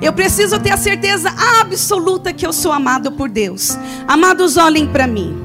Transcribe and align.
Eu 0.00 0.12
preciso 0.12 0.58
ter 0.58 0.72
a 0.72 0.76
certeza 0.76 1.32
absoluta 1.60 2.32
que 2.32 2.46
eu 2.46 2.52
sou 2.52 2.72
amado 2.72 3.12
por 3.12 3.28
Deus. 3.28 3.76
Amados, 4.08 4.56
olhem 4.56 4.86
para 4.86 5.06
mim. 5.06 5.36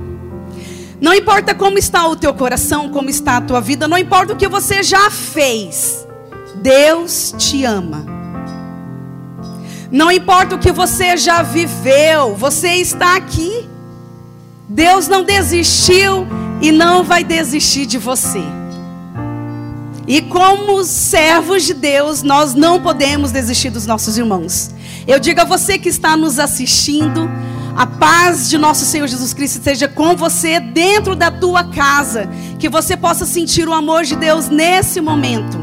Não 1.02 1.14
importa 1.14 1.54
como 1.54 1.78
está 1.78 2.08
o 2.08 2.16
teu 2.16 2.34
coração, 2.34 2.90
como 2.90 3.10
está 3.10 3.38
a 3.38 3.42
tua 3.42 3.60
vida, 3.60 3.88
não 3.88 3.98
importa 3.98 4.34
o 4.34 4.36
que 4.38 4.48
você 4.48 4.82
já 4.82 5.12
fez. 5.12 6.08
Deus 6.56 7.36
te 7.38 7.66
ama. 7.66 8.06
Não 9.92 10.12
importa 10.12 10.56
o 10.56 10.60
que 10.60 10.72
você 10.72 11.18
já 11.18 11.44
viveu, 11.44 12.34
você 12.36 12.76
está 12.76 13.16
aqui. 13.16 13.70
Deus 14.68 15.08
não 15.08 15.24
desistiu 15.24 16.26
e 16.62 16.72
não 16.72 17.04
vai 17.04 17.24
desistir 17.24 17.86
de 17.86 17.98
você. 17.98 18.44
E 20.08 20.22
como 20.22 20.84
servos 20.84 21.64
de 21.64 21.74
Deus, 21.74 22.22
nós 22.22 22.54
não 22.54 22.80
podemos 22.80 23.32
desistir 23.32 23.72
dos 23.72 23.88
nossos 23.88 24.18
irmãos. 24.18 24.70
Eu 25.08 25.20
digo 25.20 25.42
a 25.42 25.46
você 25.46 25.80
que 25.80 25.90
está 25.90 26.16
nos 26.16 26.38
assistindo, 26.38 27.30
a 27.76 27.88
paz 27.88 28.50
de 28.50 28.58
nosso 28.58 28.86
Senhor 28.86 29.08
Jesus 29.08 29.34
Cristo 29.34 29.64
seja 29.64 29.88
com 29.88 30.16
você 30.16 30.60
dentro 30.60 31.16
da 31.16 31.32
tua 31.32 31.64
casa, 31.64 32.30
que 32.60 32.70
você 32.70 32.96
possa 32.96 33.26
sentir 33.26 33.68
o 33.68 33.74
amor 33.74 34.04
de 34.04 34.16
Deus 34.16 34.48
nesse 34.48 35.02
momento. 35.02 35.58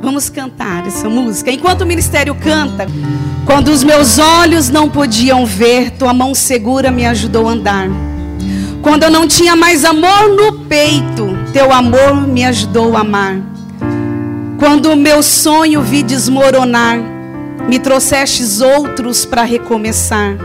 Vamos 0.00 0.28
cantar 0.28 0.86
essa 0.86 1.08
música. 1.08 1.50
Enquanto 1.50 1.82
o 1.82 1.86
ministério 1.86 2.34
canta, 2.34 2.86
quando 3.44 3.68
os 3.68 3.82
meus 3.82 4.18
olhos 4.18 4.68
não 4.68 4.88
podiam 4.88 5.44
ver, 5.44 5.90
tua 5.92 6.12
mão 6.12 6.34
segura 6.34 6.90
me 6.90 7.04
ajudou 7.06 7.48
a 7.48 7.52
andar. 7.52 7.88
Quando 8.88 9.02
eu 9.02 9.10
não 9.10 9.28
tinha 9.28 9.54
mais 9.54 9.84
amor 9.84 10.30
no 10.30 10.60
peito, 10.60 11.28
teu 11.52 11.70
amor 11.70 12.26
me 12.26 12.42
ajudou 12.42 12.96
a 12.96 13.00
amar. 13.00 13.36
Quando 14.58 14.90
o 14.90 14.96
meu 14.96 15.22
sonho 15.22 15.82
vi 15.82 16.02
desmoronar, 16.02 16.98
me 17.68 17.78
trouxestes 17.78 18.62
outros 18.62 19.26
para 19.26 19.42
recomeçar. 19.42 20.38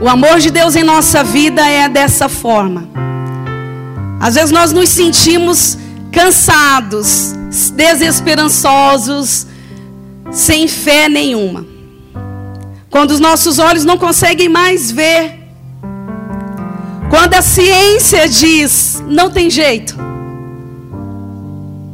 O 0.00 0.08
amor 0.08 0.38
de 0.38 0.50
Deus 0.50 0.76
em 0.76 0.82
nossa 0.82 1.22
vida 1.22 1.60
é 1.60 1.90
dessa 1.90 2.26
forma. 2.26 2.88
Às 4.18 4.36
vezes 4.36 4.50
nós 4.50 4.72
nos 4.72 4.88
sentimos 4.88 5.76
cansados, 6.10 7.34
desesperançosos, 7.74 9.46
sem 10.30 10.66
fé 10.66 11.06
nenhuma. 11.10 11.71
Quando 12.92 13.12
os 13.12 13.20
nossos 13.20 13.58
olhos 13.58 13.86
não 13.86 13.96
conseguem 13.96 14.50
mais 14.50 14.90
ver. 14.90 15.40
Quando 17.08 17.32
a 17.32 17.40
ciência 17.40 18.28
diz, 18.28 19.02
não 19.08 19.30
tem 19.30 19.48
jeito. 19.48 19.96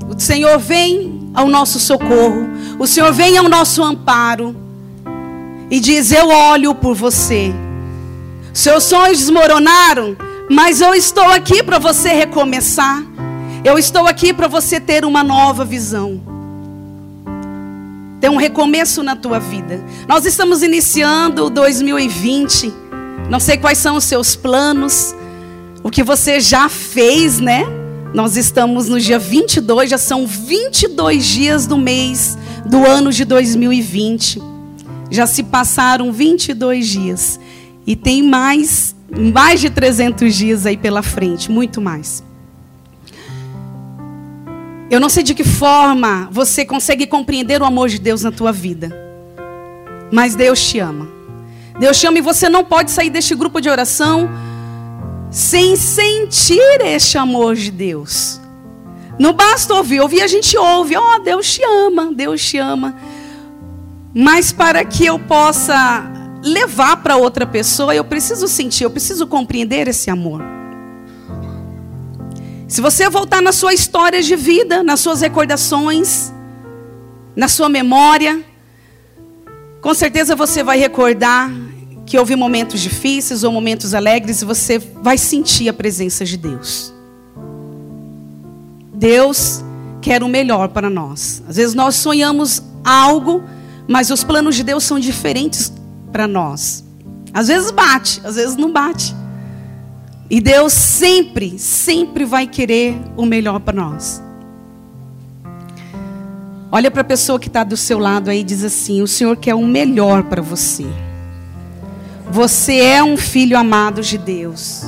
O 0.09 0.19
Senhor 0.19 0.59
vem 0.59 1.31
ao 1.33 1.47
nosso 1.47 1.79
socorro. 1.79 2.51
O 2.81 2.87
Senhor 2.87 3.13
vem 3.13 3.39
ao 3.39 3.49
nosso 3.49 3.81
amparo. 3.81 4.57
E 5.71 5.79
diz: 5.79 6.11
Eu 6.11 6.31
olho 6.31 6.75
por 6.75 6.97
você. 6.97 7.55
Seus 8.53 8.83
sonhos 8.83 9.19
desmoronaram, 9.19 10.17
mas 10.51 10.81
eu 10.81 10.95
estou 10.95 11.29
aqui 11.29 11.63
para 11.63 11.79
você 11.79 12.09
recomeçar. 12.09 13.05
Eu 13.65 13.79
estou 13.79 14.09
aqui 14.09 14.33
para 14.33 14.49
você 14.49 14.81
ter 14.81 15.05
uma 15.05 15.23
nova 15.23 15.65
visão 15.65 16.38
ter 18.21 18.29
um 18.29 18.37
recomeço 18.37 19.03
na 19.03 19.15
tua 19.15 19.39
vida. 19.39 19.85
Nós 20.09 20.25
estamos 20.27 20.63
iniciando 20.63 21.51
2020. 21.51 22.73
Não 23.31 23.39
sei 23.39 23.57
quais 23.57 23.79
são 23.79 23.97
os 23.97 24.05
seus 24.05 24.35
planos, 24.35 25.15
o 25.83 25.91
que 25.91 26.03
você 26.03 26.41
já 26.41 26.69
fez, 26.69 27.39
né? 27.39 27.65
Nós 28.15 28.37
estamos 28.37 28.89
no 28.89 28.99
dia 28.99 29.19
22, 29.19 29.91
já 29.91 29.99
são 29.99 30.27
22 30.27 31.25
dias 31.25 31.67
do 31.67 31.77
mês 31.77 32.39
do 32.65 32.87
ano 32.87 33.13
de 33.13 33.25
2020. 33.25 34.41
Já 35.11 35.27
se 35.27 35.43
passaram 35.43 36.13
22 36.13 36.87
dias 36.87 37.41
e 37.87 37.95
tem 37.97 38.23
mais 38.23 38.97
mais 39.11 39.61
de 39.61 39.71
300 39.71 40.35
dias 40.35 40.67
aí 40.67 40.77
pela 40.77 41.03
frente, 41.03 41.51
muito 41.51 41.81
mais. 41.81 42.23
Eu 44.91 44.99
não 44.99 45.09
sei 45.09 45.23
de 45.23 45.35
que 45.35 45.45
forma 45.45 46.29
você 46.31 46.65
consegue 46.65 47.07
compreender 47.07 47.61
o 47.61 47.65
amor 47.65 47.89
de 47.89 47.99
Deus 47.99 48.23
na 48.23 48.33
tua 48.33 48.53
vida. 48.53 48.91
Mas 50.11 50.35
Deus 50.35 50.61
te 50.67 50.79
ama. 50.79 51.09
Deus 51.79 51.99
te 51.99 52.07
ama 52.07 52.19
e 52.19 52.23
você 52.23 52.49
não 52.49 52.65
pode 52.65 52.91
sair 52.91 53.11
deste 53.11 53.35
grupo 53.35 53.61
de 53.61 53.69
oração 53.69 54.29
sem 55.31 55.77
sentir 55.77 56.81
este 56.81 57.19
amor 57.19 57.55
de 57.55 57.71
Deus. 57.71 58.41
Não 59.19 59.33
basta 59.33 59.75
ouvir, 59.75 60.01
ouvir 60.01 60.23
a 60.23 60.27
gente 60.27 60.57
ouve, 60.57 60.97
ó, 60.97 61.17
oh, 61.17 61.19
Deus 61.19 61.53
te 61.53 61.63
ama, 61.63 62.13
Deus 62.13 62.43
te 62.43 62.57
ama. 62.57 62.97
Mas 64.15 64.53
para 64.53 64.85
que 64.85 65.05
eu 65.05 65.19
possa 65.19 66.11
levar 66.43 66.99
para 66.99 67.17
outra 67.17 67.47
pessoa, 67.47 67.95
eu 67.95 68.05
preciso 68.05 68.49
sentir, 68.49 68.85
eu 68.85 68.91
preciso 68.91 69.27
compreender 69.27 69.87
esse 69.87 70.09
amor. 70.09 70.58
Se 72.69 72.83
você 72.83 73.09
voltar 73.09 73.41
na 73.41 73.51
sua 73.51 73.73
história 73.73 74.23
de 74.23 74.37
vida, 74.37 74.83
nas 74.83 75.01
suas 75.01 75.23
recordações, 75.23 76.31
na 77.35 77.49
sua 77.49 77.67
memória, 77.67 78.45
com 79.81 79.95
certeza 79.95 80.37
você 80.37 80.63
vai 80.63 80.79
recordar 80.79 81.51
que 82.05 82.19
houve 82.19 82.37
momentos 82.37 82.81
difíceis 82.81 83.43
ou 83.43 83.51
momentos 83.51 83.95
alegres 83.95 84.43
e 84.43 84.45
você 84.45 84.79
vai 84.79 85.17
sentir 85.17 85.71
a 85.71 85.73
presença 85.73 86.27
de 86.27 86.37
Deus. 86.37 86.93
Deus 88.93 89.65
quer 90.03 90.23
o 90.23 90.29
melhor 90.29 90.69
para 90.69 90.91
nós. 90.91 91.43
Às 91.49 91.57
vezes 91.57 91.75
nós 91.75 91.95
sonhamos 91.95 92.63
algo, 92.85 93.43
mas 93.87 94.11
os 94.11 94.23
planos 94.23 94.55
de 94.55 94.63
Deus 94.63 94.85
são 94.85 94.99
diferentes 94.99 95.73
para 96.13 96.29
nós. 96.29 96.85
Às 97.33 97.49
vezes 97.49 97.71
bate, 97.71 98.21
às 98.25 98.37
vezes 98.37 98.57
não 98.57 98.71
bate. 98.71 99.15
E 100.31 100.41
Deus 100.41 100.73
sempre, 100.73 101.59
sempre 101.59 102.25
vai 102.25 102.47
querer 102.47 102.97
o 103.17 103.25
melhor 103.25 103.61
para 103.61 103.75
nós. 103.75 104.23
Olha 106.71 106.91
para 106.91 107.01
a 107.01 107.05
pessoa 107.05 107.41
que 107.41 107.49
está 107.49 107.65
do 107.65 107.77
seu 107.79 107.99
lado 107.99 108.29
aí 108.29 108.41
e 108.41 108.45
diz 108.45 108.63
assim: 108.63 109.01
O 109.01 109.09
Senhor 109.09 109.37
quer 109.39 109.55
o 109.55 109.65
melhor 109.65 110.25
para 110.25 110.43
você. 110.43 110.85
Você 112.31 112.77
é 112.77 113.03
um 113.03 113.17
filho 113.17 113.57
amado 113.57 114.03
de 114.03 114.19
Deus. 114.19 114.85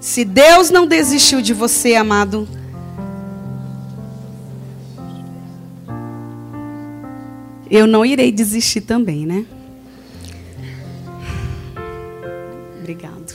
Se 0.00 0.24
Deus 0.24 0.70
não 0.70 0.86
desistiu 0.86 1.42
de 1.42 1.52
você, 1.52 1.94
amado, 1.94 2.48
eu 7.70 7.86
não 7.86 8.06
irei 8.06 8.32
desistir 8.32 8.80
também, 8.80 9.26
né? 9.26 9.44
Obrigado. 12.78 13.25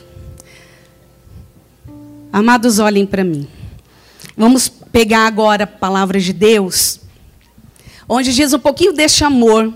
Amados, 2.34 2.80
olhem 2.80 3.06
para 3.06 3.26
mim. 3.26 3.46
Vamos 4.38 4.70
pegar 4.70 5.28
agora 5.28 5.66
a 5.66 5.68
palavra 5.68 6.18
de 6.18 6.32
Deus, 6.32 7.02
onde 8.08 8.34
diz 8.34 8.54
um 8.54 8.60
pouquinho 8.60 8.94
deste 8.94 9.26
amor, 9.26 9.74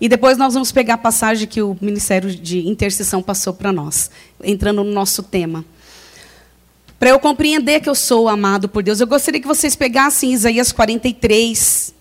e 0.00 0.08
depois 0.08 0.38
nós 0.38 0.54
vamos 0.54 0.72
pegar 0.72 0.94
a 0.94 0.98
passagem 0.98 1.46
que 1.46 1.60
o 1.60 1.76
Ministério 1.82 2.34
de 2.34 2.66
Intercessão 2.66 3.22
passou 3.22 3.52
para 3.52 3.70
nós, 3.72 4.10
entrando 4.42 4.82
no 4.82 4.90
nosso 4.90 5.22
tema. 5.22 5.62
Para 6.98 7.10
eu 7.10 7.20
compreender 7.20 7.80
que 7.80 7.90
eu 7.90 7.94
sou 7.94 8.26
amado 8.26 8.70
por 8.70 8.82
Deus, 8.82 9.00
eu 9.00 9.06
gostaria 9.06 9.40
que 9.40 9.46
vocês 9.46 9.76
pegassem 9.76 10.32
Isaías 10.32 10.72
43, 10.72 11.94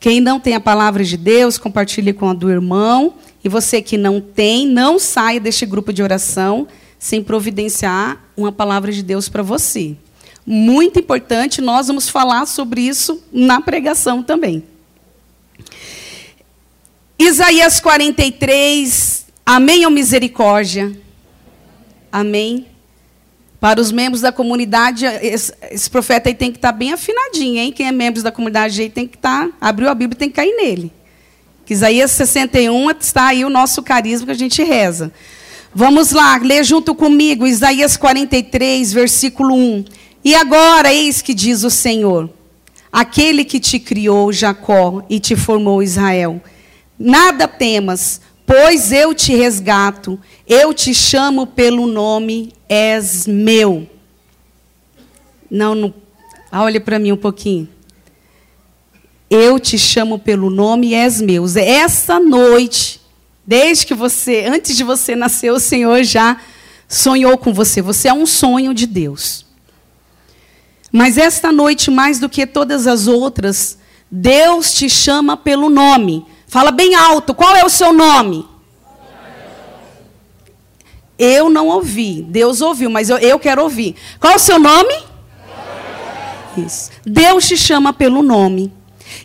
Quem 0.00 0.20
não 0.20 0.38
tem 0.38 0.54
a 0.54 0.60
palavra 0.60 1.02
de 1.02 1.16
Deus, 1.16 1.58
compartilhe 1.58 2.12
com 2.12 2.28
a 2.28 2.34
do 2.34 2.50
irmão. 2.50 3.14
E 3.42 3.48
você 3.48 3.82
que 3.82 3.96
não 3.96 4.20
tem, 4.20 4.66
não 4.66 4.98
saia 4.98 5.40
deste 5.40 5.66
grupo 5.66 5.92
de 5.92 6.02
oração 6.02 6.66
sem 6.98 7.22
providenciar 7.22 8.22
uma 8.36 8.50
palavra 8.50 8.92
de 8.92 9.02
Deus 9.02 9.28
para 9.28 9.42
você. 9.42 9.96
Muito 10.44 10.98
importante, 10.98 11.60
nós 11.60 11.86
vamos 11.86 12.08
falar 12.08 12.46
sobre 12.46 12.80
isso 12.80 13.22
na 13.32 13.60
pregação 13.60 14.22
também. 14.22 14.64
Isaías 17.18 17.80
43, 17.80 19.26
amém 19.44 19.84
ou 19.84 19.90
misericórdia? 19.90 20.98
Amém. 22.10 22.66
Para 23.60 23.80
os 23.80 23.90
membros 23.90 24.20
da 24.20 24.30
comunidade, 24.30 25.04
esse, 25.04 25.52
profeta 25.90 26.28
aí 26.28 26.34
tem 26.34 26.52
que 26.52 26.58
estar 26.58 26.72
tá 26.72 26.78
bem 26.78 26.92
afinadinho, 26.92 27.58
hein? 27.58 27.72
Quem 27.72 27.88
é 27.88 27.92
membro 27.92 28.22
da 28.22 28.30
comunidade 28.30 28.80
aí 28.80 28.88
tem 28.88 29.06
que 29.06 29.16
estar, 29.16 29.48
tá, 29.48 29.52
abriu 29.60 29.88
a 29.88 29.94
Bíblia 29.94 30.16
tem 30.16 30.28
que 30.28 30.36
cair 30.36 30.54
nele. 30.56 30.92
Que 31.66 31.74
Isaías 31.74 32.12
61 32.12 32.90
está 32.92 33.26
aí 33.26 33.44
o 33.44 33.50
nosso 33.50 33.82
carisma 33.82 34.26
que 34.26 34.32
a 34.32 34.36
gente 34.36 34.62
reza. 34.62 35.12
Vamos 35.74 36.12
lá, 36.12 36.36
ler 36.38 36.64
junto 36.64 36.94
comigo 36.94 37.46
Isaías 37.46 37.96
43, 37.96 38.92
versículo 38.92 39.54
1. 39.54 39.84
E 40.24 40.34
agora, 40.34 40.92
eis 40.92 41.20
que 41.20 41.34
diz 41.34 41.64
o 41.64 41.70
Senhor: 41.70 42.30
Aquele 42.92 43.44
que 43.44 43.60
te 43.60 43.78
criou, 43.78 44.32
Jacó, 44.32 45.04
e 45.10 45.20
te 45.20 45.36
formou, 45.36 45.82
Israel. 45.82 46.40
Nada 46.98 47.46
temas, 47.46 48.20
pois 48.46 48.92
eu 48.92 49.14
te 49.14 49.34
resgato, 49.34 50.18
eu 50.46 50.72
te 50.72 50.94
chamo 50.94 51.46
pelo 51.46 51.86
nome, 51.86 52.52
és 52.68 53.26
meu. 53.26 53.88
Não, 55.50 55.74
não. 55.74 55.94
Ah, 56.50 56.62
olha 56.62 56.80
para 56.80 56.98
mim 56.98 57.12
um 57.12 57.16
pouquinho. 57.16 57.68
Eu 59.30 59.58
te 59.58 59.78
chamo 59.78 60.18
pelo 60.18 60.50
nome 60.50 60.94
és 60.94 61.20
meu. 61.20 61.44
Essa 61.56 62.18
noite, 62.18 63.00
desde 63.46 63.86
que 63.86 63.94
você, 63.94 64.44
antes 64.46 64.76
de 64.76 64.84
você 64.84 65.14
nascer, 65.14 65.52
o 65.52 65.60
Senhor 65.60 66.02
já 66.02 66.40
sonhou 66.88 67.36
com 67.36 67.52
você. 67.52 67.82
Você 67.82 68.08
é 68.08 68.12
um 68.12 68.26
sonho 68.26 68.72
de 68.72 68.86
Deus. 68.86 69.44
Mas 70.90 71.18
esta 71.18 71.52
noite, 71.52 71.90
mais 71.90 72.18
do 72.18 72.28
que 72.28 72.46
todas 72.46 72.86
as 72.86 73.06
outras, 73.06 73.78
Deus 74.10 74.72
te 74.72 74.88
chama 74.88 75.36
pelo 75.36 75.68
nome. 75.68 76.24
Fala 76.46 76.70
bem 76.70 76.94
alto, 76.94 77.34
qual 77.34 77.54
é 77.54 77.64
o 77.64 77.68
seu 77.68 77.92
nome? 77.92 78.46
Eu 81.18 81.50
não 81.50 81.66
ouvi, 81.66 82.22
Deus 82.22 82.60
ouviu, 82.60 82.88
mas 82.88 83.10
eu, 83.10 83.18
eu 83.18 83.38
quero 83.38 83.62
ouvir. 83.62 83.96
Qual 84.20 84.36
o 84.36 84.38
seu 84.38 84.58
nome? 84.58 84.94
Isso. 86.56 86.90
Deus 87.04 87.48
te 87.48 87.56
chama 87.56 87.92
pelo 87.92 88.22
nome. 88.22 88.72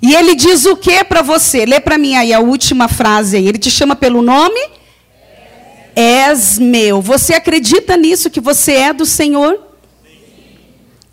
E 0.01 0.15
ele 0.15 0.35
diz 0.35 0.65
o 0.65 0.75
que 0.75 1.03
para 1.03 1.21
você? 1.21 1.65
Lê 1.65 1.79
para 1.79 1.97
mim 1.97 2.15
aí 2.15 2.33
a 2.33 2.39
última 2.39 2.87
frase 2.87 3.37
aí. 3.37 3.47
Ele 3.47 3.57
te 3.57 3.69
chama 3.69 3.95
pelo 3.95 4.21
nome? 4.21 4.59
És 5.95 6.57
meu. 6.57 7.01
Você 7.01 7.33
acredita 7.33 7.95
nisso 7.95 8.29
que 8.29 8.41
você 8.41 8.73
é 8.73 8.93
do 8.93 9.05
Senhor? 9.05 9.59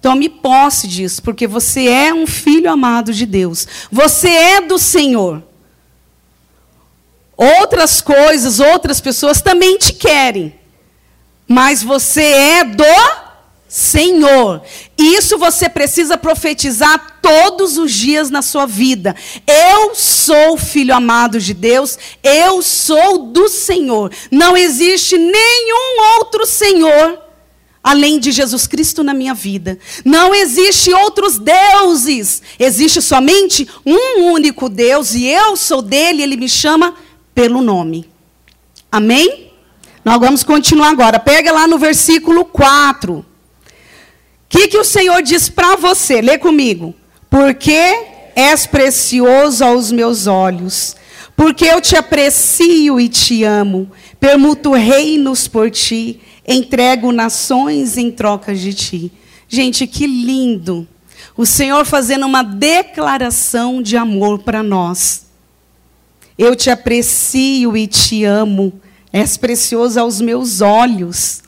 Tome 0.01 0.31
posse 0.31 0.89
disso, 0.89 1.23
porque 1.23 1.47
você 1.47 1.87
é 1.87 2.15
um 2.15 2.27
filho 2.27 2.71
amado 2.71 3.13
de 3.13 3.27
Deus. 3.27 3.67
Você 3.93 4.29
é 4.29 4.61
do 4.63 4.79
Senhor. 4.79 5.43
Outras 7.37 8.01
coisas, 8.01 8.61
outras 8.61 9.01
pessoas 9.01 9.43
também 9.43 9.77
te 9.77 9.93
querem. 9.93 10.60
Mas 11.53 11.83
você 11.83 12.23
é 12.23 12.63
do 12.63 12.85
Senhor. 13.69 14.63
Isso 14.97 15.37
você 15.37 15.69
precisa 15.69 16.17
profetizar 16.17 17.19
todos 17.21 17.77
os 17.77 17.91
dias 17.91 18.31
na 18.31 18.41
sua 18.41 18.67
vida. 18.67 19.17
Eu 19.45 19.93
sou 19.97 20.57
filho 20.57 20.95
amado 20.95 21.41
de 21.41 21.53
Deus, 21.53 21.99
eu 22.23 22.63
sou 22.63 23.33
do 23.33 23.49
Senhor. 23.49 24.13
Não 24.31 24.57
existe 24.57 25.19
nenhum 25.19 26.19
outro 26.19 26.47
Senhor 26.47 27.19
além 27.83 28.21
de 28.21 28.31
Jesus 28.31 28.69
Cristo 28.69 29.03
na 29.03 29.13
minha 29.13 29.35
vida. 29.35 29.77
Não 30.05 30.33
existe 30.33 30.93
outros 30.93 31.37
deuses. 31.37 32.43
Existe 32.61 33.03
somente 33.03 33.67
um 33.85 34.31
único 34.31 34.69
Deus 34.69 35.15
e 35.15 35.27
eu 35.27 35.57
sou 35.57 35.83
dele, 35.83 36.23
ele 36.23 36.37
me 36.37 36.49
chama 36.49 36.95
pelo 37.35 37.61
nome. 37.61 38.09
Amém? 38.93 39.50
Nós 40.05 40.19
vamos 40.19 40.43
continuar 40.43 40.91
agora. 40.91 41.19
Pega 41.19 41.53
lá 41.53 41.67
no 41.67 41.79
versículo 41.79 42.45
4. 42.45 43.19
O 43.19 43.25
que, 44.49 44.69
que 44.69 44.79
o 44.79 44.85
Senhor 44.85 45.23
diz 45.23 45.49
para 45.49 45.77
você? 45.77 46.21
Lê 46.21 46.39
comigo. 46.39 46.95
Porque 47.29 48.07
és 48.35 48.67
precioso 48.67 49.65
aos 49.65 49.93
meus 49.93 50.27
olhos, 50.27 50.97
porque 51.37 51.65
eu 51.65 51.81
te 51.81 51.97
aprecio 51.97 52.99
e 52.99 53.09
te 53.09 53.45
amo, 53.45 53.91
permuto 54.19 54.73
reinos 54.73 55.47
por 55.47 55.71
ti 55.71 56.21
entrego 56.47 57.13
nações 57.13 57.97
em 57.97 58.11
troca 58.11 58.55
de 58.55 58.75
ti. 58.75 59.13
Gente, 59.49 59.87
que 59.87 60.07
lindo. 60.07 60.87
O 61.37 61.47
Senhor 61.47 61.85
fazendo 61.85 62.27
uma 62.27 62.43
declaração 62.43 63.81
de 63.81 63.97
amor 63.97 64.41
para 64.41 64.63
nós. 64.63 65.27
Eu 66.37 66.57
te 66.57 66.71
aprecio 66.71 67.77
e 67.77 67.87
te 67.87 68.25
amo. 68.25 68.73
És 69.13 69.37
precioso 69.37 69.99
aos 69.99 70.21
meus 70.21 70.61
olhos. 70.61 71.43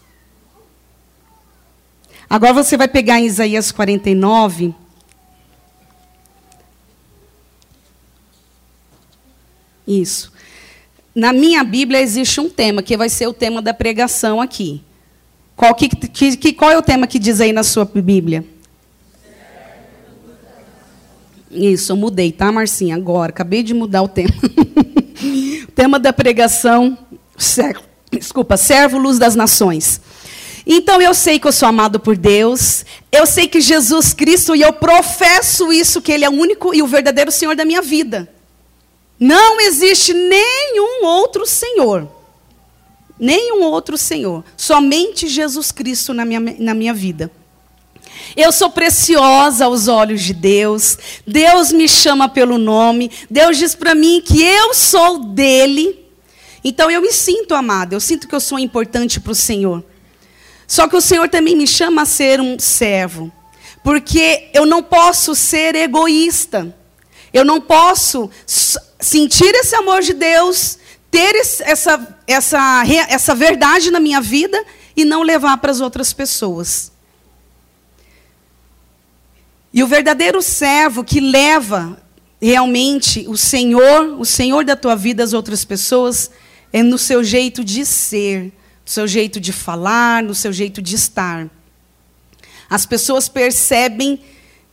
Agora 2.28 2.52
você 2.52 2.76
vai 2.76 2.88
pegar 2.88 3.20
em 3.20 3.26
Isaías 3.26 3.70
49. 3.70 4.74
Isso. 9.86 10.32
Na 11.14 11.32
minha 11.32 11.62
Bíblia 11.62 12.00
existe 12.00 12.40
um 12.40 12.48
tema, 12.48 12.82
que 12.82 12.96
vai 12.96 13.08
ser 13.08 13.26
o 13.26 13.34
tema 13.34 13.60
da 13.60 13.74
pregação 13.74 14.40
aqui. 14.40 14.82
Qual, 15.54 15.74
que, 15.74 15.88
que, 15.88 16.52
qual 16.54 16.70
é 16.70 16.78
o 16.78 16.82
tema 16.82 17.06
que 17.06 17.18
diz 17.18 17.40
aí 17.40 17.52
na 17.52 17.62
sua 17.62 17.84
Bíblia? 17.84 18.44
Isso, 21.50 21.92
eu 21.92 21.96
mudei, 21.96 22.32
tá, 22.32 22.50
Marcinha? 22.50 22.96
Agora, 22.96 23.30
acabei 23.30 23.62
de 23.62 23.74
mudar 23.74 24.02
o 24.02 24.08
tema. 24.08 24.32
o 25.68 25.72
tema 25.72 25.98
da 25.98 26.10
pregação, 26.10 26.96
servo, 27.36 27.82
desculpa, 28.10 28.56
servo 28.56 28.98
luz 28.98 29.18
das 29.18 29.34
nações. 29.34 30.00
Então 30.66 31.00
eu 31.02 31.12
sei 31.12 31.38
que 31.38 31.46
eu 31.46 31.52
sou 31.52 31.68
amado 31.68 31.98
por 31.98 32.16
Deus, 32.16 32.84
eu 33.10 33.26
sei 33.26 33.48
que 33.48 33.60
Jesus 33.60 34.14
Cristo, 34.14 34.54
e 34.54 34.62
eu 34.62 34.72
professo 34.72 35.72
isso, 35.72 36.00
que 36.00 36.12
Ele 36.12 36.24
é 36.24 36.30
o 36.30 36.32
único 36.32 36.74
e 36.74 36.82
o 36.82 36.86
verdadeiro 36.86 37.32
Senhor 37.32 37.56
da 37.56 37.64
minha 37.64 37.82
vida. 37.82 38.32
Não 39.18 39.60
existe 39.60 40.14
nenhum 40.14 41.04
outro 41.04 41.44
Senhor 41.46 42.08
nenhum 43.22 43.62
outro 43.62 43.96
Senhor, 43.96 44.44
somente 44.56 45.28
Jesus 45.28 45.70
Cristo 45.70 46.12
na 46.12 46.24
minha, 46.24 46.40
na 46.40 46.74
minha 46.74 46.92
vida. 46.92 47.30
Eu 48.36 48.50
sou 48.50 48.68
preciosa 48.68 49.66
aos 49.66 49.86
olhos 49.86 50.22
de 50.22 50.34
Deus. 50.34 50.98
Deus 51.24 51.70
me 51.70 51.88
chama 51.88 52.28
pelo 52.28 52.58
nome. 52.58 53.10
Deus 53.30 53.56
diz 53.56 53.76
para 53.76 53.94
mim 53.94 54.20
que 54.24 54.42
eu 54.42 54.74
sou 54.74 55.18
dele. 55.20 56.01
Então 56.64 56.90
eu 56.90 57.00
me 57.00 57.12
sinto 57.12 57.54
amada. 57.54 57.94
Eu 57.94 58.00
sinto 58.00 58.28
que 58.28 58.34
eu 58.34 58.40
sou 58.40 58.58
importante 58.58 59.20
para 59.20 59.32
o 59.32 59.34
Senhor. 59.34 59.84
Só 60.66 60.88
que 60.88 60.96
o 60.96 61.00
Senhor 61.00 61.28
também 61.28 61.56
me 61.56 61.66
chama 61.66 62.02
a 62.02 62.06
ser 62.06 62.40
um 62.40 62.58
servo. 62.58 63.32
Porque 63.82 64.50
eu 64.54 64.64
não 64.64 64.82
posso 64.82 65.34
ser 65.34 65.74
egoísta. 65.74 66.74
Eu 67.32 67.44
não 67.44 67.60
posso 67.60 68.30
sentir 68.46 69.54
esse 69.54 69.74
amor 69.74 70.02
de 70.02 70.12
Deus 70.12 70.78
ter 71.12 71.36
essa, 71.36 72.18
essa, 72.26 72.82
essa 73.06 73.34
verdade 73.34 73.90
na 73.90 74.00
minha 74.00 74.18
vida 74.18 74.64
e 74.96 75.04
não 75.04 75.22
levar 75.22 75.58
para 75.58 75.70
as 75.70 75.78
outras 75.78 76.10
pessoas. 76.14 76.90
E 79.74 79.82
o 79.82 79.86
verdadeiro 79.86 80.40
servo 80.40 81.04
que 81.04 81.20
leva 81.20 82.00
realmente 82.40 83.26
o 83.28 83.36
Senhor, 83.36 84.18
o 84.18 84.24
Senhor 84.24 84.64
da 84.64 84.74
tua 84.74 84.96
vida 84.96 85.22
às 85.22 85.34
outras 85.34 85.66
pessoas, 85.66 86.30
é 86.72 86.82
no 86.82 86.98
seu 86.98 87.22
jeito 87.22 87.64
de 87.64 87.84
ser, 87.84 88.44
no 88.44 88.90
seu 88.90 89.06
jeito 89.06 89.40
de 89.40 89.52
falar, 89.52 90.22
no 90.22 90.34
seu 90.34 90.52
jeito 90.52 90.80
de 90.80 90.94
estar. 90.94 91.50
As 92.68 92.86
pessoas 92.86 93.28
percebem 93.28 94.20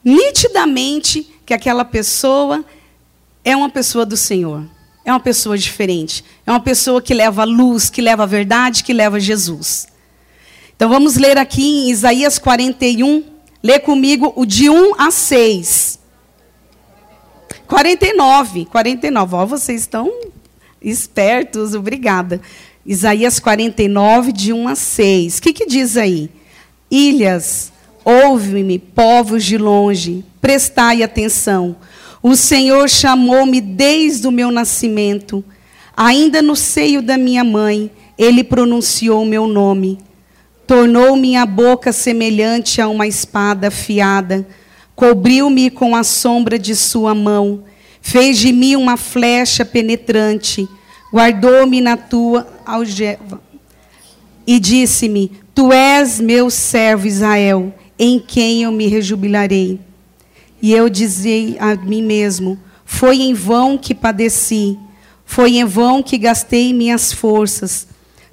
nitidamente 0.03 1.27
que 1.45 1.53
aquela 1.53 1.83
pessoa 1.83 2.63
é 3.43 3.55
uma 3.55 3.69
pessoa 3.69 4.05
do 4.05 4.15
Senhor 4.15 4.65
é 5.09 5.13
uma 5.13 5.19
pessoa 5.19 5.57
diferente. 5.57 6.23
É 6.45 6.51
uma 6.51 6.59
pessoa 6.59 7.01
que 7.01 7.13
leva 7.13 7.41
a 7.41 7.45
luz, 7.45 7.89
que 7.89 8.01
leva 8.01 8.23
a 8.23 8.25
verdade, 8.25 8.83
que 8.83 8.93
leva 8.93 9.19
Jesus. 9.19 9.87
Então 10.75 10.87
vamos 10.87 11.15
ler 11.15 11.37
aqui 11.37 11.63
em 11.63 11.89
Isaías 11.89 12.37
41. 12.37 13.23
Lê 13.61 13.79
comigo 13.79 14.31
o 14.35 14.45
de 14.45 14.69
1 14.69 14.93
a 14.97 15.11
6. 15.11 15.99
49, 17.67 18.65
49. 18.65 19.35
Ó, 19.35 19.45
vocês 19.45 19.81
estão 19.81 20.11
espertos, 20.81 21.75
obrigada. 21.75 22.41
Isaías 22.85 23.39
49, 23.39 24.31
de 24.31 24.53
1 24.53 24.67
a 24.67 24.75
6. 24.75 25.37
O 25.37 25.41
que, 25.41 25.53
que 25.53 25.65
diz 25.65 25.97
aí? 25.97 26.29
Ilhas, 26.89 27.71
ouve-me, 28.03 28.79
povos 28.79 29.43
de 29.43 29.57
longe, 29.57 30.23
prestai 30.41 31.03
atenção 31.03 31.75
o 32.21 32.35
Senhor 32.35 32.89
chamou-me 32.89 33.61
desde 33.61 34.27
o 34.27 34.31
meu 34.31 34.51
nascimento. 34.51 35.43
Ainda 35.95 36.41
no 36.41 36.55
seio 36.55 37.01
da 37.01 37.17
minha 37.17 37.43
mãe, 37.43 37.89
ele 38.17 38.43
pronunciou 38.43 39.23
o 39.23 39.25
meu 39.25 39.47
nome. 39.47 39.97
Tornou 40.67 41.15
minha 41.15 41.45
boca 41.45 41.91
semelhante 41.91 42.81
a 42.81 42.87
uma 42.89 43.07
espada 43.07 43.69
afiada. 43.69 44.45
Cobriu-me 44.95 45.69
com 45.69 45.95
a 45.95 46.03
sombra 46.03 46.59
de 46.59 46.75
sua 46.75 47.15
mão. 47.15 47.63
Fez 48.01 48.37
de 48.37 48.51
mim 48.51 48.75
uma 48.75 48.97
flecha 48.97 49.63
penetrante. 49.65 50.67
Guardou-me 51.13 51.81
na 51.81 51.97
tua 51.97 52.47
algeva. 52.65 53.41
E 54.45 54.59
disse-me: 54.59 55.31
Tu 55.53 55.71
és 55.71 56.19
meu 56.19 56.49
servo 56.49 57.07
Israel, 57.07 57.73
em 57.97 58.19
quem 58.19 58.63
eu 58.63 58.71
me 58.71 58.87
rejubilarei. 58.87 59.79
E 60.61 60.73
eu 60.73 60.89
dizia 60.89 61.57
a 61.59 61.75
mim 61.75 62.01
mesmo: 62.01 62.57
foi 62.85 63.21
em 63.21 63.33
vão 63.33 63.77
que 63.77 63.93
padeci, 63.93 64.77
foi 65.23 65.57
em 65.57 65.65
vão 65.65 66.01
que 66.01 66.17
gastei 66.17 66.73
minhas 66.73 67.13
forças. 67.13 67.87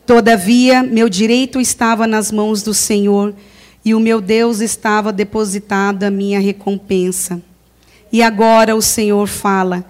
Todavia, 0.06 0.82
meu 0.82 1.08
direito 1.08 1.61
estava 1.61 2.06
nas 2.06 2.32
mãos 2.32 2.62
do 2.62 2.73
Senhor, 2.73 3.35
e 3.85 3.94
o 3.94 4.00
meu 4.00 4.20
Deus 4.20 4.61
estava 4.61 5.12
depositado 5.12 6.04
a 6.04 6.11
minha 6.11 6.40
recompensa. 6.40 7.42
E 8.12 8.22
agora 8.22 8.75
o 8.75 8.82
Senhor 8.82 9.26
fala: 9.26 9.84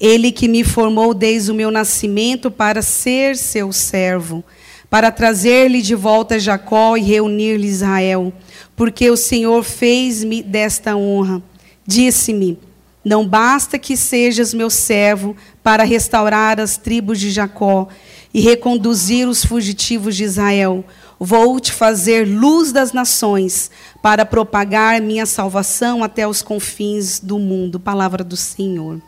Ele 0.00 0.30
que 0.30 0.48
me 0.48 0.64
formou 0.64 1.14
desde 1.14 1.50
o 1.50 1.54
meu 1.54 1.70
nascimento 1.70 2.50
para 2.50 2.82
ser 2.82 3.36
seu 3.36 3.72
servo, 3.72 4.44
para 4.90 5.10
trazer-lhe 5.10 5.80
de 5.80 5.94
volta 5.94 6.38
Jacó 6.38 6.96
e 6.96 7.00
reunir-lhe 7.00 7.66
Israel, 7.66 8.32
porque 8.76 9.10
o 9.10 9.16
Senhor 9.16 9.62
fez-me 9.62 10.42
desta 10.42 10.96
honra. 10.96 11.42
Disse-me: 11.86 12.58
Não 13.04 13.26
basta 13.26 13.78
que 13.78 13.96
sejas 13.96 14.52
meu 14.52 14.70
servo 14.70 15.36
para 15.62 15.84
restaurar 15.84 16.60
as 16.60 16.76
tribos 16.76 17.18
de 17.18 17.30
Jacó 17.30 17.88
e 18.34 18.40
reconduzir 18.40 19.28
os 19.28 19.44
fugitivos 19.44 20.16
de 20.16 20.24
Israel. 20.24 20.84
Vou 21.24 21.60
te 21.60 21.72
fazer 21.72 22.26
luz 22.26 22.72
das 22.72 22.92
nações 22.92 23.70
para 24.02 24.26
propagar 24.26 25.00
minha 25.00 25.24
salvação 25.24 26.02
até 26.02 26.26
os 26.26 26.42
confins 26.42 27.20
do 27.20 27.38
mundo. 27.38 27.78
Palavra 27.78 28.24
do 28.24 28.36
Senhor. 28.36 29.00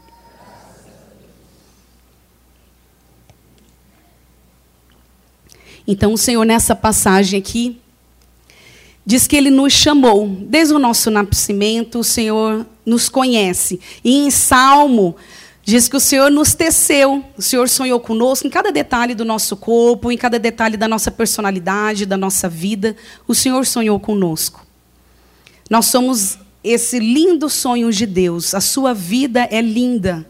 Então, 5.85 6.13
o 6.13 6.17
Senhor, 6.17 6.45
nessa 6.45 6.77
passagem 6.77 7.41
aqui, 7.41 7.81
diz 9.05 9.27
que 9.27 9.35
Ele 9.35 9.51
nos 9.51 9.73
chamou. 9.73 10.29
Desde 10.29 10.73
o 10.73 10.79
nosso 10.79 11.11
nascimento, 11.11 11.99
o 11.99 12.05
Senhor 12.05 12.65
nos 12.87 13.09
conhece. 13.09 13.81
E 14.05 14.19
em 14.19 14.31
Salmo, 14.31 15.17
diz 15.65 15.89
que 15.89 15.97
o 15.97 16.01
Senhor 16.01 16.31
nos 16.31 16.55
teceu. 16.55 17.25
O 17.37 17.43
Senhor 17.43 17.69
sonhou 17.69 17.99
conosco 17.99 18.47
em 18.47 18.51
cada 18.51 18.71
detalhe 18.71 19.15
do 19.15 19.25
nosso 19.25 19.57
corpo, 19.57 20.13
em 20.13 20.17
cada 20.17 20.39
detalhe 20.39 20.77
da 20.77 20.87
nossa 20.87 21.11
personalidade, 21.11 22.07
da 22.07 22.17
nossa 22.17 22.49
vida. 22.49 22.95
O 23.27 23.35
Senhor 23.35 23.65
sonhou 23.67 23.99
conosco. 23.99 24.67
Nós 25.71 25.87
somos 25.87 26.39
esse 26.63 26.99
lindo 26.99 27.49
sonho 27.49 27.91
de 27.91 28.07
Deus. 28.07 28.55
A 28.55 28.61
sua 28.61 28.93
vida 28.93 29.49
é 29.51 29.61
linda. 29.61 30.27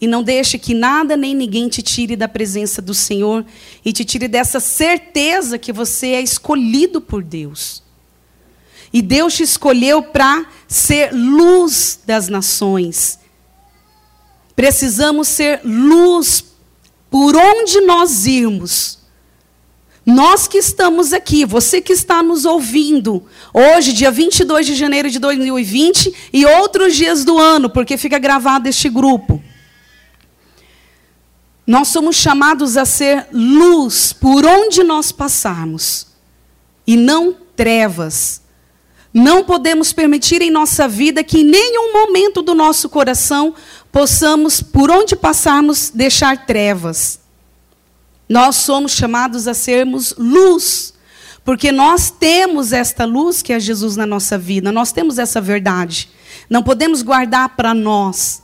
E 0.00 0.06
não 0.06 0.22
deixe 0.22 0.58
que 0.58 0.74
nada 0.74 1.16
nem 1.16 1.34
ninguém 1.34 1.68
te 1.68 1.80
tire 1.80 2.16
da 2.16 2.26
presença 2.26 2.82
do 2.82 2.92
Senhor 2.92 3.44
e 3.84 3.92
te 3.92 4.04
tire 4.04 4.26
dessa 4.26 4.58
certeza 4.58 5.58
que 5.58 5.72
você 5.72 6.08
é 6.08 6.20
escolhido 6.20 7.00
por 7.00 7.22
Deus. 7.22 7.82
E 8.92 9.00
Deus 9.00 9.34
te 9.34 9.44
escolheu 9.44 10.02
para 10.02 10.44
ser 10.66 11.12
luz 11.12 12.00
das 12.04 12.28
nações. 12.28 13.21
Precisamos 14.54 15.28
ser 15.28 15.60
luz 15.64 16.44
por 17.10 17.36
onde 17.36 17.80
nós 17.80 18.26
irmos. 18.26 18.98
Nós 20.04 20.48
que 20.48 20.58
estamos 20.58 21.12
aqui, 21.12 21.44
você 21.44 21.80
que 21.80 21.92
está 21.92 22.22
nos 22.22 22.44
ouvindo, 22.44 23.24
hoje, 23.54 23.92
dia 23.92 24.10
22 24.10 24.66
de 24.66 24.74
janeiro 24.74 25.08
de 25.08 25.18
2020, 25.20 26.30
e 26.32 26.44
outros 26.44 26.96
dias 26.96 27.24
do 27.24 27.38
ano, 27.38 27.70
porque 27.70 27.96
fica 27.96 28.18
gravado 28.18 28.68
este 28.68 28.88
grupo. 28.88 29.42
Nós 31.64 31.88
somos 31.88 32.16
chamados 32.16 32.76
a 32.76 32.84
ser 32.84 33.28
luz 33.32 34.12
por 34.12 34.44
onde 34.44 34.82
nós 34.82 35.12
passarmos 35.12 36.08
e 36.84 36.96
não 36.96 37.36
trevas. 37.54 38.42
Não 39.14 39.44
podemos 39.44 39.92
permitir 39.92 40.42
em 40.42 40.50
nossa 40.50 40.88
vida 40.88 41.22
que 41.22 41.40
em 41.40 41.44
nenhum 41.44 41.92
momento 41.92 42.42
do 42.42 42.54
nosso 42.54 42.88
coração 42.88 43.54
possamos, 43.92 44.62
por 44.62 44.90
onde 44.90 45.14
passarmos, 45.14 45.90
deixar 45.94 46.46
trevas. 46.46 47.20
Nós 48.26 48.56
somos 48.56 48.92
chamados 48.92 49.46
a 49.46 49.52
sermos 49.52 50.14
luz, 50.16 50.94
porque 51.44 51.70
nós 51.70 52.10
temos 52.10 52.72
esta 52.72 53.04
luz 53.04 53.42
que 53.42 53.52
é 53.52 53.60
Jesus 53.60 53.94
na 53.94 54.06
nossa 54.06 54.38
vida, 54.38 54.72
nós 54.72 54.90
temos 54.90 55.18
essa 55.18 55.40
verdade. 55.40 56.08
Não 56.48 56.62
podemos 56.62 57.02
guardar 57.02 57.50
para 57.50 57.74
nós. 57.74 58.42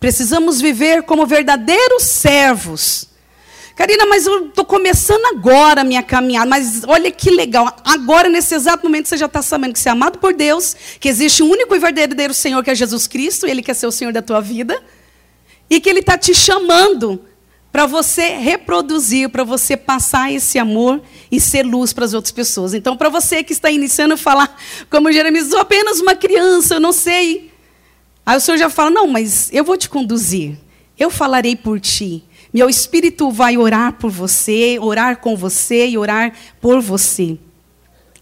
Precisamos 0.00 0.60
viver 0.60 1.02
como 1.02 1.26
verdadeiros 1.26 2.04
servos. 2.04 3.07
Karina, 3.78 4.06
mas 4.06 4.26
eu 4.26 4.46
estou 4.46 4.64
começando 4.64 5.24
agora 5.26 5.82
a 5.82 5.84
minha 5.84 6.02
caminhada. 6.02 6.50
Mas 6.50 6.82
olha 6.84 7.12
que 7.12 7.30
legal. 7.30 7.72
Agora, 7.84 8.28
nesse 8.28 8.52
exato 8.52 8.84
momento, 8.84 9.06
você 9.06 9.16
já 9.16 9.26
está 9.26 9.40
sabendo 9.40 9.72
que 9.72 9.78
você 9.78 9.88
é 9.88 9.92
amado 9.92 10.18
por 10.18 10.34
Deus, 10.34 10.74
que 10.98 11.08
existe 11.08 11.44
um 11.44 11.48
único 11.48 11.76
e 11.76 11.78
verdadeiro 11.78 12.34
Senhor, 12.34 12.64
que 12.64 12.72
é 12.72 12.74
Jesus 12.74 13.06
Cristo, 13.06 13.46
e 13.46 13.52
Ele 13.52 13.62
quer 13.62 13.74
ser 13.74 13.86
o 13.86 13.92
Senhor 13.92 14.12
da 14.12 14.20
tua 14.20 14.40
vida. 14.40 14.82
E 15.70 15.80
que 15.80 15.88
Ele 15.88 16.00
está 16.00 16.18
te 16.18 16.34
chamando 16.34 17.24
para 17.70 17.86
você 17.86 18.30
reproduzir, 18.30 19.28
para 19.28 19.44
você 19.44 19.76
passar 19.76 20.32
esse 20.32 20.58
amor 20.58 21.00
e 21.30 21.38
ser 21.38 21.62
luz 21.62 21.92
para 21.92 22.04
as 22.04 22.14
outras 22.14 22.32
pessoas. 22.32 22.74
Então, 22.74 22.96
para 22.96 23.08
você 23.08 23.44
que 23.44 23.52
está 23.52 23.70
iniciando 23.70 24.14
a 24.14 24.16
falar, 24.16 24.60
como 24.90 25.12
Jeremias, 25.12 25.46
sou 25.46 25.60
apenas 25.60 26.00
uma 26.00 26.16
criança, 26.16 26.74
eu 26.74 26.80
não 26.80 26.92
sei 26.92 27.48
Aí 28.28 28.36
o 28.36 28.40
Senhor 28.40 28.58
já 28.58 28.68
fala: 28.68 28.90
Não, 28.90 29.06
mas 29.06 29.48
eu 29.54 29.64
vou 29.64 29.74
te 29.78 29.88
conduzir. 29.88 30.58
Eu 30.98 31.08
falarei 31.08 31.56
por 31.56 31.80
ti. 31.80 32.22
Meu 32.58 32.68
espírito 32.68 33.30
vai 33.30 33.56
orar 33.56 33.92
por 33.92 34.10
você, 34.10 34.80
orar 34.80 35.18
com 35.18 35.36
você 35.36 35.86
e 35.90 35.96
orar 35.96 36.32
por 36.60 36.80
você, 36.80 37.38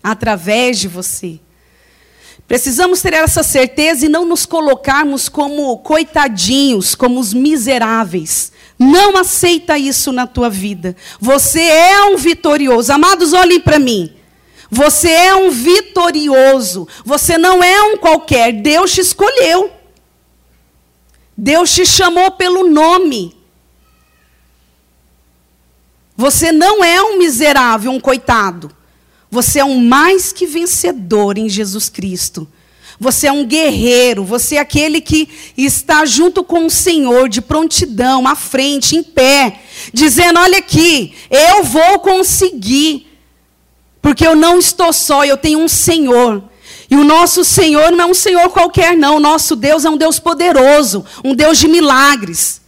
através 0.03 0.79
de 0.79 0.87
você. 0.89 1.41
Precisamos 2.47 3.01
ter 3.01 3.15
essa 3.15 3.43
certeza 3.43 4.05
e 4.05 4.11
não 4.11 4.27
nos 4.27 4.45
colocarmos 4.45 5.31
como 5.31 5.79
coitadinhos, 5.79 6.95
como 6.95 7.19
os 7.19 7.33
miseráveis. 7.33 8.53
Não 8.79 9.17
aceita 9.17 9.79
isso 9.79 10.13
na 10.13 10.27
tua 10.27 10.51
vida. 10.51 10.95
Você 11.19 11.63
é 11.63 12.05
um 12.05 12.19
vitorioso. 12.19 12.93
Amados, 12.93 13.33
olhem 13.33 13.59
para 13.59 13.79
mim. 13.79 14.13
Você 14.71 15.09
é 15.09 15.35
um 15.35 15.51
vitorioso. 15.51 16.87
Você 17.07 17.39
não 17.39 17.65
é 17.65 17.83
um 17.85 17.97
qualquer. 17.97 18.53
Deus 18.53 18.93
te 18.93 19.01
escolheu. 19.01 19.73
Deus 21.35 21.73
te 21.73 21.87
chamou 21.87 22.33
pelo 22.33 22.69
nome. 22.69 23.36
Você 26.17 26.51
não 26.51 26.83
é 26.83 27.03
um 27.03 27.19
miserável, 27.19 27.93
um 27.93 28.01
coitado. 28.01 28.71
Você 29.31 29.59
é 29.59 29.65
um 29.65 29.79
mais 29.79 30.33
que 30.33 30.47
vencedor 30.47 31.37
em 31.37 31.49
Jesus 31.49 31.89
Cristo. 31.89 32.49
Você 32.99 33.27
é 33.27 33.33
um 33.33 33.45
guerreiro, 33.45 34.25
você 34.25 34.57
é 34.57 34.59
aquele 34.59 35.03
que 35.03 35.29
está 35.57 36.07
junto 36.07 36.43
com 36.43 36.65
o 36.65 36.71
Senhor, 36.71 37.29
de 37.29 37.43
prontidão, 37.43 38.27
à 38.27 38.35
frente, 38.35 38.97
em 38.97 39.03
pé, 39.03 39.61
dizendo: 39.93 40.41
Olha 40.41 40.59
aqui, 40.59 41.15
eu 41.31 41.63
vou 41.63 41.99
conseguir, 41.99 43.07
porque 44.01 44.27
eu 44.27 44.35
não 44.35 44.59
estou 44.59 44.95
só, 44.95 45.25
eu 45.25 45.37
tenho 45.37 45.59
um 45.59 45.69
Senhor. 45.69 46.43
E 46.91 46.97
o 46.97 47.05
nosso 47.05 47.45
Senhor 47.45 47.91
não 47.93 48.05
é 48.05 48.07
um 48.07 48.15
Senhor 48.15 48.49
qualquer, 48.49 48.97
não. 48.97 49.17
O 49.17 49.21
nosso 49.21 49.57
Deus 49.57 49.85
é 49.85 49.91
um 49.91 49.97
Deus 49.97 50.19
poderoso, 50.19 51.05
um 51.23 51.35
Deus 51.35 51.59
de 51.59 51.69
milagres. 51.69 52.63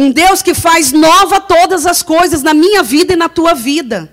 Um 0.00 0.10
Deus 0.10 0.40
que 0.40 0.54
faz 0.54 0.92
nova 0.92 1.38
todas 1.38 1.84
as 1.84 2.02
coisas 2.02 2.42
na 2.42 2.54
minha 2.54 2.82
vida 2.82 3.12
e 3.12 3.16
na 3.16 3.28
tua 3.28 3.52
vida. 3.52 4.10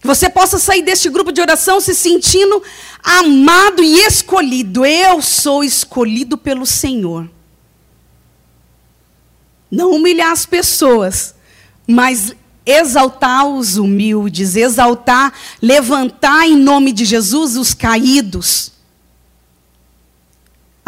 Que 0.00 0.06
você 0.08 0.28
possa 0.28 0.58
sair 0.58 0.82
deste 0.82 1.08
grupo 1.08 1.30
de 1.30 1.40
oração 1.40 1.80
se 1.80 1.94
sentindo 1.94 2.60
amado 3.04 3.84
e 3.84 4.00
escolhido. 4.00 4.84
Eu 4.84 5.22
sou 5.22 5.62
escolhido 5.62 6.36
pelo 6.36 6.66
Senhor. 6.66 7.30
Não 9.70 9.92
humilhar 9.92 10.32
as 10.32 10.44
pessoas, 10.44 11.32
mas 11.86 12.34
exaltar 12.66 13.46
os 13.46 13.76
humildes, 13.76 14.56
exaltar, 14.56 15.32
levantar 15.62 16.48
em 16.48 16.56
nome 16.56 16.90
de 16.90 17.04
Jesus 17.04 17.56
os 17.56 17.74
caídos. 17.74 18.72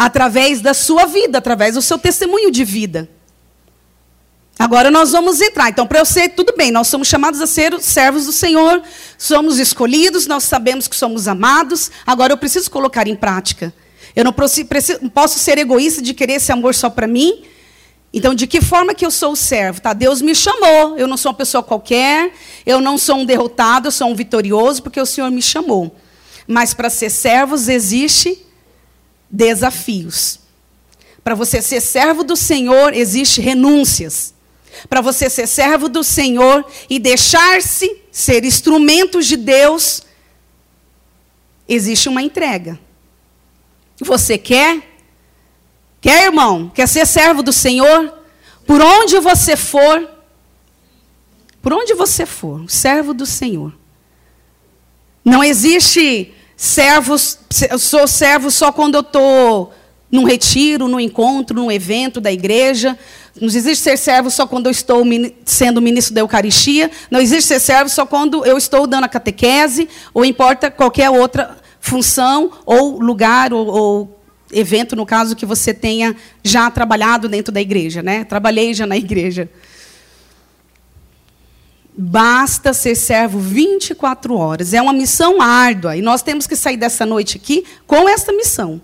Através 0.04 0.60
da 0.60 0.74
sua 0.74 1.06
vida, 1.06 1.38
através 1.38 1.74
do 1.74 1.82
seu 1.82 1.98
testemunho 1.98 2.50
de 2.50 2.64
vida. 2.64 3.08
Agora 4.58 4.90
nós 4.90 5.12
vamos 5.12 5.40
entrar. 5.40 5.70
Então, 5.70 5.86
para 5.86 6.00
eu 6.00 6.04
ser, 6.04 6.30
tudo 6.30 6.54
bem, 6.56 6.70
nós 6.70 6.88
somos 6.88 7.06
chamados 7.06 7.40
a 7.40 7.46
ser 7.46 7.80
servos 7.80 8.26
do 8.26 8.32
Senhor, 8.32 8.82
somos 9.16 9.58
escolhidos, 9.58 10.26
nós 10.26 10.44
sabemos 10.44 10.88
que 10.88 10.96
somos 10.96 11.28
amados. 11.28 11.90
Agora 12.06 12.32
eu 12.32 12.36
preciso 12.36 12.70
colocar 12.70 13.06
em 13.06 13.14
prática. 13.14 13.72
Eu 14.14 14.24
não 14.24 14.32
posso 14.32 15.38
ser 15.38 15.58
egoísta 15.58 16.02
de 16.02 16.12
querer 16.14 16.34
esse 16.34 16.50
amor 16.50 16.74
só 16.74 16.90
para 16.90 17.06
mim, 17.06 17.44
então, 18.12 18.34
de 18.34 18.46
que 18.46 18.60
forma 18.60 18.92
que 18.92 19.06
eu 19.06 19.10
sou 19.10 19.32
o 19.32 19.36
servo? 19.36 19.80
Tá? 19.80 19.94
Deus 19.94 20.20
me 20.20 20.34
chamou. 20.34 20.98
Eu 20.98 21.06
não 21.08 21.16
sou 21.16 21.30
uma 21.30 21.38
pessoa 21.38 21.62
qualquer. 21.62 22.30
Eu 22.66 22.78
não 22.78 22.98
sou 22.98 23.16
um 23.16 23.24
derrotado. 23.24 23.88
Eu 23.88 23.92
sou 23.92 24.08
um 24.08 24.14
vitorioso 24.14 24.82
porque 24.82 25.00
o 25.00 25.06
Senhor 25.06 25.30
me 25.30 25.40
chamou. 25.40 25.96
Mas 26.46 26.74
para 26.74 26.90
ser 26.90 27.08
servos 27.08 27.68
existe 27.68 28.44
desafios. 29.32 30.38
Para 31.24 31.34
você 31.34 31.62
ser 31.62 31.80
servo 31.80 32.22
do 32.22 32.36
Senhor 32.36 32.92
existe 32.92 33.40
renúncias. 33.40 34.34
Para 34.88 35.00
você 35.00 35.30
ser 35.30 35.46
servo 35.46 35.88
do 35.88 36.04
Senhor 36.04 36.64
e 36.90 36.98
deixar-se 36.98 38.02
ser 38.10 38.44
instrumentos 38.44 39.26
de 39.26 39.36
Deus, 39.36 40.02
existe 41.68 42.08
uma 42.08 42.22
entrega. 42.22 42.78
Você 44.00 44.36
quer? 44.36 44.82
Quer, 46.00 46.24
irmão? 46.24 46.70
Quer 46.74 46.88
ser 46.88 47.06
servo 47.06 47.42
do 47.42 47.52
Senhor? 47.52 48.12
Por 48.66 48.80
onde 48.80 49.18
você 49.20 49.56
for, 49.56 50.10
por 51.60 51.72
onde 51.72 51.94
você 51.94 52.26
for, 52.26 52.68
servo 52.68 53.14
do 53.14 53.24
Senhor. 53.24 53.72
Não 55.24 55.44
existe 55.44 56.31
servos, 56.56 57.38
eu 57.70 57.78
sou 57.78 58.06
servo 58.06 58.50
só 58.50 58.70
quando 58.72 58.94
eu 58.94 59.00
estou 59.00 59.72
num 60.10 60.24
retiro, 60.24 60.86
num 60.88 61.00
encontro, 61.00 61.56
num 61.56 61.72
evento 61.72 62.20
da 62.20 62.30
igreja. 62.30 62.98
Não 63.40 63.48
existe 63.48 63.82
ser 63.82 63.96
servo 63.96 64.30
só 64.30 64.46
quando 64.46 64.66
eu 64.66 64.70
estou 64.70 65.02
sendo 65.44 65.80
ministro 65.80 66.14
da 66.14 66.20
Eucaristia. 66.20 66.90
Não 67.10 67.18
existe 67.18 67.48
ser 67.48 67.60
servo 67.60 67.88
só 67.88 68.04
quando 68.04 68.44
eu 68.44 68.58
estou 68.58 68.86
dando 68.86 69.04
a 69.04 69.08
catequese, 69.08 69.88
ou 70.12 70.22
importa 70.22 70.70
qualquer 70.70 71.08
outra 71.08 71.56
função, 71.80 72.52
ou 72.66 73.00
lugar, 73.00 73.54
ou, 73.54 73.66
ou 73.66 74.20
evento, 74.52 74.94
no 74.94 75.06
caso, 75.06 75.34
que 75.34 75.46
você 75.46 75.72
tenha 75.72 76.14
já 76.44 76.70
trabalhado 76.70 77.26
dentro 77.26 77.50
da 77.50 77.60
igreja. 77.60 78.02
Né? 78.02 78.22
Trabalhei 78.24 78.74
já 78.74 78.86
na 78.86 78.98
igreja. 78.98 79.48
Basta 81.96 82.72
ser 82.72 82.94
servo 82.94 83.38
24 83.38 84.34
horas. 84.34 84.72
É 84.72 84.80
uma 84.80 84.92
missão 84.92 85.40
árdua. 85.42 85.96
E 85.96 86.02
nós 86.02 86.22
temos 86.22 86.46
que 86.46 86.56
sair 86.56 86.76
dessa 86.76 87.04
noite 87.04 87.36
aqui 87.36 87.64
com 87.86 88.08
essa 88.08 88.32
missão. 88.32 88.80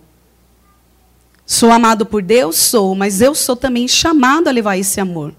Sou 1.46 1.72
amado 1.72 2.04
por 2.04 2.22
Deus? 2.22 2.56
Sou, 2.56 2.94
mas 2.94 3.22
eu 3.22 3.34
sou 3.34 3.56
também 3.56 3.88
chamado 3.88 4.48
a 4.48 4.50
levar 4.50 4.76
esse 4.76 5.00
amor. 5.00 5.34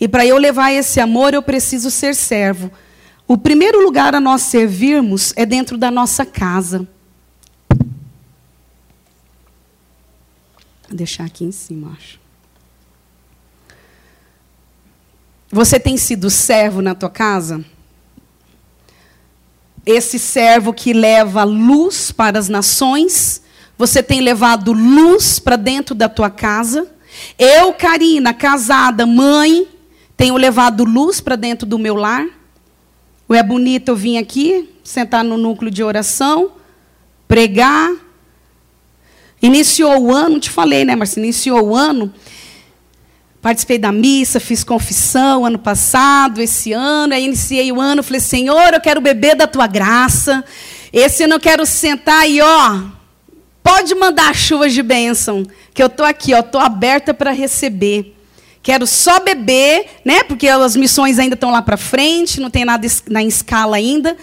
E 0.00 0.06
para 0.06 0.24
eu 0.24 0.36
levar 0.36 0.70
esse 0.72 1.00
amor, 1.00 1.34
eu 1.34 1.42
preciso 1.42 1.90
ser 1.90 2.14
servo. 2.14 2.70
O 3.26 3.36
primeiro 3.36 3.82
lugar 3.82 4.14
a 4.14 4.20
nós 4.20 4.42
servirmos 4.42 5.32
é 5.34 5.44
dentro 5.44 5.76
da 5.76 5.90
nossa 5.90 6.24
casa. 6.24 6.86
Vou 10.86 10.96
deixar 10.96 11.24
aqui 11.24 11.44
em 11.44 11.50
cima, 11.50 11.96
acho. 11.98 12.25
Você 15.56 15.80
tem 15.80 15.96
sido 15.96 16.28
servo 16.28 16.82
na 16.82 16.94
tua 16.94 17.08
casa? 17.08 17.64
Esse 19.86 20.18
servo 20.18 20.70
que 20.70 20.92
leva 20.92 21.44
luz 21.44 22.12
para 22.12 22.38
as 22.38 22.46
nações, 22.46 23.40
você 23.78 24.02
tem 24.02 24.20
levado 24.20 24.74
luz 24.74 25.38
para 25.38 25.56
dentro 25.56 25.94
da 25.94 26.10
tua 26.10 26.28
casa? 26.28 26.86
Eu, 27.38 27.72
Karina, 27.72 28.34
casada, 28.34 29.06
mãe, 29.06 29.66
tenho 30.14 30.36
levado 30.36 30.84
luz 30.84 31.22
para 31.22 31.36
dentro 31.36 31.66
do 31.66 31.78
meu 31.78 31.94
lar? 31.94 32.26
Ou 33.26 33.34
é 33.34 33.42
bonito 33.42 33.88
eu 33.88 33.96
vir 33.96 34.18
aqui, 34.18 34.68
sentar 34.84 35.24
no 35.24 35.38
núcleo 35.38 35.70
de 35.70 35.82
oração, 35.82 36.52
pregar? 37.26 37.94
Iniciou 39.40 40.02
o 40.02 40.14
ano, 40.14 40.38
te 40.38 40.50
falei, 40.50 40.84
né, 40.84 40.94
Marcia? 40.94 41.22
Iniciou 41.22 41.68
o 41.68 41.74
ano, 41.74 42.12
Participei 43.46 43.78
da 43.78 43.92
missa, 43.92 44.40
fiz 44.40 44.64
confissão 44.64 45.46
ano 45.46 45.56
passado, 45.56 46.42
esse 46.42 46.72
ano, 46.72 47.14
aí 47.14 47.26
iniciei 47.26 47.70
o 47.70 47.80
ano, 47.80 48.02
falei, 48.02 48.18
Senhor, 48.18 48.74
eu 48.74 48.80
quero 48.80 49.00
beber 49.00 49.36
da 49.36 49.46
tua 49.46 49.68
graça. 49.68 50.44
Esse 50.92 51.22
ano 51.22 51.34
eu 51.34 51.38
quero 51.38 51.64
sentar 51.64 52.28
e, 52.28 52.40
ó, 52.40 52.80
pode 53.62 53.94
mandar 53.94 54.34
chuvas 54.34 54.72
de 54.72 54.82
bênção, 54.82 55.46
que 55.72 55.80
eu 55.80 55.88
tô 55.88 56.02
aqui, 56.02 56.34
ó, 56.34 56.42
tô 56.42 56.58
aberta 56.58 57.14
para 57.14 57.30
receber. 57.30 58.16
Quero 58.64 58.84
só 58.84 59.20
beber, 59.20 59.90
né? 60.04 60.24
Porque 60.24 60.48
as 60.48 60.74
missões 60.74 61.16
ainda 61.16 61.34
estão 61.34 61.52
lá 61.52 61.62
para 61.62 61.76
frente, 61.76 62.40
não 62.40 62.50
tem 62.50 62.64
nada 62.64 62.84
na 63.08 63.22
escala 63.22 63.76
ainda. 63.76 64.16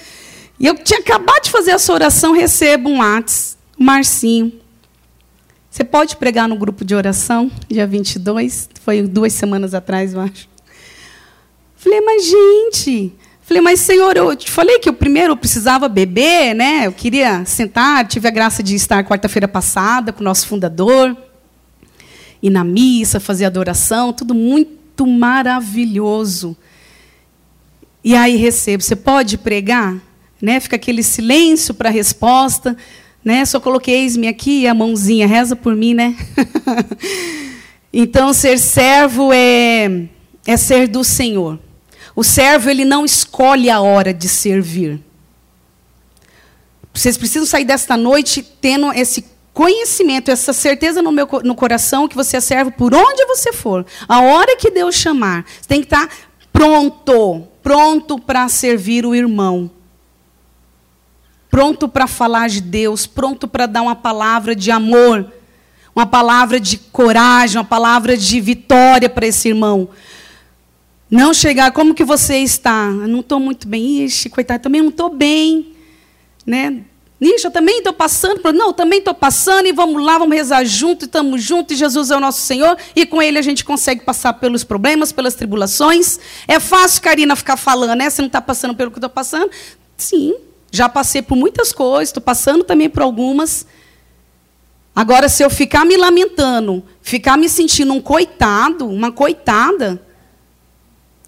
E 0.59 0.67
eu 0.67 0.75
tinha 0.75 0.99
acabado 0.99 1.43
de 1.43 1.49
fazer 1.49 1.71
essa 1.71 1.93
oração, 1.93 2.33
recebo 2.33 2.89
um 2.89 2.97
WhatsApp, 2.97 3.55
Marcinho. 3.79 4.62
Você 5.73 5.83
pode 5.83 6.17
pregar 6.17 6.47
no 6.47 6.55
grupo 6.55 6.85
de 6.85 6.93
oração, 6.93 7.49
dia 7.67 7.87
22, 7.87 8.69
foi 8.83 9.01
duas 9.01 9.33
semanas 9.33 9.73
atrás, 9.73 10.13
eu 10.13 10.21
acho. 10.21 10.47
Falei, 11.75 11.99
mas 11.99 12.25
gente, 12.27 13.11
falei, 13.41 13.59
mas 13.59 13.79
Senhor, 13.79 14.15
eu 14.15 14.35
te 14.35 14.51
falei 14.51 14.77
que 14.77 14.87
eu 14.87 14.93
primeiro 14.93 15.35
precisava 15.35 15.89
beber, 15.89 16.53
né? 16.53 16.85
Eu 16.85 16.91
queria 16.91 17.43
sentar, 17.45 18.07
tive 18.07 18.27
a 18.27 18.31
graça 18.31 18.61
de 18.61 18.75
estar 18.75 19.03
quarta-feira 19.03 19.47
passada 19.47 20.13
com 20.13 20.21
o 20.21 20.23
nosso 20.23 20.45
fundador, 20.45 21.17
ir 22.39 22.51
na 22.51 22.63
missa, 22.63 23.19
fazer 23.19 23.45
adoração, 23.45 24.13
tudo 24.13 24.35
muito 24.35 25.07
maravilhoso. 25.07 26.55
E 28.03 28.15
aí 28.15 28.35
recebo, 28.35 28.83
você 28.83 28.95
pode 28.95 29.39
pregar? 29.39 29.99
Né? 30.39 30.59
Fica 30.59 30.75
aquele 30.75 31.01
silêncio 31.01 31.73
para 31.73 31.89
a 31.89 31.91
resposta. 31.91 32.77
Né? 33.23 33.45
Só 33.45 33.59
coloquei 33.59 33.95
eis-me 33.95 34.27
aqui, 34.27 34.67
a 34.67 34.73
mãozinha, 34.73 35.27
reza 35.27 35.55
por 35.55 35.75
mim, 35.75 35.93
né? 35.93 36.15
então, 37.91 38.33
ser 38.33 38.57
servo 38.59 39.31
é, 39.31 40.07
é 40.45 40.57
ser 40.57 40.87
do 40.87 41.03
Senhor. 41.03 41.59
O 42.15 42.23
servo, 42.23 42.69
ele 42.69 42.85
não 42.85 43.05
escolhe 43.05 43.69
a 43.69 43.79
hora 43.79 44.13
de 44.13 44.27
servir. 44.27 44.99
Vocês 46.93 47.17
precisam 47.17 47.47
sair 47.47 47.65
desta 47.65 47.97
noite 47.97 48.43
tendo 48.61 48.91
esse 48.93 49.25
conhecimento, 49.53 50.29
essa 50.29 50.51
certeza 50.51 51.01
no 51.01 51.11
meu 51.11 51.27
no 51.43 51.55
coração 51.55 52.07
que 52.07 52.15
você 52.15 52.37
é 52.37 52.41
servo 52.41 52.71
por 52.71 52.93
onde 52.93 53.25
você 53.25 53.53
for. 53.53 53.85
A 54.07 54.21
hora 54.21 54.55
que 54.57 54.69
Deus 54.69 54.95
chamar, 54.95 55.45
você 55.45 55.67
tem 55.67 55.79
que 55.79 55.87
estar 55.87 56.09
pronto, 56.51 57.47
pronto 57.61 58.19
para 58.19 58.47
servir 58.47 59.05
o 59.05 59.15
irmão 59.15 59.71
pronto 61.53 61.87
para 61.87 62.07
falar 62.07 62.49
de 62.49 62.59
Deus, 62.59 63.05
pronto 63.05 63.47
para 63.47 63.67
dar 63.67 63.83
uma 63.83 63.95
palavra 63.95 64.55
de 64.55 64.71
amor, 64.71 65.31
uma 65.95 66.07
palavra 66.07 66.59
de 66.59 66.79
coragem, 66.79 67.59
uma 67.59 67.63
palavra 67.63 68.17
de 68.17 68.41
vitória 68.41 69.07
para 69.07 69.27
esse 69.27 69.49
irmão. 69.49 69.87
Não 71.11 71.31
chegar, 71.31 71.71
como 71.71 71.93
que 71.93 72.03
você 72.03 72.39
está? 72.39 72.89
não 72.89 73.19
estou 73.19 73.39
muito 73.39 73.67
bem. 73.67 74.03
Ixi, 74.03 74.31
coitado, 74.31 74.63
também 74.63 74.81
não 74.81 74.89
estou 74.89 75.11
bem. 75.11 75.75
Né? 76.43 76.81
Ixi, 77.21 77.45
eu 77.45 77.51
também 77.51 77.77
estou 77.77 77.93
passando. 77.93 78.41
Não, 78.51 78.73
também 78.73 78.97
estou 78.97 79.13
passando 79.13 79.67
e 79.67 79.71
vamos 79.71 80.03
lá, 80.03 80.17
vamos 80.17 80.35
rezar 80.35 80.65
junto, 80.65 81.05
estamos 81.05 81.43
juntos, 81.43 81.77
Jesus 81.77 82.09
é 82.09 82.17
o 82.17 82.19
nosso 82.19 82.41
Senhor, 82.41 82.75
e 82.95 83.05
com 83.05 83.21
Ele 83.21 83.37
a 83.37 83.43
gente 83.43 83.63
consegue 83.63 84.01
passar 84.01 84.33
pelos 84.33 84.63
problemas, 84.63 85.11
pelas 85.11 85.35
tribulações. 85.35 86.19
É 86.47 86.59
fácil, 86.59 86.99
Karina, 87.03 87.35
ficar 87.35 87.57
falando, 87.57 87.93
né? 87.99 88.09
Você 88.09 88.23
não 88.23 88.27
está 88.27 88.41
passando 88.41 88.73
pelo 88.73 88.89
que 88.89 88.95
eu 88.95 89.01
estou 89.01 89.09
passando? 89.11 89.51
Sim, 89.95 90.33
já 90.73 90.89
passei 90.89 91.21
por 91.21 91.35
muitas 91.35 91.71
coisas, 91.71 92.09
estou 92.09 92.21
passando 92.21 92.63
também 92.63 92.89
por 92.89 93.03
algumas. 93.03 93.67
Agora, 94.95 95.29
se 95.29 95.43
eu 95.43 95.49
ficar 95.49 95.85
me 95.85 95.95
lamentando, 95.95 96.83
ficar 96.99 97.37
me 97.37 97.47
sentindo 97.47 97.93
um 97.93 98.01
coitado, 98.01 98.89
uma 98.89 99.11
coitada, 99.11 100.01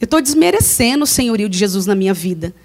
eu 0.01 0.05
estou 0.05 0.19
desmerecendo 0.19 1.03
o 1.03 1.07
senhorio 1.07 1.47
de 1.47 1.59
Jesus 1.59 1.85
na 1.85 1.93
minha 1.93 2.11
vida. 2.11 2.55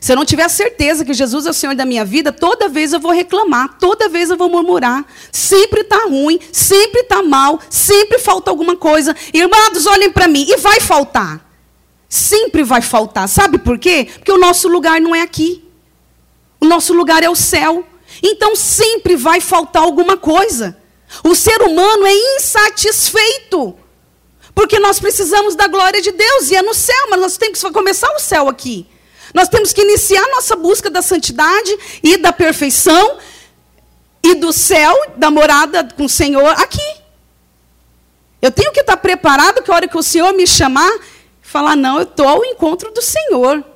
Se 0.00 0.10
eu 0.10 0.16
não 0.16 0.24
tiver 0.24 0.48
certeza 0.48 1.04
que 1.04 1.14
Jesus 1.14 1.46
é 1.46 1.50
o 1.50 1.54
Senhor 1.54 1.76
da 1.76 1.84
minha 1.84 2.04
vida, 2.04 2.32
toda 2.32 2.68
vez 2.68 2.92
eu 2.92 2.98
vou 2.98 3.12
reclamar, 3.12 3.78
toda 3.78 4.08
vez 4.08 4.28
eu 4.28 4.36
vou 4.36 4.50
murmurar. 4.50 5.06
Sempre 5.30 5.82
está 5.82 6.08
ruim, 6.08 6.40
sempre 6.50 7.02
está 7.02 7.22
mal, 7.22 7.60
sempre 7.70 8.18
falta 8.18 8.50
alguma 8.50 8.74
coisa. 8.74 9.14
Irmãos, 9.32 9.86
olhem 9.86 10.10
para 10.10 10.26
mim, 10.26 10.44
e 10.48 10.56
vai 10.56 10.80
faltar. 10.80 11.48
Sempre 12.08 12.64
vai 12.64 12.82
faltar. 12.82 13.28
Sabe 13.28 13.56
por 13.58 13.78
quê? 13.78 14.08
Porque 14.16 14.32
o 14.32 14.38
nosso 14.38 14.66
lugar 14.66 15.00
não 15.00 15.14
é 15.14 15.22
aqui. 15.22 15.63
O 16.64 16.66
nosso 16.66 16.94
lugar 16.94 17.22
é 17.22 17.28
o 17.28 17.36
céu. 17.36 17.84
Então 18.22 18.56
sempre 18.56 19.16
vai 19.16 19.38
faltar 19.38 19.82
alguma 19.82 20.16
coisa. 20.16 20.74
O 21.22 21.34
ser 21.34 21.60
humano 21.60 22.06
é 22.06 22.36
insatisfeito. 22.36 23.78
Porque 24.54 24.78
nós 24.78 24.98
precisamos 24.98 25.54
da 25.54 25.66
glória 25.66 26.00
de 26.00 26.10
Deus 26.10 26.50
e 26.50 26.56
é 26.56 26.62
no 26.62 26.72
céu, 26.72 27.06
mas 27.10 27.20
nós 27.20 27.36
temos 27.36 27.62
que 27.62 27.70
começar 27.70 28.10
o 28.14 28.18
céu 28.18 28.48
aqui. 28.48 28.86
Nós 29.34 29.48
temos 29.48 29.74
que 29.74 29.82
iniciar 29.82 30.26
nossa 30.28 30.56
busca 30.56 30.88
da 30.88 31.02
santidade 31.02 31.76
e 32.02 32.16
da 32.16 32.32
perfeição 32.32 33.18
e 34.22 34.34
do 34.34 34.50
céu, 34.50 34.96
da 35.16 35.30
morada 35.30 35.86
com 35.94 36.06
o 36.06 36.08
Senhor 36.08 36.48
aqui. 36.48 36.94
Eu 38.40 38.50
tenho 38.50 38.72
que 38.72 38.80
estar 38.80 38.96
preparado 38.96 39.62
que 39.62 39.70
a 39.70 39.74
hora 39.74 39.88
que 39.88 39.98
o 39.98 40.02
Senhor 40.02 40.32
me 40.32 40.46
chamar, 40.46 40.92
falar: 41.42 41.76
não, 41.76 41.98
eu 41.98 42.04
estou 42.04 42.26
ao 42.26 42.42
encontro 42.42 42.90
do 42.90 43.02
Senhor. 43.02 43.73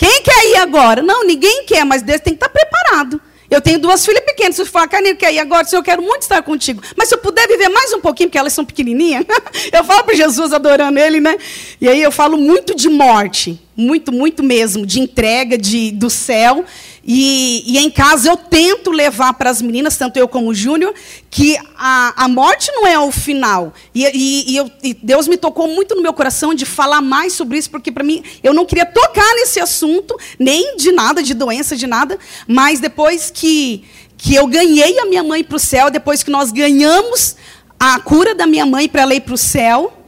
Quem 0.00 0.22
quer 0.22 0.46
ir 0.46 0.56
agora? 0.56 1.02
Não, 1.02 1.26
ninguém 1.26 1.66
quer, 1.66 1.84
mas 1.84 2.00
Deus 2.00 2.22
tem 2.22 2.34
que 2.34 2.42
estar 2.42 2.48
preparado. 2.48 3.20
Eu 3.50 3.60
tenho 3.60 3.78
duas 3.78 4.02
filhas 4.02 4.24
pequenas. 4.24 4.56
Se 4.56 4.62
eu 4.62 4.66
falar, 4.66 4.88
Carneiro, 4.88 5.18
quer 5.18 5.30
ir 5.30 5.38
agora? 5.38 5.66
Se 5.66 5.76
eu 5.76 5.82
quero 5.82 6.00
muito 6.00 6.22
estar 6.22 6.40
contigo. 6.42 6.80
Mas 6.96 7.10
se 7.10 7.14
eu 7.14 7.18
puder 7.18 7.46
viver 7.46 7.68
mais 7.68 7.92
um 7.92 8.00
pouquinho, 8.00 8.30
porque 8.30 8.38
elas 8.38 8.54
são 8.54 8.64
pequenininhas, 8.64 9.26
eu 9.70 9.84
falo 9.84 10.04
para 10.04 10.14
Jesus 10.14 10.54
adorando 10.54 10.98
Ele, 10.98 11.20
né? 11.20 11.36
E 11.78 11.86
aí 11.86 12.00
eu 12.00 12.10
falo 12.10 12.38
muito 12.38 12.74
de 12.74 12.88
morte. 12.88 13.60
Muito, 13.80 14.12
muito 14.12 14.42
mesmo. 14.42 14.84
De 14.84 15.00
entrega 15.00 15.56
de, 15.56 15.90
do 15.90 16.10
céu. 16.10 16.64
E, 17.02 17.64
e, 17.66 17.78
em 17.78 17.90
casa 17.90 18.28
eu 18.28 18.36
tento 18.36 18.90
levar 18.90 19.32
para 19.32 19.48
as 19.48 19.62
meninas, 19.62 19.96
tanto 19.96 20.18
eu 20.18 20.28
como 20.28 20.50
o 20.50 20.54
Júnior, 20.54 20.94
que 21.30 21.56
a, 21.76 22.24
a 22.24 22.28
morte 22.28 22.70
não 22.72 22.86
é 22.86 22.98
o 22.98 23.10
final. 23.10 23.72
E, 23.94 24.04
e, 24.04 24.52
e, 24.52 24.56
eu, 24.56 24.70
e, 24.82 24.94
Deus 24.94 25.26
me 25.26 25.38
tocou 25.38 25.66
muito 25.66 25.94
no 25.94 26.02
meu 26.02 26.12
coração 26.12 26.52
de 26.52 26.66
falar 26.66 27.00
mais 27.00 27.32
sobre 27.32 27.56
isso, 27.56 27.70
porque 27.70 27.90
para 27.90 28.04
mim 28.04 28.22
eu 28.42 28.52
não 28.52 28.66
queria 28.66 28.84
tocar 28.84 29.34
nesse 29.36 29.58
assunto, 29.58 30.14
nem 30.38 30.76
de 30.76 30.92
nada, 30.92 31.22
de 31.22 31.32
doença, 31.32 31.74
de 31.74 31.86
nada. 31.86 32.18
Mas 32.46 32.80
depois 32.80 33.30
que, 33.30 33.82
que 34.18 34.34
eu 34.34 34.46
ganhei 34.46 34.98
a 34.98 35.06
minha 35.06 35.24
mãe 35.24 35.42
para 35.42 35.56
o 35.56 35.60
céu, 35.60 35.90
depois 35.90 36.22
que 36.22 36.30
nós 36.30 36.52
ganhamos 36.52 37.34
a 37.78 37.98
cura 37.98 38.34
da 38.34 38.46
minha 38.46 38.66
mãe 38.66 38.90
para 38.90 39.02
ela 39.02 39.14
ir 39.14 39.20
para 39.20 39.34
o 39.34 39.38
céu, 39.38 39.99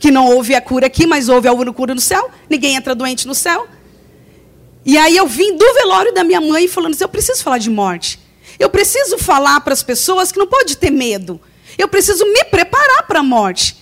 que 0.00 0.10
não 0.10 0.26
houve 0.26 0.54
a 0.54 0.60
cura 0.62 0.86
aqui, 0.86 1.06
mas 1.06 1.28
houve 1.28 1.46
a 1.46 1.72
cura 1.72 1.94
no 1.94 2.00
céu, 2.00 2.30
ninguém 2.48 2.74
entra 2.74 2.94
doente 2.94 3.28
no 3.28 3.34
céu. 3.34 3.68
E 4.84 4.96
aí 4.96 5.14
eu 5.14 5.26
vim 5.26 5.56
do 5.56 5.74
velório 5.74 6.12
da 6.12 6.24
minha 6.24 6.40
mãe 6.40 6.66
falando 6.66 6.94
assim: 6.94 7.04
eu 7.04 7.08
preciso 7.08 7.42
falar 7.42 7.58
de 7.58 7.68
morte. 7.68 8.18
Eu 8.58 8.70
preciso 8.70 9.18
falar 9.18 9.60
para 9.60 9.74
as 9.74 9.82
pessoas 9.82 10.32
que 10.32 10.38
não 10.38 10.46
pode 10.46 10.76
ter 10.76 10.90
medo. 10.90 11.38
Eu 11.78 11.86
preciso 11.86 12.24
me 12.24 12.44
preparar 12.44 13.06
para 13.06 13.20
a 13.20 13.22
morte. 13.22 13.76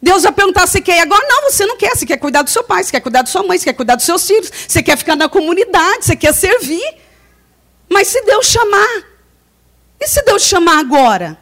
Deus 0.00 0.22
vai 0.22 0.32
perguntar 0.32 0.66
se 0.68 0.80
quer. 0.80 1.00
Agora 1.00 1.24
não, 1.28 1.50
você 1.50 1.66
não 1.66 1.76
quer. 1.76 1.96
Você 1.96 2.06
quer 2.06 2.16
cuidar 2.16 2.42
do 2.42 2.50
seu 2.50 2.62
pai, 2.62 2.84
você 2.84 2.92
quer 2.92 3.00
cuidar 3.00 3.22
da 3.22 3.28
sua 3.28 3.42
mãe, 3.42 3.58
você 3.58 3.64
quer 3.64 3.72
cuidar 3.72 3.96
dos 3.96 4.04
seus 4.04 4.26
filhos, 4.26 4.50
você 4.68 4.82
quer 4.82 4.96
ficar 4.96 5.16
na 5.16 5.28
comunidade, 5.28 6.04
você 6.04 6.14
quer 6.14 6.32
servir. 6.32 6.94
Mas 7.88 8.08
se 8.08 8.22
Deus 8.22 8.46
chamar, 8.46 9.04
e 10.00 10.06
se 10.06 10.22
Deus 10.22 10.42
chamar 10.42 10.78
agora? 10.78 11.38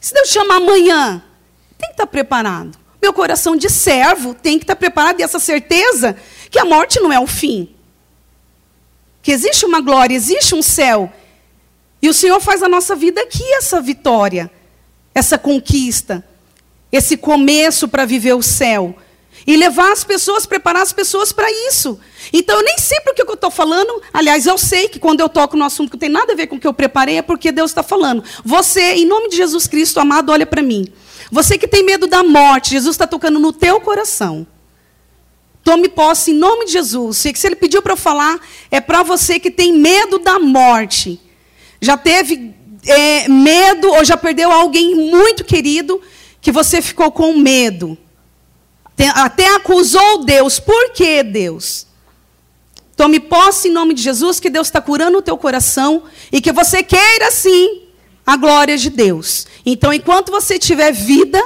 Se 0.00 0.14
Deus 0.14 0.28
chamar 0.28 0.56
amanhã, 0.56 1.22
tem 1.76 1.88
que 1.88 1.94
estar 1.94 2.06
preparado. 2.06 2.85
Meu 3.00 3.12
coração 3.12 3.56
de 3.56 3.68
servo 3.70 4.34
tem 4.34 4.58
que 4.58 4.64
estar 4.64 4.76
preparado 4.76 5.20
e 5.20 5.22
essa 5.22 5.38
certeza 5.38 6.16
que 6.50 6.58
a 6.58 6.64
morte 6.64 7.00
não 7.00 7.12
é 7.12 7.20
o 7.20 7.26
fim. 7.26 7.68
Que 9.22 9.32
existe 9.32 9.66
uma 9.66 9.80
glória, 9.80 10.14
existe 10.14 10.54
um 10.54 10.62
céu. 10.62 11.12
E 12.00 12.08
o 12.08 12.14
Senhor 12.14 12.40
faz 12.40 12.62
a 12.62 12.68
nossa 12.68 12.94
vida 12.94 13.20
aqui 13.20 13.44
essa 13.54 13.80
vitória, 13.80 14.50
essa 15.14 15.36
conquista, 15.38 16.24
esse 16.92 17.16
começo 17.16 17.88
para 17.88 18.04
viver 18.04 18.34
o 18.34 18.42
céu. 18.42 18.94
E 19.46 19.56
levar 19.56 19.92
as 19.92 20.02
pessoas, 20.02 20.44
preparar 20.44 20.82
as 20.82 20.92
pessoas 20.92 21.32
para 21.32 21.48
isso. 21.68 22.00
Então, 22.32 22.56
eu 22.58 22.64
nem 22.64 22.78
sempre 22.78 23.12
o 23.12 23.14
que 23.14 23.22
eu 23.22 23.34
estou 23.34 23.50
falando, 23.50 24.02
aliás, 24.12 24.44
eu 24.46 24.58
sei 24.58 24.88
que 24.88 24.98
quando 24.98 25.20
eu 25.20 25.28
toco 25.28 25.56
no 25.56 25.64
assunto 25.64 25.90
que 25.90 25.96
tem 25.96 26.08
nada 26.08 26.32
a 26.32 26.36
ver 26.36 26.48
com 26.48 26.56
o 26.56 26.60
que 26.60 26.66
eu 26.66 26.74
preparei, 26.74 27.18
é 27.18 27.22
porque 27.22 27.52
Deus 27.52 27.70
está 27.70 27.82
falando. 27.82 28.24
Você, 28.44 28.94
em 28.94 29.04
nome 29.04 29.28
de 29.28 29.36
Jesus 29.36 29.68
Cristo, 29.68 30.00
amado, 30.00 30.32
olha 30.32 30.46
para 30.46 30.62
mim. 30.62 30.86
Você 31.30 31.58
que 31.58 31.66
tem 31.66 31.84
medo 31.84 32.06
da 32.06 32.22
morte, 32.22 32.70
Jesus 32.70 32.94
está 32.94 33.06
tocando 33.06 33.38
no 33.38 33.52
teu 33.52 33.80
coração. 33.80 34.46
Tome 35.64 35.88
posse 35.88 36.30
em 36.30 36.34
nome 36.34 36.66
de 36.66 36.72
Jesus. 36.72 37.16
Se 37.16 37.34
ele 37.44 37.56
pediu 37.56 37.82
para 37.82 37.94
eu 37.94 37.96
falar, 37.96 38.38
é 38.70 38.80
para 38.80 39.02
você 39.02 39.40
que 39.40 39.50
tem 39.50 39.72
medo 39.72 40.18
da 40.18 40.38
morte. 40.38 41.20
Já 41.80 41.96
teve 41.96 42.54
é, 42.86 43.28
medo 43.28 43.88
ou 43.88 44.04
já 44.04 44.16
perdeu 44.16 44.50
alguém 44.52 44.94
muito 44.94 45.44
querido 45.44 46.00
que 46.40 46.52
você 46.52 46.80
ficou 46.80 47.10
com 47.10 47.36
medo. 47.36 47.98
Até 49.14 49.54
acusou 49.54 50.24
Deus. 50.24 50.60
Por 50.60 50.92
que 50.92 51.22
Deus? 51.22 51.86
Tome 52.96 53.20
posse 53.20 53.68
em 53.68 53.72
nome 53.72 53.92
de 53.92 54.02
Jesus, 54.02 54.40
que 54.40 54.48
Deus 54.48 54.68
está 54.68 54.80
curando 54.80 55.18
o 55.18 55.22
teu 55.22 55.36
coração 55.36 56.04
e 56.32 56.40
que 56.40 56.52
você 56.52 56.82
queira 56.82 57.30
sim 57.30 57.85
a 58.26 58.36
glória 58.36 58.76
de 58.76 58.90
Deus. 58.90 59.46
Então, 59.64 59.92
enquanto 59.92 60.32
você 60.32 60.58
tiver 60.58 60.92
vida, 60.92 61.40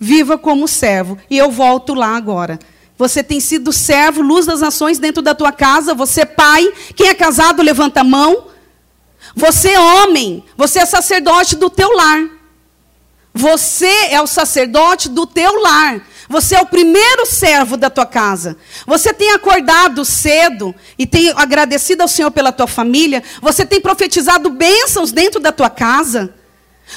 viva 0.00 0.38
como 0.38 0.66
servo. 0.66 1.18
E 1.28 1.36
eu 1.36 1.50
volto 1.50 1.92
lá 1.92 2.16
agora. 2.16 2.58
Você 2.96 3.22
tem 3.22 3.38
sido 3.38 3.72
servo, 3.72 4.22
luz 4.22 4.46
das 4.46 4.60
nações 4.60 4.98
dentro 4.98 5.22
da 5.22 5.34
tua 5.34 5.52
casa. 5.52 5.94
Você, 5.94 6.24
pai, 6.24 6.72
quem 6.96 7.08
é 7.08 7.14
casado, 7.14 7.62
levanta 7.62 8.00
a 8.00 8.04
mão. 8.04 8.46
Você, 9.36 9.76
homem, 9.76 10.44
você 10.56 10.78
é 10.78 10.86
sacerdote 10.86 11.56
do 11.56 11.68
teu 11.68 11.94
lar. 11.94 12.28
Você 13.34 14.08
é 14.10 14.20
o 14.20 14.26
sacerdote 14.26 15.08
do 15.08 15.26
teu 15.26 15.62
lar. 15.62 16.00
Você 16.28 16.54
é 16.54 16.60
o 16.60 16.66
primeiro 16.66 17.26
servo 17.26 17.76
da 17.76 17.90
tua 17.90 18.06
casa. 18.06 18.56
Você 18.86 19.12
tem 19.12 19.32
acordado 19.32 20.04
cedo 20.04 20.74
e 20.98 21.06
tem 21.06 21.30
agradecido 21.30 22.02
ao 22.02 22.08
Senhor 22.08 22.30
pela 22.30 22.52
tua 22.52 22.66
família. 22.66 23.22
Você 23.40 23.66
tem 23.66 23.80
profetizado 23.80 24.50
bênçãos 24.50 25.12
dentro 25.12 25.40
da 25.40 25.52
tua 25.52 25.70
casa. 25.70 26.34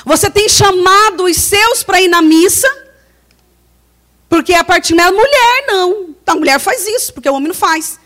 Você 0.06 0.30
tem 0.30 0.50
chamado 0.50 1.26
os 1.26 1.38
seus 1.38 1.84
para 1.84 2.02
ir 2.02 2.08
na 2.08 2.22
missa. 2.22 2.70
Porque 4.30 4.54
a 4.54 4.64
partir 4.64 4.96
da 4.96 5.12
mulher 5.12 5.66
não. 5.68 6.16
A 6.26 6.36
mulher 6.36 6.60
faz 6.60 6.88
isso, 6.88 7.14
porque 7.14 7.30
o 7.30 7.34
homem 7.34 7.48
não 7.50 7.56
faz. 7.56 8.00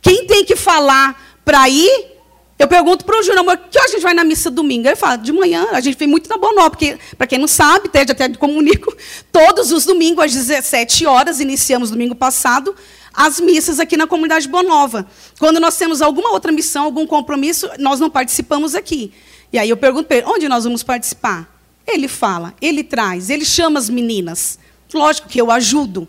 Quem 0.00 0.26
tem 0.26 0.44
que 0.44 0.56
falar 0.56 1.40
para 1.44 1.68
ir 1.68 2.13
eu 2.56 2.68
pergunto 2.68 3.04
para 3.04 3.18
o 3.18 3.22
Júnior, 3.22 3.40
amor, 3.40 3.56
que 3.56 3.78
hoje 3.78 3.88
a 3.88 3.90
gente 3.92 4.02
vai 4.02 4.14
na 4.14 4.22
missa 4.22 4.50
domingo? 4.50 4.86
Ele 4.86 4.94
fala, 4.94 5.16
de 5.16 5.32
manhã, 5.32 5.68
a 5.72 5.80
gente 5.80 5.98
vem 5.98 6.06
muito 6.06 6.28
na 6.28 6.38
Bonó, 6.38 6.70
porque, 6.70 6.96
para 7.18 7.26
quem 7.26 7.38
não 7.38 7.48
sabe, 7.48 7.88
até, 7.88 8.02
até 8.02 8.28
comunico, 8.30 8.94
todos 9.32 9.72
os 9.72 9.84
domingos, 9.84 10.24
às 10.24 10.32
17 10.34 11.04
horas, 11.04 11.40
iniciamos 11.40 11.90
domingo 11.90 12.14
passado, 12.14 12.74
as 13.12 13.40
missas 13.40 13.80
aqui 13.80 13.96
na 13.96 14.06
comunidade 14.06 14.46
Bonova. 14.46 15.06
Quando 15.38 15.58
nós 15.58 15.76
temos 15.76 16.00
alguma 16.00 16.30
outra 16.30 16.52
missão, 16.52 16.84
algum 16.84 17.06
compromisso, 17.06 17.68
nós 17.78 17.98
não 17.98 18.08
participamos 18.08 18.74
aqui. 18.74 19.12
E 19.52 19.58
aí 19.58 19.68
eu 19.68 19.76
pergunto 19.76 20.06
para 20.06 20.18
ele, 20.18 20.26
onde 20.26 20.48
nós 20.48 20.64
vamos 20.64 20.82
participar? 20.82 21.52
Ele 21.86 22.08
fala, 22.08 22.54
ele 22.60 22.84
traz, 22.84 23.30
ele 23.30 23.44
chama 23.44 23.78
as 23.78 23.90
meninas. 23.90 24.58
Lógico 24.92 25.28
que 25.28 25.40
eu 25.40 25.50
ajudo. 25.50 26.08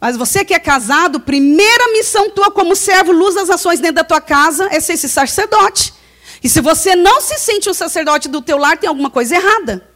Mas 0.00 0.16
você 0.16 0.44
que 0.44 0.54
é 0.54 0.58
casado, 0.58 1.20
primeira 1.20 1.92
missão 1.92 2.30
tua 2.30 2.50
como 2.50 2.76
servo, 2.76 3.12
luz 3.12 3.34
das 3.34 3.50
ações 3.50 3.80
dentro 3.80 3.96
da 3.96 4.04
tua 4.04 4.20
casa, 4.20 4.68
é 4.70 4.78
ser 4.78 4.92
esse 4.94 5.08
sacerdote. 5.08 5.92
E 6.42 6.48
se 6.48 6.60
você 6.60 6.94
não 6.94 7.20
se 7.20 7.36
sente 7.38 7.68
um 7.68 7.74
sacerdote 7.74 8.28
do 8.28 8.40
teu 8.40 8.58
lar, 8.58 8.78
tem 8.78 8.88
alguma 8.88 9.10
coisa 9.10 9.34
errada. 9.34 9.88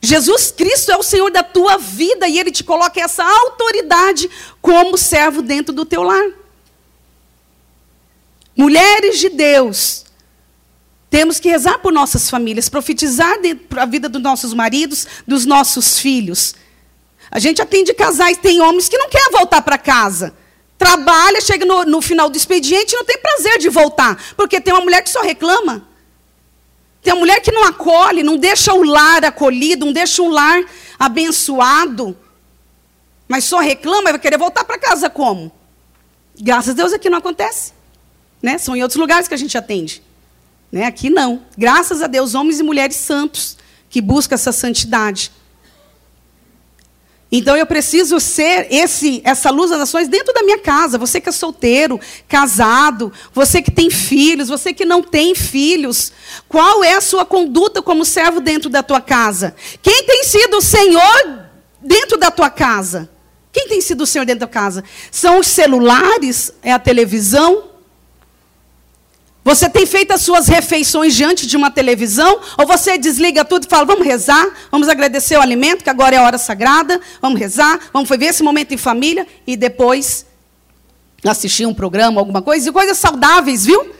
Jesus 0.00 0.50
Cristo 0.50 0.90
é 0.90 0.96
o 0.96 1.02
Senhor 1.02 1.30
da 1.30 1.42
tua 1.42 1.76
vida 1.76 2.28
e 2.28 2.38
Ele 2.38 2.50
te 2.50 2.64
coloca 2.64 3.00
essa 3.00 3.24
autoridade 3.24 4.28
como 4.60 4.98
servo 4.98 5.42
dentro 5.42 5.72
do 5.72 5.84
teu 5.84 6.02
lar. 6.02 6.30
Mulheres 8.56 9.18
de 9.18 9.28
Deus, 9.28 10.04
temos 11.08 11.38
que 11.38 11.48
rezar 11.48 11.78
por 11.78 11.92
nossas 11.92 12.28
famílias, 12.28 12.68
profetizar 12.68 13.36
para 13.68 13.84
a 13.84 13.86
vida 13.86 14.08
dos 14.08 14.20
nossos 14.20 14.52
maridos, 14.54 15.06
dos 15.26 15.46
nossos 15.46 15.98
filhos. 15.98 16.54
A 17.32 17.38
gente 17.38 17.62
atende 17.62 17.94
casais, 17.94 18.36
tem 18.36 18.60
homens 18.60 18.90
que 18.90 18.98
não 18.98 19.08
querem 19.08 19.30
voltar 19.30 19.62
para 19.62 19.78
casa. 19.78 20.34
Trabalha, 20.76 21.40
chega 21.40 21.64
no, 21.64 21.82
no, 21.84 22.02
final 22.02 22.28
do 22.28 22.36
expediente 22.36 22.94
e 22.94 22.96
não 22.98 23.06
tem 23.06 23.16
prazer 23.16 23.58
de 23.58 23.70
voltar. 23.70 24.22
Porque 24.36 24.60
tem 24.60 24.74
uma 24.74 24.82
mulher 24.82 25.00
que 25.00 25.08
só 25.08 25.22
reclama. 25.22 25.88
Tem 27.02 27.10
uma 27.10 27.20
mulher 27.20 27.40
que 27.40 27.50
não 27.50 27.64
acolhe, 27.64 28.22
não 28.22 28.36
deixa 28.36 28.74
o 28.74 28.82
lar 28.82 29.24
acolhido, 29.24 29.86
não 29.86 29.94
deixa 29.94 30.20
um 30.20 30.28
lar 30.28 30.62
abençoado. 30.98 32.14
Mas 33.26 33.44
só 33.44 33.60
reclama 33.60 34.10
e 34.10 34.12
vai 34.12 34.20
querer 34.20 34.36
voltar 34.36 34.64
para 34.64 34.78
casa 34.78 35.08
como? 35.08 35.50
Graças 36.38 36.70
a 36.70 36.74
Deus 36.74 36.92
aqui 36.92 37.08
não 37.08 37.18
acontece. 37.18 37.72
Né? 38.42 38.58
São 38.58 38.76
em 38.76 38.82
outros 38.82 39.00
lugares 39.00 39.26
que 39.26 39.32
a 39.32 39.38
gente 39.38 39.56
atende. 39.56 40.02
Né? 40.70 40.84
Aqui 40.84 41.08
não. 41.08 41.42
Graças 41.56 42.02
a 42.02 42.06
Deus, 42.06 42.34
homens 42.34 42.60
e 42.60 42.62
mulheres 42.62 42.96
santos 42.96 43.56
que 43.88 44.02
buscam 44.02 44.34
essa 44.34 44.52
santidade. 44.52 45.32
Então 47.34 47.56
eu 47.56 47.64
preciso 47.64 48.20
ser 48.20 48.66
esse, 48.70 49.22
essa 49.24 49.50
luz 49.50 49.70
das 49.70 49.78
nações 49.78 50.06
dentro 50.06 50.34
da 50.34 50.42
minha 50.42 50.58
casa. 50.58 50.98
Você 50.98 51.18
que 51.18 51.30
é 51.30 51.32
solteiro, 51.32 51.98
casado, 52.28 53.10
você 53.32 53.62
que 53.62 53.70
tem 53.70 53.88
filhos, 53.88 54.48
você 54.50 54.74
que 54.74 54.84
não 54.84 55.02
tem 55.02 55.34
filhos. 55.34 56.12
Qual 56.46 56.84
é 56.84 56.94
a 56.94 57.00
sua 57.00 57.24
conduta 57.24 57.80
como 57.80 58.04
servo 58.04 58.38
dentro 58.38 58.68
da 58.68 58.82
tua 58.82 59.00
casa? 59.00 59.56
Quem 59.80 60.04
tem 60.04 60.24
sido 60.24 60.58
o 60.58 60.62
Senhor 60.62 61.46
dentro 61.80 62.18
da 62.18 62.30
tua 62.30 62.50
casa? 62.50 63.08
Quem 63.50 63.66
tem 63.66 63.80
sido 63.80 64.02
o 64.02 64.06
Senhor 64.06 64.26
dentro 64.26 64.40
da 64.40 64.46
casa? 64.46 64.84
São 65.10 65.40
os 65.40 65.46
celulares? 65.46 66.52
É 66.62 66.70
a 66.70 66.78
televisão? 66.78 67.71
Você 69.44 69.68
tem 69.68 69.84
feito 69.84 70.12
as 70.12 70.20
suas 70.20 70.46
refeições 70.46 71.14
diante 71.14 71.46
de 71.46 71.56
uma 71.56 71.70
televisão? 71.70 72.40
Ou 72.56 72.66
você 72.66 72.96
desliga 72.96 73.44
tudo 73.44 73.64
e 73.64 73.68
fala, 73.68 73.84
vamos 73.84 74.06
rezar, 74.06 74.46
vamos 74.70 74.88
agradecer 74.88 75.36
o 75.36 75.40
alimento, 75.40 75.82
que 75.82 75.90
agora 75.90 76.14
é 76.14 76.18
a 76.18 76.22
hora 76.22 76.38
sagrada, 76.38 77.00
vamos 77.20 77.40
rezar, 77.40 77.78
vamos 77.92 78.08
ver 78.08 78.26
esse 78.26 78.42
momento 78.42 78.72
em 78.72 78.76
família 78.76 79.26
e 79.46 79.56
depois 79.56 80.26
assistir 81.24 81.66
um 81.66 81.74
programa, 81.74 82.20
alguma 82.20 82.40
coisa, 82.40 82.68
e 82.68 82.72
coisas 82.72 82.98
saudáveis, 82.98 83.64
viu? 83.64 83.92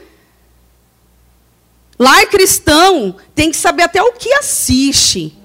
Lá 1.99 2.21
é 2.21 2.25
cristão, 2.25 3.15
tem 3.35 3.51
que 3.51 3.57
saber 3.57 3.83
até 3.83 4.01
o 4.01 4.13
que 4.13 4.31
assiste. 4.33 5.37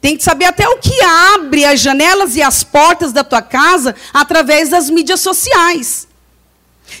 Tem 0.00 0.16
que 0.16 0.22
saber 0.22 0.44
até 0.44 0.68
o 0.68 0.78
que 0.78 1.00
abre 1.02 1.64
as 1.64 1.80
janelas 1.80 2.36
e 2.36 2.42
as 2.42 2.62
portas 2.64 3.12
da 3.12 3.24
tua 3.24 3.42
casa 3.42 3.94
através 4.12 4.68
das 4.68 4.90
mídias 4.90 5.20
sociais. 5.20 6.07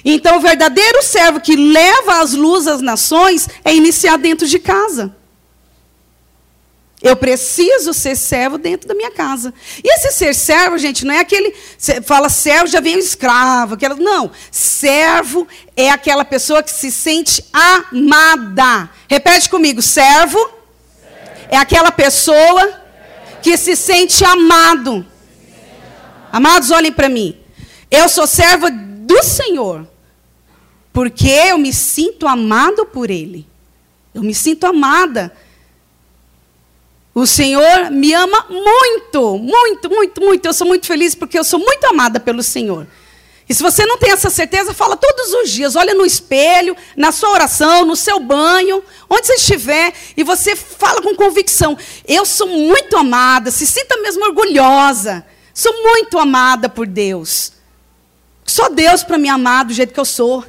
Então, 0.04 0.38
o 0.38 0.40
verdadeiro 0.40 1.02
servo 1.02 1.40
que 1.40 1.56
leva 1.56 2.20
as 2.20 2.32
luzes 2.32 2.68
às 2.68 2.80
nações 2.80 3.48
é 3.64 3.74
iniciar 3.74 4.16
dentro 4.16 4.46
de 4.46 4.58
casa. 4.58 5.16
Eu 7.00 7.14
preciso 7.14 7.94
ser 7.94 8.16
servo 8.16 8.58
dentro 8.58 8.88
da 8.88 8.94
minha 8.94 9.10
casa. 9.10 9.54
E 9.84 9.94
esse 9.94 10.10
ser 10.10 10.34
servo, 10.34 10.76
gente, 10.78 11.04
não 11.04 11.14
é 11.14 11.20
aquele. 11.20 11.54
Fala 12.04 12.28
servo, 12.28 12.66
já 12.66 12.80
vem 12.80 12.96
o 12.96 12.98
escravo. 12.98 13.74
Aquela, 13.74 13.94
não. 13.94 14.32
Servo 14.50 15.46
é 15.76 15.90
aquela 15.90 16.24
pessoa 16.24 16.60
que 16.60 16.72
se 16.72 16.90
sente 16.90 17.44
amada. 17.52 18.90
Repete 19.08 19.48
comigo: 19.48 19.80
servo, 19.80 20.38
servo. 20.38 21.48
é 21.50 21.56
aquela 21.56 21.92
pessoa 21.92 22.82
que 23.42 23.56
se 23.56 23.76
sente 23.76 24.24
amado. 24.24 25.06
Amados, 26.32 26.72
olhem 26.72 26.92
para 26.92 27.08
mim. 27.08 27.38
Eu 27.88 28.08
sou 28.08 28.26
servo 28.26 28.66
Senhor. 29.22 29.86
Porque 30.92 31.28
eu 31.28 31.58
me 31.58 31.72
sinto 31.72 32.26
amado 32.26 32.84
por 32.86 33.10
Ele. 33.10 33.46
Eu 34.14 34.22
me 34.22 34.34
sinto 34.34 34.64
amada. 34.64 35.32
O 37.14 37.26
Senhor 37.26 37.90
me 37.90 38.12
ama 38.14 38.46
muito, 38.48 39.38
muito, 39.38 39.90
muito, 39.90 40.20
muito. 40.20 40.46
Eu 40.46 40.52
sou 40.52 40.66
muito 40.66 40.86
feliz 40.86 41.14
porque 41.14 41.38
eu 41.38 41.44
sou 41.44 41.58
muito 41.58 41.84
amada 41.86 42.20
pelo 42.20 42.42
Senhor. 42.42 42.86
E 43.48 43.54
se 43.54 43.62
você 43.62 43.86
não 43.86 43.96
tem 43.96 44.12
essa 44.12 44.28
certeza, 44.28 44.74
fala 44.74 44.96
todos 44.96 45.32
os 45.32 45.50
dias. 45.50 45.74
Olha 45.74 45.94
no 45.94 46.04
espelho, 46.04 46.76
na 46.96 47.10
sua 47.10 47.30
oração, 47.30 47.84
no 47.84 47.96
seu 47.96 48.20
banho, 48.20 48.84
onde 49.08 49.26
você 49.26 49.34
estiver, 49.34 49.92
e 50.16 50.22
você 50.22 50.54
fala 50.54 51.00
com 51.00 51.14
convicção: 51.14 51.76
Eu 52.06 52.26
sou 52.26 52.46
muito 52.46 52.96
amada. 52.96 53.50
Se 53.50 53.66
sinta 53.66 53.96
mesmo 53.98 54.24
orgulhosa. 54.24 55.24
Sou 55.54 55.72
muito 55.82 56.18
amada 56.18 56.68
por 56.68 56.86
Deus. 56.86 57.52
Só 58.48 58.70
Deus 58.70 59.02
para 59.02 59.18
me 59.18 59.28
amar 59.28 59.66
do 59.66 59.74
jeito 59.74 59.92
que 59.92 60.00
eu 60.00 60.06
sou. 60.06 60.42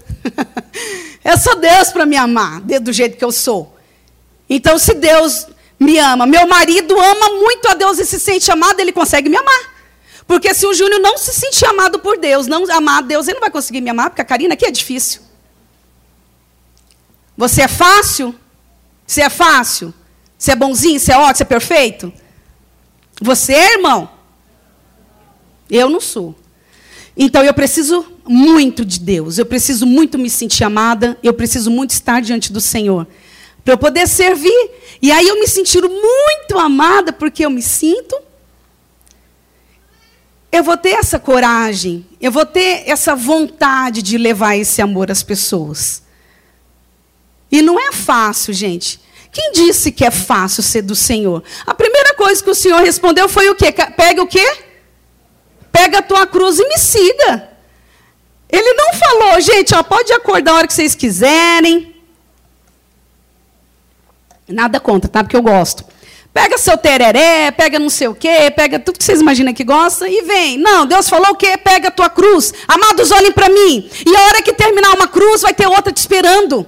é 1.22 1.36
só 1.36 1.54
Deus 1.56 1.92
para 1.92 2.06
me 2.06 2.16
amar 2.16 2.62
do 2.62 2.94
jeito 2.94 3.18
que 3.18 3.26
eu 3.26 3.32
sou. 3.32 3.78
Então, 4.50 4.80
se 4.80 4.94
Deus 4.94 5.48
me 5.78 6.00
ama, 6.00 6.26
meu 6.26 6.48
marido 6.48 6.98
ama 6.98 7.30
muito 7.34 7.68
a 7.68 7.74
Deus 7.74 8.00
e 8.00 8.06
se 8.06 8.18
sente 8.18 8.50
amado, 8.50 8.80
ele 8.80 8.94
consegue 8.94 9.28
me 9.28 9.36
amar. 9.36 9.74
Porque 10.26 10.54
se 10.54 10.66
o 10.66 10.74
Júnior 10.74 11.02
não 11.02 11.18
se 11.18 11.34
sentir 11.34 11.66
amado 11.66 12.00
por 12.00 12.18
Deus, 12.18 12.48
não 12.48 12.72
amar 12.72 13.00
a 13.00 13.02
Deus, 13.02 13.28
ele 13.28 13.36
não 13.36 13.42
vai 13.42 13.52
conseguir 13.52 13.82
me 13.82 13.90
amar, 13.90 14.10
porque 14.10 14.22
a 14.22 14.26
Karina 14.26 14.54
aqui 14.54 14.66
é 14.66 14.72
difícil. 14.72 15.22
Você 17.36 17.64
é 17.64 17.68
fácil? 17.68 18.34
Você 19.06 19.22
é 19.22 19.30
fácil? 19.30 19.94
Você 20.38 20.52
é 20.54 20.56
bonzinho? 20.56 21.00
Você 21.00 21.12
é 21.12 21.18
ótimo? 21.18 21.36
Você 21.36 21.44
é 21.44 21.46
perfeito? 21.46 22.14
Você 23.22 23.54
irmão? 23.54 24.10
Eu 25.70 25.90
não 25.90 26.00
sou. 26.00 26.34
Então 27.20 27.44
eu 27.44 27.54
preciso 27.54 28.06
muito 28.26 28.84
de 28.86 29.00
Deus, 29.00 29.38
eu 29.38 29.46
preciso 29.46 29.86
muito 29.86 30.18
me 30.18 30.30
sentir 30.30 30.64
amada, 30.64 31.18
eu 31.22 31.34
preciso 31.34 31.70
muito 31.70 31.92
estar 31.92 32.22
diante 32.22 32.52
do 32.52 32.62
Senhor. 32.62 33.06
Para 33.64 33.74
eu 33.74 33.78
poder 33.78 34.08
servir. 34.08 34.72
E 35.02 35.12
aí 35.12 35.28
eu 35.28 35.40
me 35.40 35.48
sentir 35.48 35.82
muito 35.82 36.58
amada, 36.58 37.14
porque 37.14 37.46
eu 37.46 37.50
me 37.50 37.62
sinto 37.62 38.16
eu 40.52 40.64
vou 40.64 40.76
ter 40.76 40.92
essa 40.92 41.20
coragem, 41.20 42.06
eu 42.20 42.32
vou 42.32 42.46
ter 42.46 42.84
essa 42.88 43.16
vontade 43.16 44.02
de 44.02 44.18
levar 44.18 44.58
esse 44.58 44.82
amor 44.82 45.12
às 45.12 45.22
pessoas. 45.22 46.02
E 47.52 47.62
não 47.62 47.80
é 47.80 47.92
fácil, 47.92 48.54
gente. 48.54 49.00
Quem 49.32 49.52
disse 49.52 49.92
que 49.92 50.04
é 50.04 50.10
fácil 50.10 50.64
ser 50.64 50.82
do 50.82 50.96
Senhor? 50.96 51.44
A 51.68 51.74
primeira 51.76 52.16
coisa 52.16 52.44
que 52.44 52.50
o 52.50 52.56
Senhor 52.56 52.82
respondeu 52.82 53.30
foi 53.30 53.48
o 53.50 53.56
quê? 53.56 53.72
Pega 53.72 54.24
o 54.24 54.28
quê? 54.28 54.58
Pega 55.72 56.00
a 56.00 56.02
tua 56.02 56.26
cruz 56.26 56.60
e 56.60 56.68
me 56.68 56.78
siga. 56.78 57.50
Ele 58.50 58.74
não 58.74 58.94
falou, 58.94 59.42
gente, 59.42 59.76
ó, 59.76 59.84
pode 59.84 60.12
acordar 60.12 60.52
a 60.52 60.56
hora 60.56 60.68
que 60.68 60.74
vocês 60.74 60.96
quiserem. 60.96 61.96
Nada 64.48 64.80
contra, 64.80 65.10
tá? 65.10 65.24
Porque 65.24 65.36
eu 65.36 65.42
gosto. 65.44 65.86
Pega 66.34 66.58
seu 66.58 66.78
tereré, 66.78 67.52
pega 67.52 67.80
não 67.80 67.90
sei 67.90 68.08
o 68.08 68.16
quê, 68.16 68.52
pega 68.56 68.80
tudo 68.80 68.98
que 68.98 69.04
vocês 69.04 69.20
imaginam 69.20 69.54
que 69.54 69.64
gosta 69.64 70.08
e 70.08 70.22
vem. 70.22 70.58
Não, 70.58 70.86
Deus 70.86 71.10
falou 71.10 71.32
o 71.32 71.36
quê? 71.36 71.58
Pega 71.58 71.90
a 71.90 71.92
tua 71.92 72.10
cruz. 72.10 72.54
Amados, 72.68 73.12
olhem 73.12 73.32
para 73.32 73.50
mim. 73.50 73.90
E 74.06 74.16
a 74.16 74.22
hora 74.28 74.42
que 74.42 74.54
terminar 74.54 74.94
uma 74.96 75.08
cruz, 75.08 75.42
vai 75.42 75.54
ter 75.54 75.68
outra 75.68 75.92
te 75.92 75.98
esperando. 75.98 76.66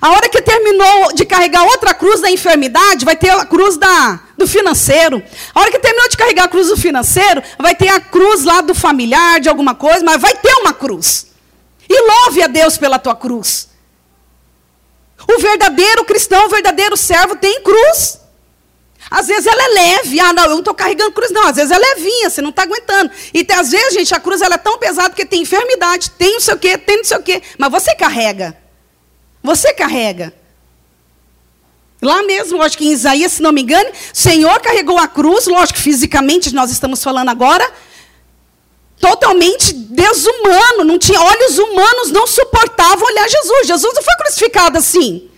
A 0.00 0.10
hora 0.10 0.28
que 0.28 0.42
terminou 0.42 1.12
de 1.14 1.24
carregar 1.24 1.64
outra 1.64 1.94
cruz 1.94 2.20
da 2.20 2.30
enfermidade, 2.30 3.04
vai 3.04 3.16
ter 3.16 3.30
a 3.30 3.46
cruz 3.46 3.76
da, 3.76 4.20
do 4.36 4.46
financeiro. 4.46 5.22
A 5.54 5.60
hora 5.60 5.70
que 5.70 5.78
terminou 5.78 6.08
de 6.08 6.16
carregar 6.16 6.44
a 6.44 6.48
cruz 6.48 6.68
do 6.68 6.76
financeiro, 6.76 7.42
vai 7.58 7.74
ter 7.74 7.88
a 7.88 8.00
cruz 8.00 8.44
lá 8.44 8.60
do 8.60 8.74
familiar, 8.74 9.40
de 9.40 9.48
alguma 9.48 9.74
coisa, 9.74 10.04
mas 10.04 10.20
vai 10.20 10.34
ter 10.34 10.52
uma 10.60 10.72
cruz. 10.74 11.28
E 11.88 12.00
louve 12.02 12.42
a 12.42 12.46
Deus 12.46 12.76
pela 12.76 12.98
tua 12.98 13.16
cruz. 13.16 13.68
O 15.28 15.38
verdadeiro 15.40 16.04
cristão, 16.04 16.46
o 16.46 16.48
verdadeiro 16.48 16.96
servo 16.96 17.36
tem 17.36 17.62
cruz. 17.62 18.20
Às 19.10 19.26
vezes 19.26 19.46
ela 19.46 19.62
é 19.62 19.68
leve. 19.68 20.20
Ah, 20.20 20.32
não, 20.32 20.44
eu 20.44 20.50
não 20.50 20.58
estou 20.60 20.74
carregando 20.74 21.12
cruz, 21.12 21.30
não. 21.30 21.46
Às 21.46 21.56
vezes 21.56 21.70
ela 21.70 21.84
é 21.84 21.94
levinha, 21.94 22.30
você 22.30 22.40
não 22.40 22.50
está 22.50 22.62
aguentando. 22.62 23.10
E 23.34 23.46
às 23.52 23.70
vezes, 23.70 23.94
gente, 23.94 24.14
a 24.14 24.20
cruz 24.20 24.40
ela 24.40 24.54
é 24.54 24.58
tão 24.58 24.78
pesada 24.78 25.10
porque 25.10 25.26
tem 25.26 25.42
enfermidade, 25.42 26.10
tem 26.12 26.34
não 26.34 26.40
sei 26.40 26.54
o 26.54 26.58
quê, 26.58 26.78
tem 26.78 26.98
não 26.98 27.04
sei 27.04 27.16
o 27.16 27.22
quê. 27.22 27.42
Mas 27.58 27.70
você 27.70 27.94
carrega. 27.94 28.56
Você 29.42 29.72
carrega. 29.72 30.34
Lá 32.02 32.22
mesmo, 32.22 32.62
acho 32.62 32.78
que 32.78 32.86
em 32.86 32.92
Isaías, 32.92 33.32
se 33.32 33.42
não 33.42 33.52
me 33.52 33.62
engano, 33.62 33.90
o 33.90 33.94
Senhor 34.16 34.58
carregou 34.60 34.98
a 34.98 35.06
cruz, 35.06 35.46
lógico, 35.46 35.78
fisicamente 35.78 36.54
nós 36.54 36.70
estamos 36.70 37.02
falando 37.02 37.28
agora, 37.28 37.70
totalmente 38.98 39.74
desumano, 39.74 40.84
não 40.84 40.98
tinha 40.98 41.20
olhos 41.20 41.58
humanos, 41.58 42.10
não 42.10 42.26
suportavam 42.26 43.06
olhar 43.06 43.28
Jesus. 43.28 43.66
Jesus 43.66 43.94
não 43.94 44.02
foi 44.02 44.14
crucificado 44.16 44.78
assim. 44.78 45.30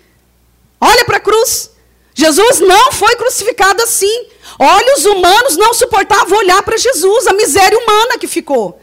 Olha 0.81 1.05
para 1.05 1.17
a 1.17 1.21
cruz. 1.21 1.71
Jesus 2.15 2.61
não 2.61 2.93
foi 2.93 3.15
crucificado 3.17 3.83
assim. 3.83 4.27
Olhos 4.59 5.05
humanos 5.07 5.57
não 5.57 5.73
suportavam 5.73 6.39
olhar 6.39 6.63
para 6.63 6.77
Jesus, 6.77 7.27
a 7.27 7.33
miséria 7.33 7.79
humana 7.79 8.19
que 8.19 8.27
ficou. 8.27 8.82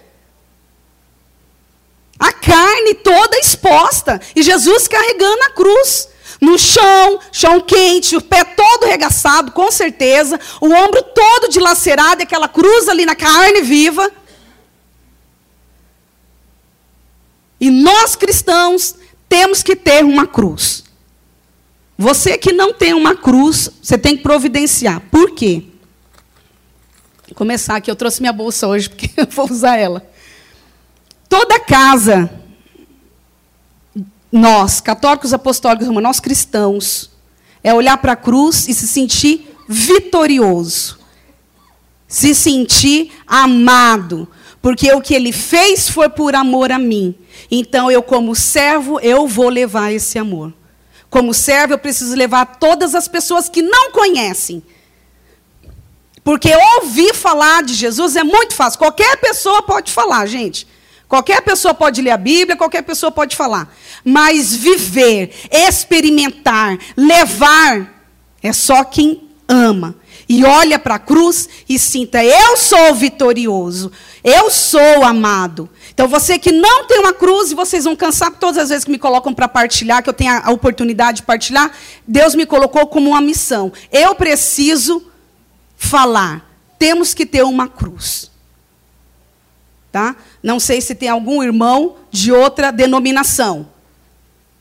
A 2.19 2.33
carne 2.33 2.95
toda 2.95 3.39
exposta. 3.39 4.19
E 4.35 4.43
Jesus 4.43 4.87
carregando 4.87 5.43
a 5.43 5.51
cruz. 5.51 6.09
No 6.41 6.57
chão, 6.57 7.19
chão 7.31 7.59
quente, 7.59 8.15
o 8.15 8.21
pé 8.21 8.43
todo 8.43 8.85
regaçado, 8.85 9.51
com 9.51 9.71
certeza. 9.71 10.39
O 10.61 10.67
ombro 10.67 11.01
todo 11.03 11.49
dilacerado, 11.49 12.23
aquela 12.23 12.47
cruz 12.47 12.87
ali 12.87 13.05
na 13.05 13.15
carne 13.15 13.61
viva. 13.61 14.11
E 17.59 17.69
nós 17.69 18.15
cristãos 18.15 18.95
temos 19.27 19.61
que 19.61 19.75
ter 19.75 20.03
uma 20.03 20.25
cruz. 20.25 20.83
Você 21.97 22.37
que 22.37 22.53
não 22.53 22.73
tem 22.73 22.93
uma 22.93 23.15
cruz, 23.15 23.69
você 23.81 23.97
tem 23.97 24.15
que 24.15 24.23
providenciar. 24.23 25.01
Por 25.11 25.31
quê? 25.31 25.63
Vou 27.27 27.35
começar 27.35 27.75
aqui, 27.75 27.91
eu 27.91 27.95
trouxe 27.95 28.21
minha 28.21 28.31
bolsa 28.31 28.67
hoje, 28.67 28.89
porque 28.89 29.11
eu 29.19 29.27
vou 29.27 29.51
usar 29.51 29.75
ela. 29.75 30.09
Toda 31.29 31.59
casa, 31.59 32.29
nós, 34.31 34.81
católicos, 34.81 35.31
apostólicos, 35.31 35.87
nós 35.87 36.19
cristãos, 36.19 37.11
é 37.63 37.71
olhar 37.71 37.97
para 37.97 38.13
a 38.13 38.15
cruz 38.15 38.67
e 38.67 38.73
se 38.73 38.87
sentir 38.87 39.55
vitorioso. 39.67 40.97
Se 42.07 42.33
sentir 42.33 43.11
amado. 43.27 44.27
Porque 44.59 44.91
o 44.91 45.01
que 45.01 45.13
ele 45.13 45.31
fez 45.31 45.87
foi 45.87 46.09
por 46.09 46.33
amor 46.33 46.71
a 46.71 46.79
mim. 46.79 47.13
Então, 47.51 47.91
eu, 47.91 48.01
como 48.01 48.35
servo, 48.35 48.99
eu 48.99 49.27
vou 49.27 49.49
levar 49.49 49.93
esse 49.93 50.17
amor. 50.17 50.51
Como 51.09 51.33
servo, 51.33 51.73
eu 51.73 51.79
preciso 51.79 52.15
levar 52.15 52.57
todas 52.57 52.95
as 52.95 53.07
pessoas 53.07 53.47
que 53.47 53.61
não 53.61 53.91
conhecem. 53.91 54.63
Porque 56.23 56.51
ouvir 56.75 57.13
falar 57.13 57.63
de 57.63 57.73
Jesus 57.73 58.15
é 58.15 58.23
muito 58.23 58.55
fácil. 58.55 58.79
Qualquer 58.79 59.17
pessoa 59.17 59.61
pode 59.61 59.91
falar, 59.91 60.25
gente. 60.25 60.67
Qualquer 61.09 61.41
pessoa 61.41 61.73
pode 61.73 62.03
ler 62.03 62.11
a 62.11 62.17
Bíblia, 62.17 62.55
qualquer 62.55 62.83
pessoa 62.83 63.11
pode 63.11 63.35
falar. 63.35 63.75
Mas 64.05 64.55
viver, 64.55 65.33
experimentar, 65.51 66.77
levar, 66.95 68.05
é 68.43 68.53
só 68.53 68.83
quem 68.83 69.27
ama. 69.47 69.95
E 70.29 70.45
olha 70.45 70.77
para 70.77 70.95
a 70.95 70.99
cruz 70.99 71.49
e 71.67 71.79
sinta: 71.79 72.23
eu 72.23 72.55
sou 72.55 72.93
vitorioso, 72.93 73.91
eu 74.23 74.51
sou 74.51 75.03
amado. 75.03 75.67
Então, 75.91 76.07
você 76.07 76.37
que 76.37 76.51
não 76.51 76.85
tem 76.85 76.99
uma 76.99 77.11
cruz, 77.11 77.51
e 77.51 77.55
vocês 77.55 77.85
vão 77.85 77.95
cansar 77.95 78.31
todas 78.33 78.59
as 78.59 78.69
vezes 78.69 78.85
que 78.85 78.91
me 78.91 78.99
colocam 78.99 79.33
para 79.33 79.47
partilhar, 79.47 80.03
que 80.03 80.09
eu 80.09 80.13
tenho 80.13 80.31
a 80.31 80.51
oportunidade 80.51 81.17
de 81.17 81.23
partilhar, 81.23 81.71
Deus 82.07 82.35
me 82.35 82.45
colocou 82.45 82.85
como 82.85 83.09
uma 83.09 83.19
missão. 83.21 83.73
Eu 83.91 84.13
preciso 84.13 85.03
falar. 85.75 86.47
Temos 86.77 87.15
que 87.15 87.25
ter 87.25 87.43
uma 87.43 87.67
cruz. 87.67 88.28
Tá? 89.91 90.15
Não 90.43 90.59
sei 90.59 90.81
se 90.81 90.93
tem 90.93 91.09
algum 91.09 91.41
irmão 91.41 91.95
de 92.11 92.31
outra 92.31 92.71
denominação. 92.71 93.67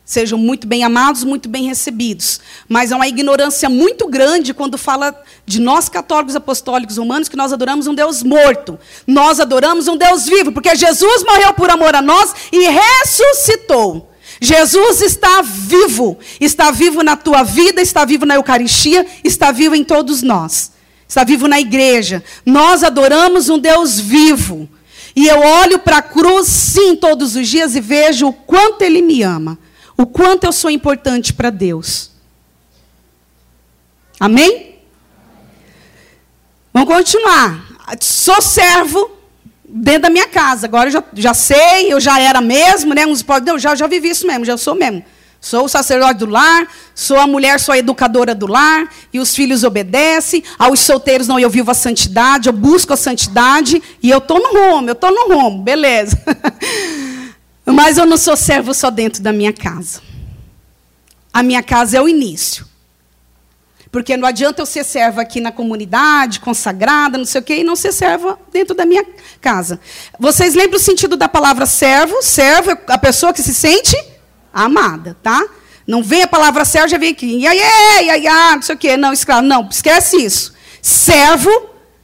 Sejam 0.09 0.38
muito 0.38 0.67
bem 0.67 0.85
amados, 0.85 1.23
muito 1.23 1.51
bem 1.51 1.67
recebidos. 1.67 2.41
Mas 2.67 2.91
há 2.91 2.97
uma 2.97 3.07
ignorância 3.07 3.69
muito 3.69 4.09
grande 4.09 4.55
quando 4.55 4.79
fala 4.79 5.14
de 5.45 5.61
nós 5.61 5.91
católicos 5.91 6.35
apostólicos 6.35 6.97
romanos 6.97 7.29
que 7.29 7.37
nós 7.37 7.53
adoramos 7.53 7.87
um 7.87 7.95
Deus 7.95 8.23
morto. 8.23 8.79
Nós 9.07 9.38
adoramos 9.38 9.87
um 9.87 9.99
Deus 9.99 10.25
vivo, 10.25 10.51
porque 10.51 10.75
Jesus 10.75 11.23
morreu 11.25 11.53
por 11.53 11.69
amor 11.69 11.95
a 11.95 12.01
nós 12.01 12.33
e 12.51 12.71
ressuscitou. 12.71 14.11
Jesus 14.41 15.03
está 15.03 15.43
vivo. 15.43 16.19
Está 16.41 16.71
vivo 16.71 17.03
na 17.03 17.14
tua 17.14 17.43
vida, 17.43 17.83
está 17.83 18.07
vivo 18.07 18.25
na 18.25 18.37
Eucaristia, 18.37 19.07
está 19.23 19.53
vivo 19.53 19.75
em 19.75 19.85
todos 19.85 20.23
nós. 20.23 20.73
Está 21.07 21.23
vivo 21.23 21.47
na 21.47 21.61
igreja. 21.61 22.25
Nós 22.47 22.83
adoramos 22.83 23.51
um 23.51 23.59
Deus 23.59 24.01
vivo. 24.01 24.67
E 25.18 25.26
eu 25.26 25.40
olho 25.40 25.78
para 25.78 25.98
a 25.98 26.02
cruz, 26.02 26.46
sim, 26.46 26.94
todos 26.94 27.35
os 27.35 27.48
dias 27.48 27.74
e 27.74 27.81
vejo 27.81 28.28
o 28.28 28.33
quanto 28.33 28.83
Ele 28.83 29.02
me 29.02 29.22
ama 29.22 29.59
o 29.98 30.07
quanto 30.07 30.44
eu 30.44 30.52
sou 30.52 30.70
importante 30.70 31.33
para 31.33 31.50
Deus. 31.50 32.12
Amém? 34.20 34.76
Vamos 36.72 36.88
continuar. 36.88 37.66
Sou 38.00 38.40
servo 38.40 39.11
dentro 39.64 40.02
da 40.02 40.11
minha 40.11 40.28
casa. 40.28 40.66
Agora 40.66 40.87
eu 40.88 40.92
já, 40.92 41.04
já 41.14 41.35
sei, 41.35 41.92
eu 41.92 41.98
já 41.98 42.20
era 42.20 42.40
mesmo, 42.40 42.94
né? 42.94 43.04
Uns 43.04 43.24
podem, 43.24 43.52
eu 43.52 43.59
já, 43.59 43.74
já 43.74 43.88
vivi 43.88 44.11
isso 44.11 44.24
mesmo, 44.24 44.44
já 44.44 44.57
sou 44.57 44.76
mesmo. 44.76 45.04
Sou 45.40 45.64
o 45.64 45.68
sacerdote 45.68 46.18
do 46.18 46.27
lar, 46.27 46.66
sou 46.94 47.18
a 47.18 47.27
mulher, 47.27 47.61
sou 47.61 47.72
a 47.72 47.79
educadora 47.79 48.35
do 48.35 48.46
lar, 48.46 48.88
e 49.12 49.20
os 49.20 49.35
filhos 49.35 49.62
obedecem, 49.62 50.42
aos 50.59 50.81
solteiros 50.81 51.29
não, 51.29 51.38
eu 51.38 51.48
vivo 51.48 51.70
a 51.70 51.74
santidade, 51.74 52.48
eu 52.48 52.53
busco 52.53 52.92
a 52.92 52.96
santidade, 52.96 53.81
e 54.03 54.11
eu 54.11 54.18
estou 54.18 54.40
no 54.40 54.59
rumo, 54.59 54.88
eu 54.88 54.94
estou 54.94 55.12
no 55.12 55.33
rumo, 55.33 55.62
beleza. 55.62 56.20
Mas 57.64 57.98
eu 57.98 58.07
não 58.07 58.16
sou 58.16 58.37
servo 58.37 58.74
só 58.74 58.90
dentro 58.90 59.22
da 59.22 59.33
minha 59.33 59.53
casa. 59.53 60.01
A 61.33 61.42
minha 61.42 61.62
casa 61.62 61.98
é 61.98 62.01
o 62.01 62.09
início. 62.09 62.66
Porque 63.92 64.16
não 64.16 64.27
adianta 64.29 64.61
eu 64.61 64.66
ser 64.66 64.85
serva 64.85 65.22
aqui 65.22 65.40
na 65.40 65.53
comunidade, 65.53 66.40
consagrada, 66.40 67.16
não 67.16 67.24
sei 67.24 67.40
o 67.40 67.44
quê, 67.44 67.59
e 67.59 67.64
não 67.64 67.77
ser 67.77 67.92
serva 67.92 68.38
dentro 68.53 68.74
da 68.74 68.85
minha 68.85 69.05
casa. 69.40 69.81
Vocês 70.18 70.55
lembram 70.55 70.79
o 70.79 70.83
sentido 70.83 71.16
da 71.16 71.29
palavra 71.29 71.64
servo? 71.64 72.20
Servo 72.22 72.72
é 72.72 72.79
a 72.88 72.98
pessoa 72.98 73.33
que 73.33 73.42
se 73.42 73.55
sente 73.55 73.96
amada, 74.53 75.17
tá? 75.23 75.45
Não 75.87 76.03
vem 76.03 76.23
a 76.23 76.29
palavra 76.29 76.65
servo, 76.65 76.89
já 76.89 76.99
vem 76.99 77.13
aqui, 77.13 77.27
ia, 77.27 77.55
ia, 77.55 78.19
ia, 78.19 78.57
não 78.57 78.63
sei 78.63 78.75
o 78.75 78.79
quê. 78.79 78.97
Não, 78.97 79.13
escravo, 79.13 79.43
não, 79.43 79.69
esquece 79.71 80.17
isso. 80.17 80.53
Servo, 80.83 81.51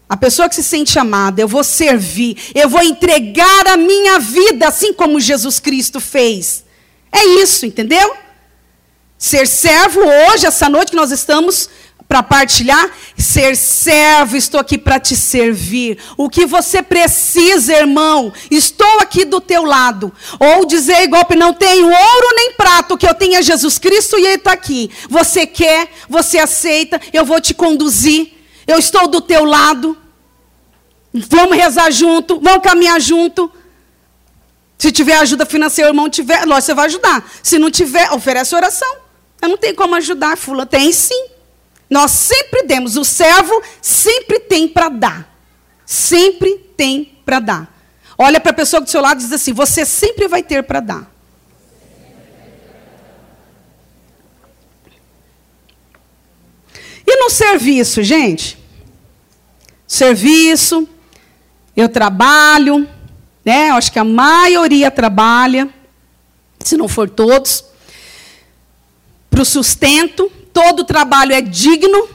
a 0.08 0.16
pessoa 0.16 0.48
que 0.48 0.54
se 0.54 0.62
sente 0.62 0.98
amada, 0.98 1.40
eu 1.40 1.48
vou 1.48 1.62
servir, 1.62 2.36
eu 2.54 2.68
vou 2.68 2.82
entregar 2.82 3.68
a 3.68 3.76
minha 3.76 4.18
vida, 4.18 4.68
assim 4.68 4.92
como 4.92 5.20
Jesus 5.20 5.58
Cristo 5.60 6.00
fez. 6.00 6.64
É 7.12 7.24
isso, 7.42 7.66
entendeu? 7.66 8.14
Ser 9.16 9.46
servo 9.46 10.00
hoje, 10.00 10.46
essa 10.46 10.68
noite 10.68 10.90
que 10.90 10.96
nós 10.96 11.10
estamos 11.10 11.68
para 12.06 12.22
partilhar, 12.22 12.90
ser 13.16 13.56
servo, 13.56 14.36
estou 14.36 14.60
aqui 14.60 14.76
para 14.76 15.00
te 15.00 15.16
servir. 15.16 15.98
O 16.16 16.28
que 16.28 16.46
você 16.46 16.82
precisa, 16.82 17.72
irmão, 17.72 18.32
estou 18.50 19.00
aqui 19.00 19.24
do 19.24 19.40
teu 19.40 19.64
lado. 19.64 20.12
Ou 20.38 20.66
dizer 20.66 21.02
igual, 21.02 21.26
não 21.36 21.54
tenho 21.54 21.86
ouro 21.86 22.36
nem 22.36 22.52
prato, 22.52 22.96
que 22.96 23.08
eu 23.08 23.14
tenho 23.14 23.36
é 23.36 23.42
Jesus 23.42 23.78
Cristo 23.78 24.18
e 24.18 24.24
Ele 24.24 24.34
está 24.34 24.52
aqui. 24.52 24.90
Você 25.08 25.46
quer, 25.46 25.88
você 26.08 26.38
aceita, 26.38 27.00
eu 27.12 27.24
vou 27.24 27.40
te 27.40 27.54
conduzir. 27.54 28.32
Eu 28.66 28.78
estou 28.78 29.08
do 29.08 29.20
teu 29.20 29.44
lado. 29.44 29.96
Vamos 31.12 31.56
rezar 31.56 31.90
junto, 31.90 32.40
vamos 32.40 32.62
caminhar 32.62 33.00
junto. 33.00 33.50
Se 34.76 34.92
tiver 34.92 35.16
ajuda 35.16 35.46
financeira, 35.46 35.90
irmão 35.90 36.10
tiver, 36.10 36.44
lógico, 36.44 36.66
você 36.66 36.74
vai 36.74 36.86
ajudar. 36.86 37.30
Se 37.42 37.58
não 37.58 37.70
tiver, 37.70 38.12
oferece 38.12 38.54
oração. 38.54 39.03
Eu 39.40 39.48
não 39.48 39.56
tenho 39.56 39.74
como 39.74 39.94
ajudar, 39.94 40.36
fula. 40.36 40.64
Tem 40.64 40.92
sim. 40.92 41.28
Nós 41.88 42.10
sempre 42.10 42.62
demos. 42.64 42.96
O 42.96 43.04
servo 43.04 43.62
sempre 43.80 44.40
tem 44.40 44.66
para 44.66 44.88
dar. 44.88 45.38
Sempre 45.84 46.58
tem 46.76 47.18
para 47.24 47.40
dar. 47.40 47.74
Olha 48.16 48.40
para 48.40 48.52
a 48.52 48.54
pessoa 48.54 48.80
do 48.80 48.88
seu 48.88 49.00
lado 49.00 49.20
e 49.20 49.24
diz 49.24 49.32
assim: 49.32 49.52
você 49.52 49.84
sempre 49.84 50.28
vai 50.28 50.42
ter 50.42 50.62
para 50.62 50.80
dar. 50.80 51.14
E 57.06 57.16
no 57.16 57.28
serviço, 57.28 58.02
gente? 58.02 58.58
Serviço, 59.86 60.88
eu 61.76 61.88
trabalho, 61.88 62.88
né? 63.44 63.70
Eu 63.70 63.74
acho 63.74 63.92
que 63.92 63.98
a 63.98 64.04
maioria 64.04 64.90
trabalha, 64.90 65.68
se 66.60 66.76
não 66.76 66.88
for 66.88 67.10
todos 67.10 67.64
para 69.34 69.42
o 69.42 69.44
sustento, 69.44 70.30
todo 70.52 70.84
trabalho 70.84 71.32
é 71.32 71.40
digno, 71.40 72.08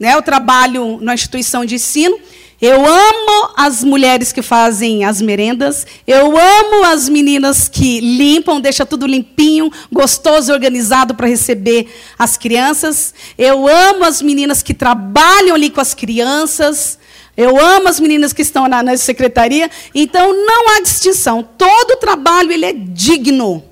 né? 0.00 0.16
o 0.16 0.22
trabalho 0.22 0.98
na 1.02 1.12
instituição 1.12 1.66
de 1.66 1.74
ensino. 1.74 2.18
Eu 2.58 2.86
amo 2.86 3.50
as 3.54 3.84
mulheres 3.84 4.32
que 4.32 4.40
fazem 4.40 5.04
as 5.04 5.20
merendas. 5.20 5.86
Eu 6.06 6.34
amo 6.34 6.84
as 6.86 7.10
meninas 7.10 7.68
que 7.68 8.00
limpam, 8.00 8.58
deixa 8.58 8.86
tudo 8.86 9.06
limpinho, 9.06 9.70
gostoso, 9.92 10.50
organizado 10.50 11.14
para 11.14 11.26
receber 11.26 11.92
as 12.18 12.38
crianças. 12.38 13.12
Eu 13.36 13.68
amo 13.68 14.04
as 14.04 14.22
meninas 14.22 14.62
que 14.62 14.72
trabalham 14.72 15.54
ali 15.54 15.68
com 15.68 15.82
as 15.82 15.92
crianças. 15.92 16.98
Eu 17.36 17.62
amo 17.62 17.88
as 17.88 18.00
meninas 18.00 18.32
que 18.32 18.40
estão 18.40 18.66
na, 18.66 18.82
na 18.82 18.96
secretaria. 18.96 19.70
Então 19.94 20.32
não 20.32 20.70
há 20.70 20.80
distinção. 20.80 21.46
Todo 21.58 22.00
trabalho 22.00 22.50
ele 22.50 22.64
é 22.64 22.72
digno. 22.72 23.62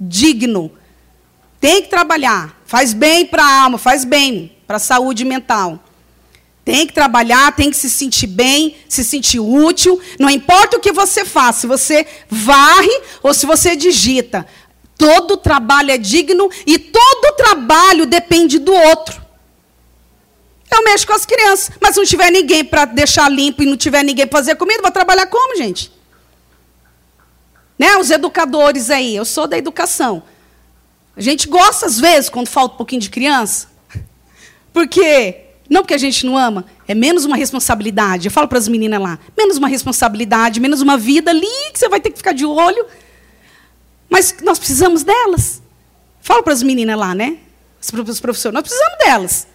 Digno. 0.00 0.72
Tem 1.64 1.80
que 1.80 1.88
trabalhar. 1.88 2.60
Faz 2.66 2.92
bem 2.92 3.24
para 3.24 3.42
a 3.42 3.62
alma, 3.62 3.78
faz 3.78 4.04
bem 4.04 4.54
para 4.66 4.76
a 4.76 4.78
saúde 4.78 5.24
mental. 5.24 5.82
Tem 6.62 6.86
que 6.86 6.92
trabalhar, 6.92 7.56
tem 7.56 7.70
que 7.70 7.76
se 7.78 7.88
sentir 7.88 8.26
bem, 8.26 8.76
se 8.86 9.02
sentir 9.02 9.40
útil. 9.40 9.98
Não 10.20 10.28
importa 10.28 10.76
o 10.76 10.80
que 10.80 10.92
você 10.92 11.24
faz, 11.24 11.56
se 11.56 11.66
você 11.66 12.06
varre 12.28 13.00
ou 13.22 13.32
se 13.32 13.46
você 13.46 13.74
digita. 13.74 14.46
Todo 14.98 15.38
trabalho 15.38 15.90
é 15.90 15.96
digno 15.96 16.50
e 16.66 16.78
todo 16.78 17.34
trabalho 17.34 18.04
depende 18.04 18.58
do 18.58 18.74
outro. 18.74 19.24
Eu 20.70 20.84
mexo 20.84 21.06
com 21.06 21.14
as 21.14 21.24
crianças, 21.24 21.70
mas 21.80 21.94
se 21.94 21.98
não 21.98 22.06
tiver 22.06 22.30
ninguém 22.30 22.62
para 22.62 22.84
deixar 22.84 23.30
limpo 23.30 23.62
e 23.62 23.66
não 23.66 23.78
tiver 23.78 24.02
ninguém 24.02 24.26
para 24.26 24.38
fazer 24.38 24.56
comida, 24.56 24.82
vou 24.82 24.90
trabalhar 24.90 25.28
como, 25.28 25.56
gente? 25.56 25.90
Né? 27.78 27.96
Os 27.96 28.10
educadores 28.10 28.90
aí, 28.90 29.16
eu 29.16 29.24
sou 29.24 29.46
da 29.46 29.56
educação. 29.56 30.22
A 31.16 31.20
gente 31.20 31.48
gosta, 31.48 31.86
às 31.86 31.98
vezes, 31.98 32.28
quando 32.28 32.48
falta 32.48 32.74
um 32.74 32.76
pouquinho 32.76 33.00
de 33.00 33.10
criança. 33.10 33.68
Porque, 34.72 35.42
não 35.70 35.82
porque 35.82 35.94
a 35.94 35.98
gente 35.98 36.26
não 36.26 36.36
ama, 36.36 36.64
é 36.88 36.94
menos 36.94 37.24
uma 37.24 37.36
responsabilidade. 37.36 38.26
Eu 38.26 38.32
falo 38.32 38.48
para 38.48 38.58
as 38.58 38.66
meninas 38.66 39.00
lá, 39.00 39.18
menos 39.36 39.56
uma 39.56 39.68
responsabilidade, 39.68 40.60
menos 40.60 40.80
uma 40.80 40.98
vida 40.98 41.30
ali 41.30 41.46
que 41.72 41.78
você 41.78 41.88
vai 41.88 42.00
ter 42.00 42.10
que 42.10 42.18
ficar 42.18 42.32
de 42.32 42.44
olho. 42.44 42.84
Mas 44.10 44.36
nós 44.42 44.58
precisamos 44.58 45.04
delas. 45.04 45.62
Falo 46.20 46.42
para 46.42 46.52
as 46.52 46.62
meninas 46.62 46.98
lá, 46.98 47.14
né? 47.14 47.38
Os 47.80 48.20
professores, 48.20 48.54
nós 48.54 48.62
precisamos 48.62 48.98
delas. 49.04 49.46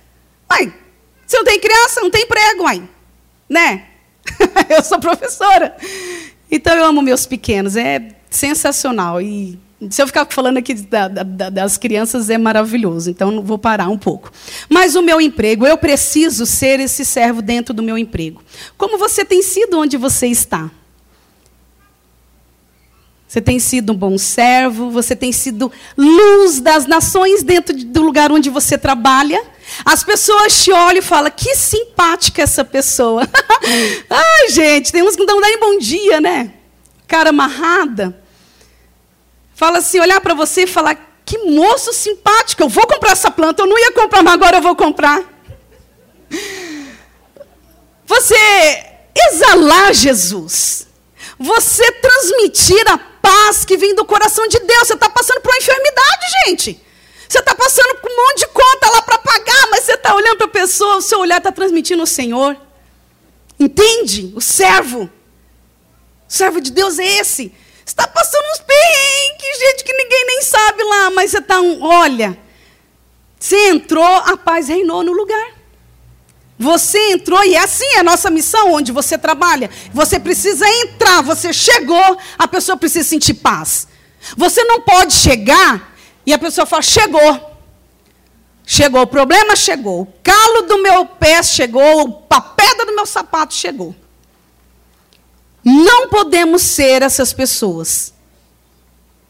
Mãe, 0.50 0.74
você 1.26 1.38
não 1.38 1.44
tem 1.44 1.60
criança, 1.60 2.02
não 2.02 2.10
tem 2.10 2.24
emprego, 2.24 2.64
mãe. 2.64 2.90
Né? 3.50 3.86
eu 4.70 4.84
sou 4.84 5.00
professora. 5.00 5.76
Então 6.50 6.76
eu 6.76 6.86
amo 6.86 7.02
meus 7.02 7.26
pequenos, 7.26 7.76
é 7.76 8.16
sensacional. 8.30 9.22
E 9.22 9.60
se 9.90 10.02
eu 10.02 10.08
ficar 10.08 10.28
falando 10.30 10.58
aqui 10.58 10.74
da, 10.74 11.08
da, 11.08 11.50
das 11.50 11.78
crianças, 11.78 12.30
é 12.30 12.38
maravilhoso, 12.38 13.10
então 13.10 13.42
vou 13.42 13.58
parar 13.58 13.88
um 13.88 13.98
pouco. 13.98 14.30
Mas 14.68 14.96
o 14.96 15.02
meu 15.02 15.22
emprego, 15.22 15.66
eu 15.66 15.78
preciso 15.78 16.46
ser 16.46 16.82
esse 16.82 17.06
servo 17.06 17.42
dentro 17.42 17.74
do 17.74 17.82
meu 17.82 17.98
emprego. 17.98 18.44
Como 18.78 18.98
você 18.98 19.24
tem 19.24 19.42
sido 19.42 19.80
onde 19.80 19.96
você 19.96 20.28
está? 20.28 20.70
Você 23.26 23.40
tem 23.40 23.60
sido 23.60 23.94
um 23.94 23.96
bom 23.96 24.18
servo, 24.18 24.90
você 24.90 25.16
tem 25.16 25.32
sido 25.32 25.72
luz 25.96 26.60
das 26.60 26.88
nações 26.88 27.44
dentro 27.44 27.78
do 27.78 28.02
lugar 28.02 28.32
onde 28.32 28.50
você 28.50 28.76
trabalha. 28.76 29.42
As 29.86 30.04
pessoas 30.04 30.64
te 30.64 30.72
olham 30.72 30.98
e 30.98 31.04
falam: 31.04 31.32
que 31.32 31.56
simpática 31.56 32.42
essa 32.42 32.66
pessoa. 32.66 33.30
Ai, 34.10 34.50
gente, 34.50 34.92
tem 34.92 35.04
uns 35.04 35.16
que 35.16 35.20
não 35.20 35.28
dão 35.28 35.42
nem 35.42 35.60
bom 35.60 35.78
dia, 35.78 36.20
né? 36.20 36.54
Cara 37.08 37.30
amarrada. 37.30 38.20
Fala 39.60 39.80
assim, 39.80 40.00
olhar 40.00 40.22
para 40.22 40.34
você 40.34 40.62
e 40.62 40.68
falar: 40.68 40.96
que 41.26 41.38
moço 41.40 41.92
simpático, 41.92 42.64
eu 42.64 42.70
vou 42.70 42.88
comprar 42.88 43.12
essa 43.12 43.30
planta, 43.30 43.62
eu 43.62 43.68
não 43.68 43.78
ia 43.78 43.92
comprar, 43.92 44.24
mas 44.24 44.34
agora 44.34 44.56
eu 44.56 44.62
vou 44.62 44.74
comprar. 44.74 45.22
Você 48.06 48.36
exalar 49.28 49.94
Jesus. 49.94 50.88
Você 51.38 51.92
transmitir 51.92 52.82
a 52.90 52.98
paz 52.98 53.66
que 53.66 53.76
vem 53.76 53.94
do 53.94 54.06
coração 54.06 54.48
de 54.48 54.60
Deus. 54.60 54.88
Você 54.88 54.94
está 54.94 55.10
passando 55.10 55.42
por 55.42 55.52
uma 55.52 55.58
enfermidade, 55.58 56.26
gente. 56.46 56.82
Você 57.28 57.40
está 57.40 57.54
passando 57.54 57.96
por 57.96 58.10
um 58.10 58.16
monte 58.16 58.40
de 58.40 58.48
conta 58.48 58.90
lá 58.92 59.02
para 59.02 59.18
pagar, 59.18 59.68
mas 59.72 59.84
você 59.84 59.96
está 59.96 60.16
olhando 60.16 60.38
para 60.38 60.46
a 60.46 60.52
pessoa, 60.52 60.96
o 60.96 61.02
seu 61.02 61.20
olhar 61.20 61.40
está 61.40 61.52
transmitindo 61.52 62.02
o 62.02 62.08
Senhor. 62.08 62.56
Entende? 63.60 64.32
O 64.38 64.40
servo. 64.40 65.10
O 66.30 66.32
servo 66.32 66.62
de 66.62 66.72
Deus 66.72 66.98
é 66.98 67.18
esse 67.18 67.54
está 67.90 68.08
passando 68.08 68.46
uns 68.52 68.60
perrengues, 68.60 69.60
gente, 69.60 69.84
que 69.84 69.94
ninguém 69.94 70.26
nem 70.28 70.42
sabe 70.44 70.84
lá, 70.84 71.10
mas 71.10 71.32
você 71.32 71.40
está 71.40 71.60
um. 71.60 71.84
Olha, 71.84 72.38
você 73.40 73.70
entrou, 73.70 74.06
a 74.06 74.38
paz 74.38 74.68
reinou 74.68 75.04
no 75.04 75.12
lugar. 75.12 75.54
Você 76.58 77.00
entrou, 77.14 77.44
e 77.44 77.56
é 77.56 77.60
assim 77.60 77.86
é 77.96 78.00
a 78.00 78.04
nossa 78.04 78.30
missão, 78.30 78.74
onde 78.74 78.92
você 78.92 79.18
trabalha. 79.18 79.70
Você 79.94 80.20
precisa 80.20 80.70
entrar, 80.70 81.22
você 81.24 81.52
chegou, 81.52 82.18
a 82.38 82.48
pessoa 82.48 82.78
precisa 82.78 83.08
sentir 83.08 83.36
paz. 83.36 83.88
Você 84.38 84.64
não 84.66 84.82
pode 84.82 85.14
chegar 85.14 85.96
e 86.26 86.34
a 86.34 86.38
pessoa 86.38 86.68
fala: 86.68 86.82
chegou. 86.82 87.50
Chegou, 88.66 89.02
o 89.02 89.08
problema 89.08 89.56
chegou. 89.56 90.02
O 90.02 90.14
calo 90.22 90.62
do 90.64 90.78
meu 90.84 91.08
pé 91.08 91.42
chegou, 91.42 92.28
a 92.30 92.42
pedra 92.42 92.86
do 92.86 92.96
meu 92.96 93.06
sapato 93.08 93.54
chegou. 93.56 93.96
Não 95.70 96.10
podemos 96.10 96.64
ser 96.64 97.04
essas 97.04 97.32
pessoas. 97.32 98.12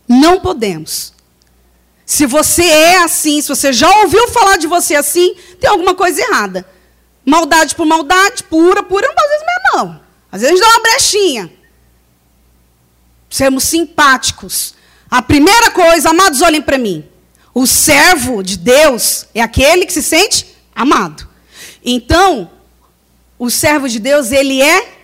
Não 0.08 0.40
podemos. 0.40 1.14
Se 2.06 2.26
você 2.26 2.64
é 2.64 3.04
assim, 3.04 3.42
se 3.42 3.50
você 3.50 3.74
já 3.74 3.90
ouviu 4.02 4.28
falar 4.30 4.58
de 4.58 4.66
você 4.66 4.96
assim, 4.96 5.36
tem 5.60 5.70
alguma 5.70 5.94
coisa 5.94 6.22
errada. 6.22 6.68
Maldade 7.26 7.76
por 7.76 7.86
maldade, 7.86 8.44
pura, 8.46 8.82
pura, 8.82 9.06
às 9.06 9.30
vezes 9.30 9.46
não. 9.46 9.60
Não. 9.86 10.02
Às 10.32 10.42
vezes 10.42 10.60
dá 10.60 10.68
uma 10.68 10.82
brechinha. 10.82 11.52
Sermos 13.30 13.66
simpáticos. 13.66 14.74
A 15.12 15.22
primeira 15.22 15.72
coisa, 15.72 16.10
amados, 16.10 16.42
olhem 16.42 16.62
para 16.62 16.78
mim. 16.78 17.06
O 17.54 17.68
servo 17.68 18.42
de 18.42 18.58
Deus 18.58 19.26
é 19.34 19.42
aquele 19.42 19.86
que 19.86 19.94
se 19.94 20.02
sente 20.02 20.56
amado. 20.74 21.28
Então, 21.84 22.50
o 23.38 23.50
servo 23.50 23.90
de 23.90 24.00
Deus, 24.00 24.32
ele 24.32 24.62
é 24.62 24.99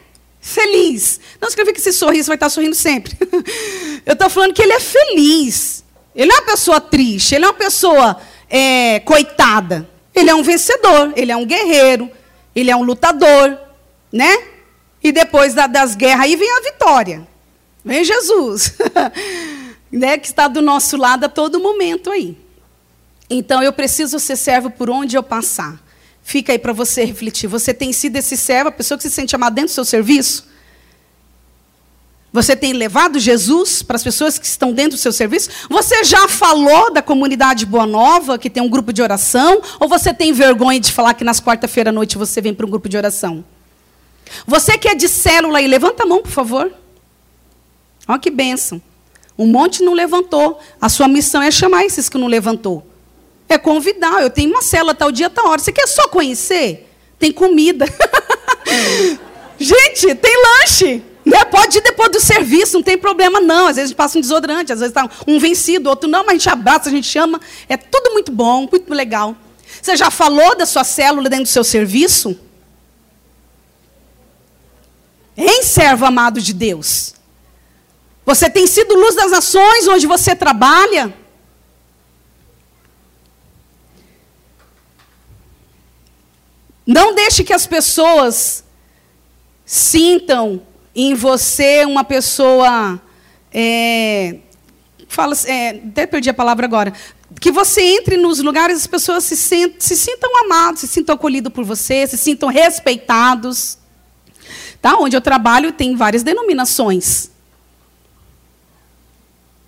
feliz. 0.46 1.20
Não 1.42 1.50
escrevi 1.50 1.74
que 1.74 1.80
esse 1.80 1.92
sorriso 1.92 2.28
vai 2.28 2.36
estar 2.36 2.50
sorrindo 2.50 2.76
sempre. 2.76 3.18
Eu 4.06 4.14
estou 4.14 4.30
falando 4.30 4.54
que 4.54 4.62
ele 4.62 4.74
é 4.74 4.80
feliz. 4.80 5.84
Ele 6.16 6.32
é 6.32 6.36
uma 6.36 6.46
pessoa 6.46 6.80
triste, 6.80 7.34
ele 7.34 7.44
é 7.44 7.48
uma 7.48 7.54
pessoa 7.54 8.22
é, 8.48 9.00
coitada. 9.00 9.90
Ele 10.14 10.30
é 10.30 10.36
um 10.36 10.44
vencedor, 10.44 11.12
ele 11.16 11.32
é 11.32 11.36
um 11.36 11.46
guerreiro, 11.46 12.10
ele 12.56 12.72
é 12.72 12.76
um 12.76 12.84
lutador, 12.84 13.58
né? 14.14 14.38
E 15.04 15.12
depois 15.12 15.54
da, 15.54 15.68
das 15.68 15.94
guerras 15.94 16.26
aí 16.26 16.36
vem 16.36 16.50
a 16.58 16.62
vitória. 16.62 17.28
Vem 17.84 18.04
Jesus, 18.06 18.76
né? 19.92 20.18
Que 20.18 20.28
está 20.28 20.48
do 20.48 20.62
nosso 20.62 20.96
lado 20.96 21.26
a 21.26 21.30
todo 21.30 21.60
momento 21.60 22.12
aí. 22.12 22.38
Então 23.30 23.62
eu 23.62 23.74
preciso 23.74 24.20
ser 24.20 24.36
servo 24.38 24.70
por 24.70 24.90
onde 24.90 25.18
eu 25.18 25.24
passar. 25.24 25.84
Fica 26.28 26.52
aí 26.52 26.58
para 26.58 26.74
você 26.74 27.06
refletir. 27.06 27.48
Você 27.48 27.72
tem 27.72 27.94
sido 27.94 28.16
esse 28.16 28.36
servo, 28.36 28.70
a 28.70 28.72
pessoa 28.72 28.98
que 28.98 29.04
se 29.04 29.12
sente 29.12 29.36
amada 29.36 29.54
dentro 29.54 29.70
do 29.70 29.76
seu 29.76 29.86
serviço? 29.86 30.48
Você 32.34 32.56
tem 32.56 32.74
levado 32.74 33.20
Jesus 33.20 33.84
para 33.84 33.96
as 33.96 34.04
pessoas 34.04 34.40
que 34.40 34.46
estão 34.48 34.74
dentro 34.74 34.98
do 34.98 34.98
seu 34.98 35.14
serviço? 35.14 35.52
Você 35.70 36.04
já 36.04 36.28
falou 36.28 36.92
da 36.92 37.00
comunidade 37.04 37.64
Boa 37.64 37.86
Nova, 37.86 38.40
que 38.40 38.50
tem 38.50 38.64
um 38.64 38.68
grupo 38.68 38.92
de 38.92 39.04
oração? 39.04 39.62
Ou 39.80 39.88
você 39.88 40.12
tem 40.16 40.34
vergonha 40.34 40.80
de 40.80 40.92
falar 40.92 41.14
que 41.14 41.24
nas 41.24 41.40
quarta-feira 41.40 41.92
à 41.92 41.94
noite 41.94 42.18
você 42.18 42.42
vem 42.42 42.56
para 42.56 42.66
um 42.66 42.70
grupo 42.72 42.90
de 42.90 42.98
oração? 42.98 43.46
Você 44.48 44.80
que 44.80 44.88
é 44.88 44.96
de 44.96 45.08
célula 45.08 45.60
aí, 45.60 45.68
levanta 45.68 46.02
a 46.02 46.06
mão, 46.08 46.24
por 46.24 46.32
favor. 46.32 46.74
Olha 48.08 48.18
que 48.18 48.32
bênção. 48.32 48.82
Um 49.38 49.46
monte 49.46 49.84
não 49.84 49.94
levantou. 49.94 50.60
A 50.82 50.90
sua 50.90 51.08
missão 51.08 51.40
é 51.40 51.52
chamar 51.52 51.86
esses 51.86 52.10
que 52.10 52.18
não 52.18 52.26
levantou. 52.26 52.95
É 53.48 53.58
convidar. 53.58 54.22
Eu 54.22 54.30
tenho 54.30 54.50
uma 54.50 54.62
célula 54.62 54.94
tal 54.94 55.12
dia, 55.12 55.30
tal 55.30 55.48
hora. 55.48 55.60
Você 55.60 55.72
quer 55.72 55.88
só 55.88 56.08
conhecer? 56.08 56.90
Tem 57.20 57.32
comida. 57.32 57.86
Gente, 59.58 60.16
tem 60.16 60.34
lanche. 60.44 61.04
Né? 61.26 61.44
Pode 61.46 61.80
ir 61.80 61.82
depois 61.82 62.12
do 62.12 62.20
serviço, 62.20 62.76
não 62.76 62.84
tem 62.84 62.98
problema 62.98 63.40
não. 63.40 63.68
Às 63.68 63.78
vezes 63.78 63.94
passa 63.94 64.18
um 64.18 64.22
desodorante, 64.22 64.72
às 64.72 64.80
vezes 64.80 64.96
está 64.96 65.10
um 65.28 65.40
vencido, 65.40 65.90
outro 65.90 66.08
não, 66.08 66.24
mas 66.24 66.30
a 66.30 66.38
gente 66.38 66.50
abraça, 66.50 66.90
a 66.90 66.92
gente 66.92 67.08
chama. 67.08 67.42
É 67.68 67.76
tudo 67.76 68.14
muito 68.14 68.32
bom, 68.32 68.68
muito 68.72 68.94
legal. 68.94 69.36
Você 69.82 69.96
já 69.96 70.12
falou 70.12 70.56
da 70.56 70.66
sua 70.66 70.84
célula 70.84 71.28
dentro 71.28 71.46
do 71.46 71.50
seu 71.50 71.64
serviço? 71.64 72.40
Em 75.36 75.64
servo 75.64 76.06
amado 76.06 76.40
de 76.40 76.54
Deus. 76.54 77.16
Você 78.26 78.50
tem 78.50 78.66
sido 78.66 78.96
luz 78.96 79.16
das 79.16 79.32
nações 79.32 79.88
onde 79.88 80.08
você 80.08 80.36
trabalha? 80.36 81.14
Não 86.86 87.16
deixe 87.16 87.44
que 87.44 87.54
as 87.54 87.66
pessoas 87.66 88.64
sintam 89.66 90.62
em 90.96 91.14
você 91.16 91.84
uma 91.86 92.04
pessoa. 92.04 93.02
É, 93.52 94.38
fala, 95.08 95.36
é, 95.46 95.70
até 95.70 96.06
perdi 96.06 96.30
a 96.30 96.34
palavra 96.34 96.66
agora. 96.66 96.94
Que 97.42 97.52
você 97.52 97.82
entre 97.82 98.18
nos 98.18 98.40
lugares 98.40 98.78
as 98.78 98.88
pessoas 98.88 99.24
se, 99.24 99.36
sent, 99.36 99.76
se 99.80 99.96
sintam 99.96 100.30
amados, 100.46 100.82
se 100.82 100.88
sintam 100.88 101.16
acolhidos 101.16 101.52
por 101.52 101.66
você, 101.66 102.06
se 102.06 102.18
sintam 102.18 102.50
respeitados. 102.50 103.80
Tá? 104.82 104.96
Onde 104.98 105.18
eu 105.18 105.22
trabalho 105.22 105.72
tem 105.72 105.96
várias 105.96 106.22
denominações. 106.22 107.32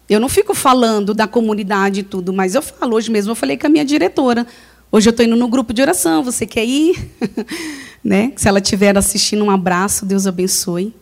Eu 0.10 0.20
não 0.20 0.30
fico 0.30 0.54
falando 0.54 1.14
da 1.14 1.28
comunidade 1.28 2.02
e 2.02 2.04
tudo, 2.04 2.32
mas 2.32 2.56
eu 2.56 2.62
falo. 2.62 2.96
Hoje 2.96 3.12
mesmo 3.12 3.32
eu 3.32 3.36
falei 3.36 3.58
com 3.58 3.68
a 3.68 3.70
minha 3.70 3.84
diretora. 3.84 4.46
Hoje 4.92 5.10
eu 5.10 5.12
estou 5.12 5.26
indo 5.26 5.36
no 5.36 5.48
grupo 5.48 5.74
de 5.74 5.82
oração. 5.82 6.24
Você 6.24 6.46
quer 6.46 6.66
ir? 6.66 7.12
né? 8.04 8.32
Se 8.36 8.48
ela 8.48 8.60
estiver 8.60 8.98
assistindo, 8.98 9.44
um 9.44 9.52
abraço. 9.52 10.06
Deus 10.06 10.26
abençoe. 10.26 10.94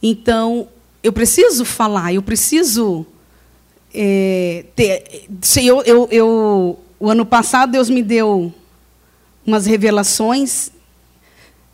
Então, 0.00 0.68
eu 1.02 1.12
preciso 1.12 1.64
falar, 1.64 2.12
eu 2.14 2.22
preciso 2.22 3.04
é, 3.92 4.64
ter. 4.76 5.26
Se 5.40 5.66
eu, 5.66 5.82
eu, 5.82 6.08
eu, 6.10 6.78
o 6.98 7.10
ano 7.10 7.26
passado 7.26 7.72
Deus 7.72 7.90
me 7.90 8.02
deu 8.02 8.52
umas 9.44 9.66
revelações, 9.66 10.70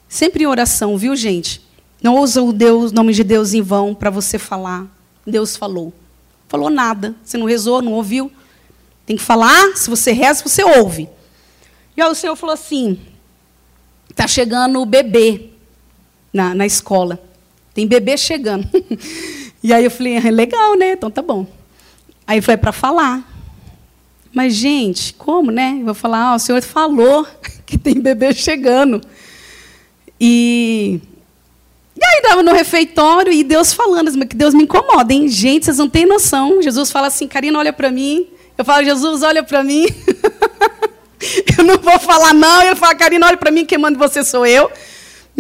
sempre 0.09 0.45
em 0.45 0.47
oração, 0.47 0.97
viu, 0.97 1.15
gente? 1.15 1.61
Não 2.03 2.19
usa 2.19 2.43
o 2.43 2.53
Deus, 2.53 2.93
nome 2.93 3.13
de 3.13 3.23
Deus 3.23 3.53
em 3.53 3.61
vão 3.61 3.95
para 3.95 4.09
você 4.09 4.39
falar. 4.39 4.87
Deus 5.27 5.57
falou. 5.57 5.93
Falou 6.49 6.71
nada. 6.71 7.15
Você 7.23 7.37
não 7.37 7.47
rezou, 7.47 7.83
não 7.83 7.93
ouviu. 7.93 8.33
Tem 9.05 9.17
que 9.17 9.23
falar. 9.23 9.77
Se 9.77 9.91
você 9.91 10.13
reza, 10.13 10.43
você 10.43 10.65
ouve. 10.65 11.09
E 11.99 12.01
aí 12.01 12.09
o 12.09 12.15
Senhor 12.15 12.37
falou 12.37 12.55
assim: 12.55 12.97
está 14.09 14.29
chegando 14.29 14.81
o 14.81 14.87
bebê 14.87 15.49
na, 16.33 16.55
na 16.55 16.65
escola. 16.65 17.21
Tem 17.75 17.89
bebê 17.89 18.17
chegando. 18.17 18.69
e 19.61 19.73
aí 19.73 19.83
eu 19.83 19.91
falei, 19.91 20.15
é 20.15 20.31
legal, 20.31 20.77
né? 20.77 20.93
Então 20.93 21.11
tá 21.11 21.21
bom. 21.21 21.45
Aí 22.25 22.41
foi 22.41 22.57
para 22.57 22.71
falar. 22.71 23.29
Mas, 24.33 24.55
gente, 24.55 25.13
como, 25.15 25.51
né? 25.51 25.77
Eu 25.81 25.87
vou 25.87 25.95
falar, 25.95 26.21
ah, 26.21 26.35
o 26.37 26.39
senhor 26.39 26.63
falou 26.63 27.27
que 27.67 27.77
tem 27.77 28.01
bebê 28.01 28.33
chegando. 28.33 29.01
E, 30.21 31.01
e 31.97 32.05
aí 32.05 32.21
estava 32.23 32.45
no 32.45 32.53
refeitório 32.53 33.33
e 33.33 33.43
Deus 33.43 33.73
falando, 33.73 34.25
que 34.25 34.37
Deus 34.37 34.55
me 34.55 34.63
incomoda, 34.63 35.13
hein? 35.13 35.27
Gente, 35.27 35.65
vocês 35.65 35.79
não 35.79 35.89
têm 35.89 36.07
noção. 36.07 36.63
Jesus 36.63 36.93
fala 36.93 37.09
assim, 37.09 37.27
Karina, 37.27 37.59
olha 37.59 37.73
para 37.73 37.91
mim. 37.91 38.29
Eu 38.57 38.65
falo, 38.65 38.85
Jesus, 38.85 39.25
olha 39.25 39.43
para 39.43 39.65
mim. 39.65 39.87
eu 41.61 41.65
não 41.65 41.79
vou 41.79 41.99
falar 41.99 42.33
não. 42.35 42.63
Ele 42.63 42.77
fala, 42.77 42.95
Karina, 42.95 43.27
olha 43.27 43.37
para 43.37 43.51
mim, 43.51 43.65
quem 43.65 43.79
manda 43.79 43.99
você 43.99 44.25
sou 44.25 44.47
eu. 44.47 44.71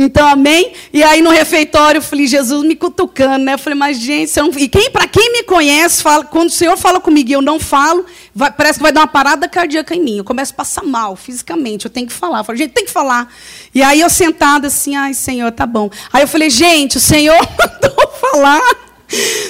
Então, 0.00 0.28
amém? 0.28 0.74
E 0.92 1.02
aí 1.02 1.20
no 1.20 1.30
refeitório, 1.30 1.98
eu 1.98 2.02
falei, 2.02 2.28
Jesus 2.28 2.62
me 2.62 2.76
cutucando, 2.76 3.44
né? 3.44 3.54
Eu 3.54 3.58
falei, 3.58 3.76
mas 3.76 3.98
gente, 3.98 4.36
não... 4.36 4.48
e 4.50 4.68
quem, 4.68 4.92
para 4.92 5.08
quem 5.08 5.32
me 5.32 5.42
conhece, 5.42 6.00
fala, 6.00 6.24
quando 6.24 6.50
o 6.50 6.52
Senhor 6.52 6.76
fala 6.76 7.00
comigo 7.00 7.28
e 7.28 7.32
eu 7.32 7.42
não 7.42 7.58
falo, 7.58 8.06
vai, 8.32 8.48
parece 8.52 8.78
que 8.78 8.82
vai 8.84 8.92
dar 8.92 9.00
uma 9.00 9.08
parada 9.08 9.48
cardíaca 9.48 9.96
em 9.96 10.00
mim. 10.00 10.18
Eu 10.18 10.24
começo 10.24 10.52
a 10.52 10.56
passar 10.56 10.84
mal 10.84 11.16
fisicamente, 11.16 11.86
eu 11.86 11.90
tenho 11.90 12.06
que 12.06 12.12
falar. 12.12 12.38
Eu 12.38 12.44
falei, 12.44 12.62
gente, 12.62 12.74
tem 12.74 12.84
que 12.84 12.92
falar. 12.92 13.28
E 13.74 13.82
aí 13.82 14.00
eu 14.00 14.08
sentada 14.08 14.68
assim, 14.68 14.94
ai, 14.94 15.14
Senhor, 15.14 15.50
tá 15.50 15.66
bom. 15.66 15.90
Aí 16.12 16.22
eu 16.22 16.28
falei, 16.28 16.48
gente, 16.48 16.96
o 16.96 17.00
Senhor 17.00 17.36
mandou 17.58 18.08
falar. 18.20 18.87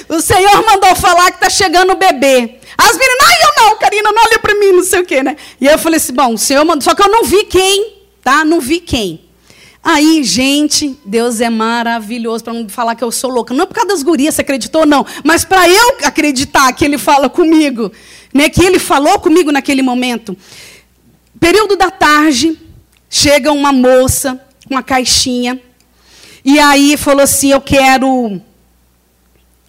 O 0.07 0.21
Senhor 0.21 0.65
mandou 0.65 0.95
falar 0.95 1.31
que 1.31 1.37
está 1.37 1.49
chegando 1.49 1.91
o 1.91 1.95
bebê. 1.95 2.59
As 2.77 2.97
meninas, 2.97 3.27
ai, 3.27 3.35
eu 3.43 3.63
não, 3.63 3.77
Karina, 3.77 4.11
não 4.11 4.23
olha 4.23 4.39
para 4.39 4.55
mim, 4.55 4.71
não 4.71 4.83
sei 4.83 5.01
o 5.01 5.05
quê, 5.05 5.21
né? 5.21 5.35
E 5.59 5.67
eu 5.67 5.77
falei 5.77 5.97
assim, 5.97 6.13
bom, 6.13 6.33
o 6.33 6.37
Senhor 6.37 6.63
mandou, 6.63 6.81
só 6.81 6.95
que 6.95 7.01
eu 7.01 7.09
não 7.09 7.23
vi 7.23 7.43
quem, 7.43 7.93
tá? 8.23 8.45
Não 8.45 8.61
vi 8.61 8.79
quem. 8.79 9.29
Aí, 9.83 10.23
gente, 10.23 10.97
Deus 11.05 11.39
é 11.41 11.49
maravilhoso 11.49 12.43
para 12.43 12.53
não 12.53 12.67
falar 12.67 12.95
que 12.95 13.03
eu 13.03 13.11
sou 13.11 13.29
louca. 13.29 13.53
Não 13.53 13.63
é 13.63 13.65
por 13.65 13.73
causa 13.73 13.89
das 13.89 14.03
gurias, 14.03 14.35
você 14.35 14.41
acreditou 14.41 14.85
não, 14.85 15.05
mas 15.23 15.45
para 15.45 15.67
eu 15.69 15.97
acreditar 16.03 16.71
que 16.73 16.85
ele 16.85 16.97
fala 16.97 17.29
comigo, 17.29 17.91
né, 18.33 18.49
que 18.49 18.63
ele 18.63 18.79
falou 18.79 19.19
comigo 19.19 19.51
naquele 19.51 19.81
momento. 19.81 20.37
Período 21.39 21.75
da 21.75 21.89
tarde, 21.89 22.57
chega 23.09 23.51
uma 23.51 23.71
moça 23.71 24.39
com 24.67 24.75
uma 24.75 24.83
caixinha 24.83 25.59
e 26.43 26.59
aí 26.59 26.97
falou 26.97 27.23
assim: 27.23 27.51
"Eu 27.51 27.61
quero 27.61 28.41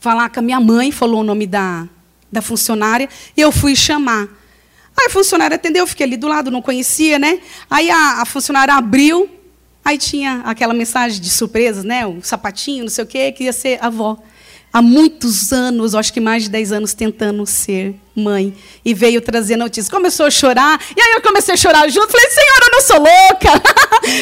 falar 0.01 0.30
com 0.30 0.40
a 0.40 0.42
minha 0.42 0.59
mãe", 0.59 0.90
falou 0.90 1.20
o 1.20 1.24
nome 1.24 1.46
da 1.46 1.86
da 2.32 2.40
funcionária, 2.40 3.09
e 3.36 3.40
eu 3.40 3.51
fui 3.51 3.74
chamar. 3.74 4.28
Aí 4.96 5.07
a 5.07 5.11
funcionária 5.11 5.57
atendeu, 5.57 5.82
eu 5.82 5.86
fiquei 5.86 6.07
ali 6.07 6.16
do 6.16 6.28
lado, 6.28 6.48
não 6.48 6.62
conhecia, 6.62 7.18
né? 7.18 7.40
Aí 7.68 7.90
a, 7.90 8.22
a 8.22 8.24
funcionária 8.24 8.72
abriu 8.74 9.28
Aí 9.84 9.96
tinha 9.96 10.42
aquela 10.44 10.74
mensagem 10.74 11.20
de 11.20 11.30
surpresas, 11.30 11.84
né? 11.84 12.07
O 12.07 12.20
sapatinho, 12.22 12.84
não 12.84 12.90
sei 12.90 13.05
o 13.05 13.07
quê, 13.07 13.32
que 13.32 13.44
ia 13.44 13.53
ser 13.53 13.82
avó. 13.82 14.18
Há 14.73 14.81
muitos 14.81 15.53
anos, 15.53 15.95
acho 15.97 16.12
que 16.12 16.21
mais 16.21 16.45
de 16.45 16.51
10 16.51 16.73
anos, 16.73 16.95
tentando 16.95 17.45
ser 17.45 17.95
mãe. 18.14 18.55
E 18.85 18.95
veio 18.95 19.21
trazer 19.21 19.57
notícias. 19.57 19.89
Começou 19.89 20.27
a 20.27 20.31
chorar. 20.31 20.81
E 20.97 21.01
aí 21.01 21.12
eu 21.14 21.23
comecei 21.23 21.55
a 21.55 21.57
chorar 21.57 21.89
junto. 21.89 22.12
Falei, 22.12 22.31
Senhor, 22.31 22.59
eu 22.62 22.71
não 22.71 22.81
sou 22.81 22.99
louca. 22.99 23.62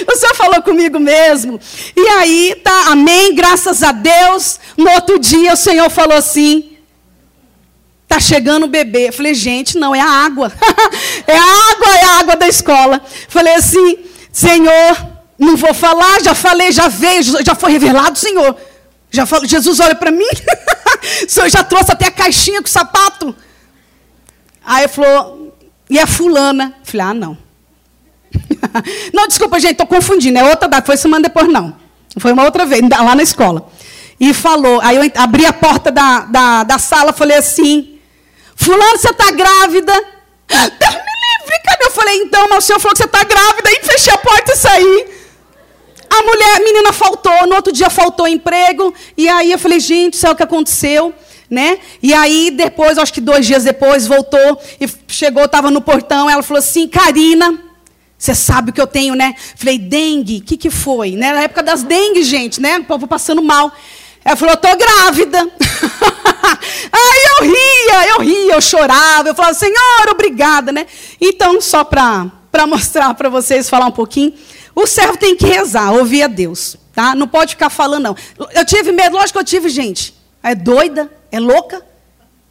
o 0.10 0.16
Senhor 0.16 0.34
falou 0.34 0.62
comigo 0.62 0.98
mesmo. 0.98 1.60
E 1.94 2.08
aí, 2.08 2.60
tá, 2.64 2.86
amém, 2.88 3.34
graças 3.34 3.82
a 3.82 3.92
Deus. 3.92 4.58
No 4.76 4.90
outro 4.92 5.18
dia, 5.18 5.52
o 5.52 5.56
Senhor 5.56 5.90
falou 5.90 6.16
assim: 6.16 6.78
Tá 8.08 8.18
chegando 8.18 8.64
o 8.64 8.68
bebê. 8.68 9.08
Eu 9.08 9.12
falei, 9.12 9.34
gente, 9.34 9.76
não, 9.76 9.94
é 9.94 10.00
a 10.00 10.08
água. 10.08 10.50
é 11.26 11.36
a 11.36 11.72
água, 11.72 11.94
é 11.94 12.04
a 12.04 12.18
água 12.20 12.36
da 12.36 12.48
escola. 12.48 13.02
Falei 13.28 13.54
assim, 13.54 13.98
Senhor, 14.32 14.96
não 15.38 15.56
vou 15.58 15.74
falar, 15.74 16.22
já 16.22 16.34
falei, 16.34 16.72
já 16.72 16.88
veio, 16.88 17.22
já 17.22 17.54
foi 17.54 17.70
revelado, 17.70 18.18
Senhor. 18.18 18.56
Já 19.10 19.26
falo, 19.26 19.46
Jesus 19.46 19.80
olha 19.80 19.94
para 19.94 20.10
mim. 20.10 20.24
o 21.26 21.30
Senhor 21.30 21.48
já 21.48 21.64
trouxe 21.64 21.92
até 21.92 22.06
a 22.06 22.10
caixinha 22.10 22.60
com 22.60 22.68
o 22.68 22.70
sapato. 22.70 23.34
Aí 24.64 24.86
falou, 24.88 25.56
e 25.88 25.98
a 25.98 26.06
fulana? 26.06 26.74
Falei, 26.84 27.06
ah, 27.06 27.14
não. 27.14 27.38
não, 29.14 29.26
desculpa, 29.26 29.58
gente, 29.58 29.72
estou 29.72 29.86
confundindo. 29.86 30.38
É 30.38 30.44
outra 30.44 30.68
data. 30.68 30.86
Foi 30.86 30.96
semana 30.96 31.22
depois, 31.22 31.48
não. 31.48 31.76
Foi 32.18 32.32
uma 32.32 32.44
outra 32.44 32.66
vez, 32.66 32.82
lá 32.88 33.14
na 33.14 33.22
escola. 33.22 33.70
e 34.20 34.34
falou. 34.34 34.80
Aí 34.82 34.96
eu 34.96 35.12
abri 35.16 35.46
a 35.46 35.52
porta 35.52 35.90
da, 35.90 36.20
da, 36.20 36.64
da 36.64 36.78
sala, 36.78 37.12
falei 37.12 37.36
assim: 37.36 37.98
Fulano, 38.56 38.98
você 38.98 39.10
está 39.10 39.30
grávida? 39.30 39.92
Deus 40.48 40.94
me 40.94 41.46
livre, 41.46 41.62
cadê? 41.64 41.84
Eu 41.84 41.90
falei, 41.90 42.16
então, 42.22 42.48
mas 42.48 42.64
o 42.64 42.66
senhor 42.66 42.80
falou 42.80 42.92
que 42.92 42.98
você 42.98 43.04
está 43.04 43.22
grávida, 43.24 43.70
e 43.70 43.86
fechei 43.86 44.12
a 44.12 44.18
porta 44.18 44.52
e 44.52 44.56
saí. 44.56 45.17
A 46.10 46.22
mulher, 46.22 46.56
a 46.56 46.60
menina 46.60 46.92
faltou, 46.92 47.46
no 47.46 47.54
outro 47.54 47.72
dia 47.72 47.90
faltou 47.90 48.26
emprego, 48.26 48.94
e 49.16 49.28
aí 49.28 49.52
eu 49.52 49.58
falei, 49.58 49.78
gente, 49.78 50.16
sabe 50.16 50.34
o 50.34 50.36
que 50.36 50.42
aconteceu? 50.42 51.12
Né? 51.50 51.78
E 52.02 52.12
aí, 52.12 52.50
depois, 52.50 52.98
acho 52.98 53.12
que 53.12 53.20
dois 53.20 53.46
dias 53.46 53.64
depois, 53.64 54.06
voltou 54.06 54.60
e 54.78 54.86
chegou, 55.08 55.44
estava 55.44 55.70
no 55.70 55.80
portão. 55.80 56.28
Ela 56.28 56.42
falou 56.42 56.58
assim: 56.58 56.86
Karina, 56.86 57.58
você 58.18 58.34
sabe 58.34 58.68
o 58.68 58.72
que 58.72 58.80
eu 58.80 58.86
tenho, 58.86 59.14
né? 59.14 59.34
Falei, 59.56 59.78
dengue, 59.78 60.38
o 60.38 60.42
que, 60.42 60.58
que 60.58 60.68
foi? 60.68 61.12
Né? 61.12 61.32
Na 61.32 61.42
época 61.42 61.62
das 61.62 61.82
dengue, 61.82 62.22
gente, 62.22 62.60
né? 62.60 62.78
O 62.78 62.84
povo 62.84 63.06
passando 63.06 63.42
mal. 63.42 63.72
Ela 64.24 64.36
falou, 64.36 64.54
eu 64.54 64.60
tô 64.60 64.76
grávida. 64.76 65.38
Aí 66.92 67.26
eu 67.38 67.46
ria, 67.46 68.08
eu 68.10 68.20
ria, 68.20 68.54
eu 68.54 68.60
chorava, 68.60 69.28
eu 69.28 69.34
falava, 69.34 69.54
Senhor, 69.54 70.08
obrigada, 70.10 70.72
né? 70.72 70.86
Então, 71.20 71.60
só 71.60 71.84
para 71.84 72.30
mostrar 72.66 73.14
para 73.14 73.28
vocês, 73.28 73.70
falar 73.70 73.86
um 73.86 73.92
pouquinho, 73.92 74.34
o 74.80 74.86
servo 74.86 75.16
tem 75.16 75.34
que 75.34 75.44
rezar, 75.44 75.92
ouvir 75.92 76.22
a 76.22 76.28
Deus, 76.28 76.76
tá? 76.94 77.12
Não 77.12 77.26
pode 77.26 77.54
ficar 77.54 77.68
falando, 77.68 78.04
não. 78.04 78.16
Eu 78.54 78.64
tive 78.64 78.92
medo, 78.92 79.16
lógico 79.16 79.32
que 79.32 79.38
eu 79.40 79.44
tive, 79.44 79.68
gente. 79.68 80.14
É 80.40 80.54
doida? 80.54 81.10
É 81.32 81.40
louca? 81.40 81.84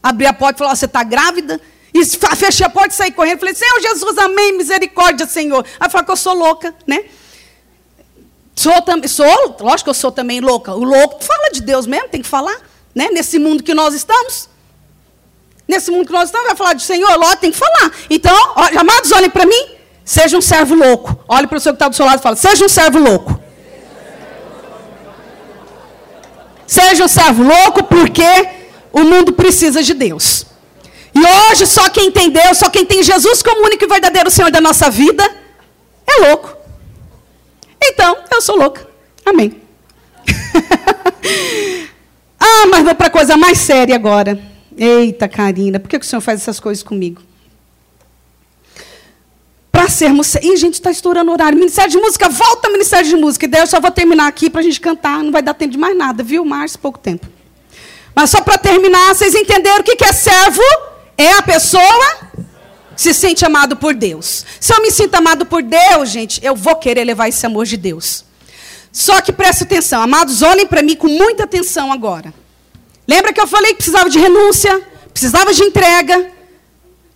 Abri 0.03 0.25
a 0.25 0.34
porta 0.34 0.55
e 0.55 0.59
falou, 0.59 0.75
você 0.75 0.86
está 0.86 1.03
grávida? 1.03 1.61
E 1.93 2.05
fechei 2.05 2.65
a 2.65 2.69
porta 2.69 2.89
e 2.89 2.97
saí 2.97 3.11
correndo. 3.13 3.39
Falei, 3.39 3.55
Senhor 3.55 3.80
Jesus, 3.80 4.17
amém, 4.17 4.57
misericórdia, 4.57 5.25
Senhor. 5.25 5.65
Aí 5.80 5.89
falou 5.89 6.03
que 6.05 6.11
eu 6.11 6.17
sou 6.17 6.34
louca, 6.34 6.75
né? 6.86 7.05
Sou, 8.53 8.73
sou, 9.07 9.55
lógico 9.61 9.86
que 9.86 9.89
eu 9.91 9.93
sou 9.93 10.11
também 10.11 10.41
louca. 10.41 10.73
O 10.73 10.84
louco 10.84 11.23
fala 11.23 11.49
de 11.51 11.61
Deus 11.61 11.88
mesmo, 11.88 12.09
tem 12.09 12.21
que 12.21 12.28
falar. 12.28 12.59
Né? 12.93 13.07
Nesse 13.09 13.39
mundo 13.39 13.63
que 13.63 13.73
nós 13.73 13.93
estamos. 13.93 14.49
Nesse 15.65 15.91
mundo 15.91 16.07
que 16.07 16.11
nós 16.11 16.28
estamos, 16.28 16.47
vai 16.47 16.57
falar 16.57 16.73
de 16.73 16.84
Senhor, 16.84 17.09
lógico, 17.17 17.41
tem 17.41 17.51
que 17.51 17.57
falar. 17.57 17.91
Então, 18.09 18.36
ó, 18.55 18.80
amados, 18.80 19.13
olhem 19.13 19.30
para 19.30 19.45
mim. 19.45 19.76
Seja 20.08 20.38
um 20.38 20.41
servo 20.41 20.74
louco. 20.74 21.20
Olhe 21.28 21.47
para 21.47 21.58
o 21.58 21.60
senhor 21.60 21.74
que 21.74 21.76
está 21.76 21.89
do 21.89 21.95
seu 21.95 22.05
lado 22.05 22.20
e 22.20 22.24
fala, 22.24 22.38
seja 22.38 22.64
um 22.64 22.70
servo 22.70 22.97
louco. 22.97 23.38
Seja 26.66 27.03
um 27.03 27.10
servo 27.10 27.43
louco, 27.43 27.84
porque 27.84 28.24
o 28.93 29.01
mundo 29.01 29.34
precisa 29.34 29.84
de 29.84 29.93
Deus. 29.93 30.45
E 31.14 31.20
hoje, 31.20 31.68
só 31.68 31.89
quem 31.89 32.10
tem 32.10 32.30
Deus, 32.30 32.58
só 32.58 32.70
quem 32.70 32.86
tem 32.86 33.03
Jesus 33.03 33.43
como 33.43 33.66
único 33.66 33.84
e 33.84 33.88
verdadeiro 33.88 34.32
Senhor 34.32 34.49
da 34.49 34.62
nossa 34.62 34.89
vida, 34.89 35.30
é 36.08 36.28
louco. 36.28 36.55
Então, 37.84 38.18
eu 38.32 38.41
sou 38.41 38.55
louca. 38.55 38.88
Amém. 39.26 39.62
ah, 42.39 42.66
mas 42.72 42.86
vou 42.86 42.95
para 42.95 43.10
coisa 43.10 43.36
mais 43.36 43.58
séria 43.58 43.95
agora. 43.95 44.39
Eita, 44.78 45.28
Karina, 45.28 45.82
por 45.82 45.89
que 45.89 45.97
o 45.97 46.03
senhor 46.03 46.22
faz 46.22 46.39
essas 46.39 46.62
coisas 46.62 46.82
comigo? 46.82 47.26
Sermos. 49.89 50.35
Ih, 50.35 50.55
gente, 50.57 50.75
está 50.75 50.91
estourando 50.91 51.31
o 51.31 51.33
horário. 51.33 51.57
Ministério 51.57 51.91
de 51.91 51.97
Música, 51.97 52.29
volta 52.29 52.69
Ministério 52.69 53.09
de 53.09 53.15
Música. 53.15 53.45
E 53.45 53.47
daí 53.47 53.61
eu 53.61 53.67
só 53.67 53.79
vou 53.79 53.91
terminar 53.91 54.27
aqui 54.27 54.49
para 54.49 54.61
a 54.61 54.63
gente 54.63 54.79
cantar. 54.79 55.23
Não 55.23 55.31
vai 55.31 55.41
dar 55.41 55.53
tempo 55.53 55.71
de 55.71 55.77
mais 55.77 55.97
nada, 55.97 56.23
viu, 56.23 56.43
Márcio? 56.45 56.79
Pouco 56.79 56.99
tempo. 56.99 57.27
Mas 58.15 58.29
só 58.29 58.41
para 58.41 58.57
terminar, 58.57 59.13
vocês 59.13 59.35
entenderam 59.35 59.79
o 59.79 59.83
que 59.83 60.03
é 60.03 60.11
servo? 60.11 60.61
É 61.17 61.33
a 61.33 61.41
pessoa 61.41 62.17
se 62.95 63.13
sente 63.13 63.45
amado 63.45 63.77
por 63.77 63.93
Deus. 63.93 64.43
Se 64.59 64.73
eu 64.73 64.81
me 64.81 64.91
sinto 64.91 65.13
amado 65.15 65.45
por 65.45 65.61
Deus, 65.61 66.09
gente, 66.09 66.43
eu 66.43 66.55
vou 66.55 66.75
querer 66.75 67.03
levar 67.03 67.29
esse 67.29 67.45
amor 67.45 67.65
de 67.65 67.77
Deus. 67.77 68.25
Só 68.91 69.21
que 69.21 69.31
preste 69.31 69.63
atenção, 69.63 70.01
amados, 70.01 70.41
olhem 70.41 70.65
para 70.65 70.81
mim 70.81 70.95
com 70.95 71.07
muita 71.07 71.43
atenção 71.43 71.91
agora. 71.91 72.33
Lembra 73.07 73.31
que 73.31 73.39
eu 73.39 73.47
falei 73.47 73.71
que 73.71 73.77
precisava 73.77 74.09
de 74.09 74.17
renúncia, 74.17 74.81
precisava 75.13 75.53
de 75.53 75.63
entrega? 75.63 76.36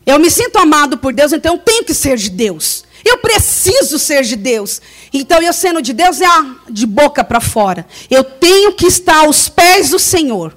Eu 0.06 0.20
me 0.20 0.30
sinto 0.30 0.58
amado 0.58 0.98
por 0.98 1.14
Deus, 1.14 1.32
então 1.32 1.56
eu 1.56 1.60
tenho 1.60 1.84
que 1.84 1.94
ser 1.94 2.18
de 2.18 2.30
Deus. 2.30 2.84
Eu 3.04 3.18
preciso 3.18 3.98
ser 3.98 4.24
de 4.24 4.36
Deus. 4.36 4.82
Então, 5.12 5.42
eu 5.42 5.54
sendo 5.54 5.82
de 5.82 5.94
Deus 5.94 6.22
é 6.22 6.28
de 6.70 6.86
boca 6.86 7.24
para 7.24 7.42
fora. 7.42 7.86
Eu 8.10 8.24
tenho 8.24 8.74
que 8.74 8.86
estar 8.86 9.18
aos 9.18 9.50
pés 9.50 9.90
do 9.90 10.00
Senhor. 10.00 10.56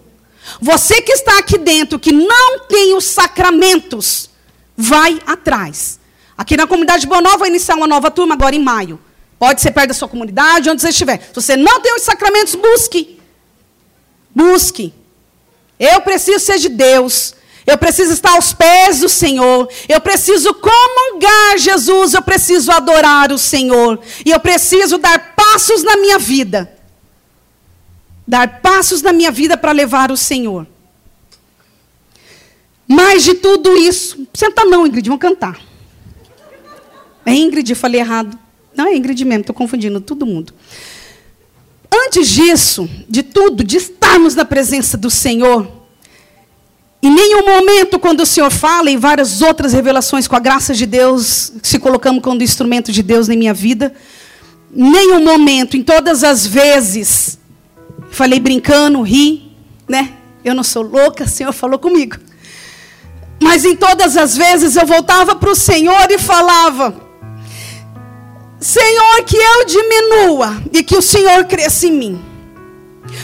Você 0.61 1.01
que 1.01 1.13
está 1.13 1.39
aqui 1.39 1.57
dentro, 1.57 1.99
que 1.99 2.13
não 2.13 2.61
tem 2.61 2.95
os 2.95 3.05
sacramentos, 3.05 4.31
vai 4.77 5.21
atrás. 5.27 5.99
Aqui 6.37 6.57
na 6.57 6.67
comunidade 6.67 7.07
Bonó 7.07 7.37
vai 7.37 7.49
iniciar 7.49 7.77
uma 7.77 7.87
nova 7.87 8.11
turma 8.11 8.35
agora 8.35 8.55
em 8.55 8.63
maio. 8.63 9.01
Pode 9.39 9.61
ser 9.61 9.71
perto 9.71 9.89
da 9.89 9.95
sua 9.95 10.09
comunidade, 10.09 10.69
onde 10.69 10.83
você 10.83 10.89
estiver. 10.89 11.21
Se 11.21 11.35
você 11.35 11.57
não 11.57 11.81
tem 11.81 11.95
os 11.95 12.03
sacramentos, 12.03 12.55
busque. 12.55 13.21
Busque. 14.35 14.93
Eu 15.79 16.01
preciso 16.01 16.45
ser 16.45 16.59
de 16.59 16.69
Deus. 16.69 17.35
Eu 17.67 17.79
preciso 17.79 18.13
estar 18.13 18.33
aos 18.33 18.53
pés 18.53 19.01
do 19.01 19.09
Senhor. 19.09 19.69
Eu 19.89 20.01
preciso 20.01 20.55
comungar 20.55 21.57
Jesus. 21.59 22.15
Eu 22.15 22.23
preciso 22.23 22.71
adorar 22.71 23.33
o 23.33 23.39
Senhor. 23.39 23.99
E 24.25 24.31
eu 24.31 24.41
preciso 24.41 24.99
dar 24.99 25.35
passos 25.35 25.83
na 25.83 25.97
minha 25.97 26.19
vida. 26.19 26.71
Dar 28.27 28.61
passos 28.61 29.03
na 29.03 29.13
minha 29.13 29.31
vida 29.31 29.57
para 29.57 29.73
levar 29.73 30.11
o 30.11 30.17
Senhor. 30.17 30.67
Mas 32.87 33.25
de 33.25 33.35
tudo 33.35 33.77
isso, 33.77 34.27
senta 34.35 34.65
não, 34.65 34.87
Ingrid, 34.87 35.09
vamos 35.09 35.23
cantar. 35.23 35.59
É 37.25 37.33
Ingrid, 37.33 37.75
falei 37.75 38.01
errado. 38.01 38.39
Não 38.77 38.87
é 38.87 38.95
Ingrid 38.95 39.25
mesmo, 39.25 39.41
estou 39.41 39.55
confundindo 39.55 40.01
todo 40.01 40.27
mundo. 40.27 40.53
Antes 41.91 42.29
disso, 42.29 42.89
de 43.09 43.23
tudo, 43.23 43.65
de 43.65 43.77
estarmos 43.77 44.35
na 44.35 44.45
presença 44.45 44.97
do 44.97 45.09
Senhor, 45.09 45.71
em 47.05 47.11
nenhum 47.11 47.45
momento, 47.45 47.99
quando 47.99 48.21
o 48.21 48.27
Senhor 48.27 48.51
fala, 48.51 48.91
e 48.91 48.97
várias 48.97 49.43
outras 49.43 49.75
revelações 49.75 50.27
com 50.27 50.37
a 50.37 50.39
graça 50.41 50.73
de 50.73 50.87
Deus, 50.87 51.53
se 51.63 51.79
colocamos 51.79 52.23
como 52.23 52.43
instrumento 52.43 52.91
de 52.91 53.03
Deus 53.03 53.29
na 53.29 53.37
minha 53.37 53.53
vida, 53.53 53.93
nenhum 54.71 55.23
momento, 55.23 55.77
em 55.77 55.83
todas 55.83 56.25
as 56.25 56.47
vezes, 56.47 57.39
falei 58.11 58.41
brincando, 58.41 59.03
ri, 59.03 59.53
né? 59.87 60.15
Eu 60.43 60.55
não 60.55 60.63
sou 60.63 60.83
louca, 60.83 61.25
o 61.25 61.29
Senhor 61.29 61.53
falou 61.53 61.79
comigo. 61.79 62.17
Mas 63.39 63.67
em 63.67 63.77
todas 63.77 64.17
as 64.17 64.35
vezes 64.35 64.75
eu 64.75 64.87
voltava 64.87 65.37
para 65.37 65.51
o 65.51 65.55
Senhor 65.55 66.11
e 66.11 66.17
falava: 66.17 66.95
Senhor, 68.59 69.23
que 69.27 69.37
eu 69.37 69.67
diminua 69.67 70.63
e 70.73 70.83
que 70.83 70.97
o 70.97 71.03
Senhor 71.03 71.45
cresça 71.45 71.87
em 71.87 71.93
mim. 71.93 72.25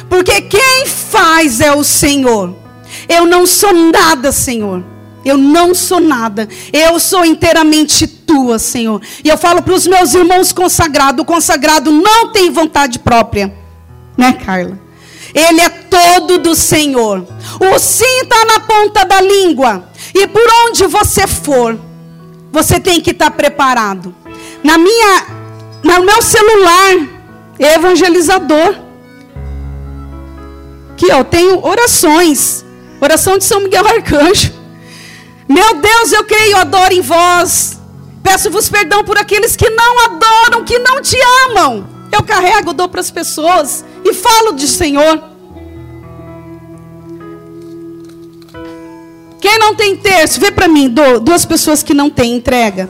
Porque 0.06 0.42
quem 0.42 0.86
faz 0.86 1.62
é 1.62 1.72
o 1.72 1.82
Senhor. 1.82 2.59
Eu 3.10 3.26
não 3.26 3.44
sou 3.44 3.72
nada, 3.72 4.30
Senhor. 4.30 4.84
Eu 5.24 5.36
não 5.36 5.74
sou 5.74 5.98
nada. 6.00 6.48
Eu 6.72 7.00
sou 7.00 7.24
inteiramente 7.24 8.06
tua, 8.06 8.56
Senhor. 8.56 9.02
E 9.24 9.28
eu 9.28 9.36
falo 9.36 9.60
para 9.62 9.74
os 9.74 9.84
meus 9.84 10.14
irmãos 10.14 10.52
consagrados: 10.52 11.20
o 11.20 11.26
consagrado 11.26 11.90
não 11.90 12.28
tem 12.30 12.52
vontade 12.52 13.00
própria. 13.00 13.52
Né, 14.16 14.32
Carla? 14.32 14.78
Ele 15.34 15.60
é 15.60 15.68
todo 15.68 16.38
do 16.38 16.54
Senhor. 16.54 17.26
O 17.58 17.78
sim 17.80 18.20
está 18.22 18.44
na 18.44 18.60
ponta 18.60 19.04
da 19.04 19.20
língua. 19.20 19.90
E 20.14 20.28
por 20.28 20.46
onde 20.66 20.86
você 20.86 21.26
for, 21.26 21.76
você 22.52 22.78
tem 22.78 23.00
que 23.00 23.10
estar 23.10 23.32
preparado. 23.32 24.14
Na 24.62 24.78
minha, 24.78 25.26
no 25.82 26.04
meu 26.04 26.22
celular, 26.22 27.08
evangelizador. 27.58 28.76
Aqui, 30.92 31.08
eu 31.08 31.24
tenho 31.24 31.64
orações. 31.66 32.64
Oração 33.00 33.38
de 33.38 33.44
São 33.44 33.60
Miguel 33.60 33.86
Arcanjo. 33.86 34.52
Meu 35.48 35.74
Deus, 35.74 36.12
eu 36.12 36.24
creio, 36.24 36.56
adoro 36.56 36.92
em 36.92 37.00
vós. 37.00 37.80
Peço-vos 38.22 38.68
perdão 38.68 39.02
por 39.02 39.16
aqueles 39.16 39.56
que 39.56 39.68
não 39.70 40.04
adoram, 40.04 40.64
que 40.64 40.78
não 40.78 41.00
te 41.00 41.16
amam. 41.48 41.88
Eu 42.12 42.22
carrego, 42.22 42.72
dou 42.72 42.88
para 42.88 43.00
as 43.00 43.10
pessoas 43.10 43.84
e 44.04 44.12
falo 44.12 44.52
de 44.52 44.68
Senhor. 44.68 45.22
Quem 49.40 49.58
não 49.58 49.74
tem 49.74 49.96
terço, 49.96 50.38
vê 50.38 50.50
para 50.50 50.68
mim, 50.68 50.94
duas 51.22 51.44
pessoas 51.46 51.82
que 51.82 51.94
não 51.94 52.10
têm 52.10 52.36
entrega. 52.36 52.88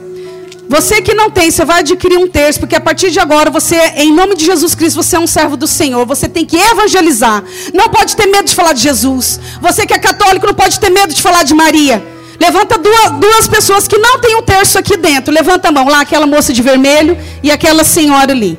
Você 0.71 1.01
que 1.01 1.13
não 1.13 1.29
tem, 1.29 1.51
você 1.51 1.65
vai 1.65 1.79
adquirir 1.79 2.17
um 2.17 2.29
terço, 2.29 2.57
porque 2.57 2.77
a 2.77 2.79
partir 2.79 3.11
de 3.11 3.19
agora 3.19 3.51
você, 3.51 3.75
em 3.97 4.13
nome 4.13 4.35
de 4.35 4.45
Jesus 4.45 4.73
Cristo, 4.73 5.03
você 5.03 5.17
é 5.17 5.19
um 5.19 5.27
servo 5.27 5.57
do 5.57 5.67
Senhor. 5.67 6.05
Você 6.05 6.29
tem 6.29 6.45
que 6.45 6.55
evangelizar. 6.55 7.43
Não 7.73 7.89
pode 7.89 8.15
ter 8.15 8.25
medo 8.25 8.45
de 8.45 8.55
falar 8.55 8.71
de 8.71 8.79
Jesus. 8.79 9.37
Você 9.59 9.85
que 9.85 9.93
é 9.93 9.99
católico 9.99 10.47
não 10.47 10.53
pode 10.53 10.79
ter 10.79 10.89
medo 10.89 11.13
de 11.13 11.21
falar 11.21 11.43
de 11.43 11.53
Maria. 11.53 12.01
Levanta 12.39 12.77
duas, 12.77 13.11
duas 13.19 13.49
pessoas 13.49 13.85
que 13.85 13.97
não 13.97 14.21
têm 14.21 14.37
um 14.37 14.43
terço 14.43 14.79
aqui 14.79 14.95
dentro. 14.95 15.33
Levanta 15.33 15.67
a 15.67 15.71
mão 15.73 15.89
lá, 15.89 15.99
aquela 15.99 16.25
moça 16.25 16.53
de 16.53 16.61
vermelho 16.61 17.17
e 17.43 17.51
aquela 17.51 17.83
senhora 17.83 18.31
ali. 18.31 18.57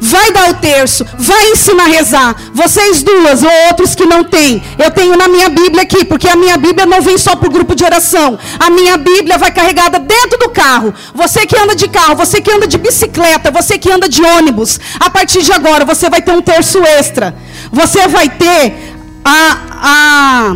Vai 0.00 0.32
dar 0.32 0.50
o 0.50 0.54
terço, 0.54 1.04
vai 1.18 1.50
ensinar 1.50 1.84
a 1.84 1.88
rezar. 1.88 2.36
Vocês 2.54 3.02
duas 3.02 3.42
ou 3.42 3.50
outros 3.68 3.94
que 3.94 4.06
não 4.06 4.24
têm, 4.24 4.62
eu 4.78 4.90
tenho 4.90 5.16
na 5.16 5.28
minha 5.28 5.48
Bíblia 5.48 5.82
aqui, 5.82 6.04
porque 6.04 6.28
a 6.28 6.36
minha 6.36 6.56
Bíblia 6.56 6.86
não 6.86 7.02
vem 7.02 7.18
só 7.18 7.36
para 7.36 7.48
o 7.48 7.52
grupo 7.52 7.74
de 7.74 7.84
oração. 7.84 8.38
A 8.58 8.70
minha 8.70 8.96
Bíblia 8.96 9.36
vai 9.36 9.52
carregada 9.52 9.98
dentro 9.98 10.38
do 10.38 10.48
carro. 10.48 10.94
Você 11.14 11.46
que 11.46 11.56
anda 11.56 11.74
de 11.74 11.88
carro, 11.88 12.16
você 12.16 12.40
que 12.40 12.50
anda 12.50 12.66
de 12.66 12.78
bicicleta, 12.78 13.50
você 13.50 13.78
que 13.78 13.90
anda 13.90 14.08
de 14.08 14.22
ônibus, 14.22 14.80
a 14.98 15.10
partir 15.10 15.42
de 15.42 15.52
agora 15.52 15.84
você 15.84 16.08
vai 16.08 16.22
ter 16.22 16.32
um 16.32 16.42
terço 16.42 16.78
extra. 16.82 17.34
Você 17.70 18.08
vai 18.08 18.28
ter 18.28 18.94
a, 19.24 20.54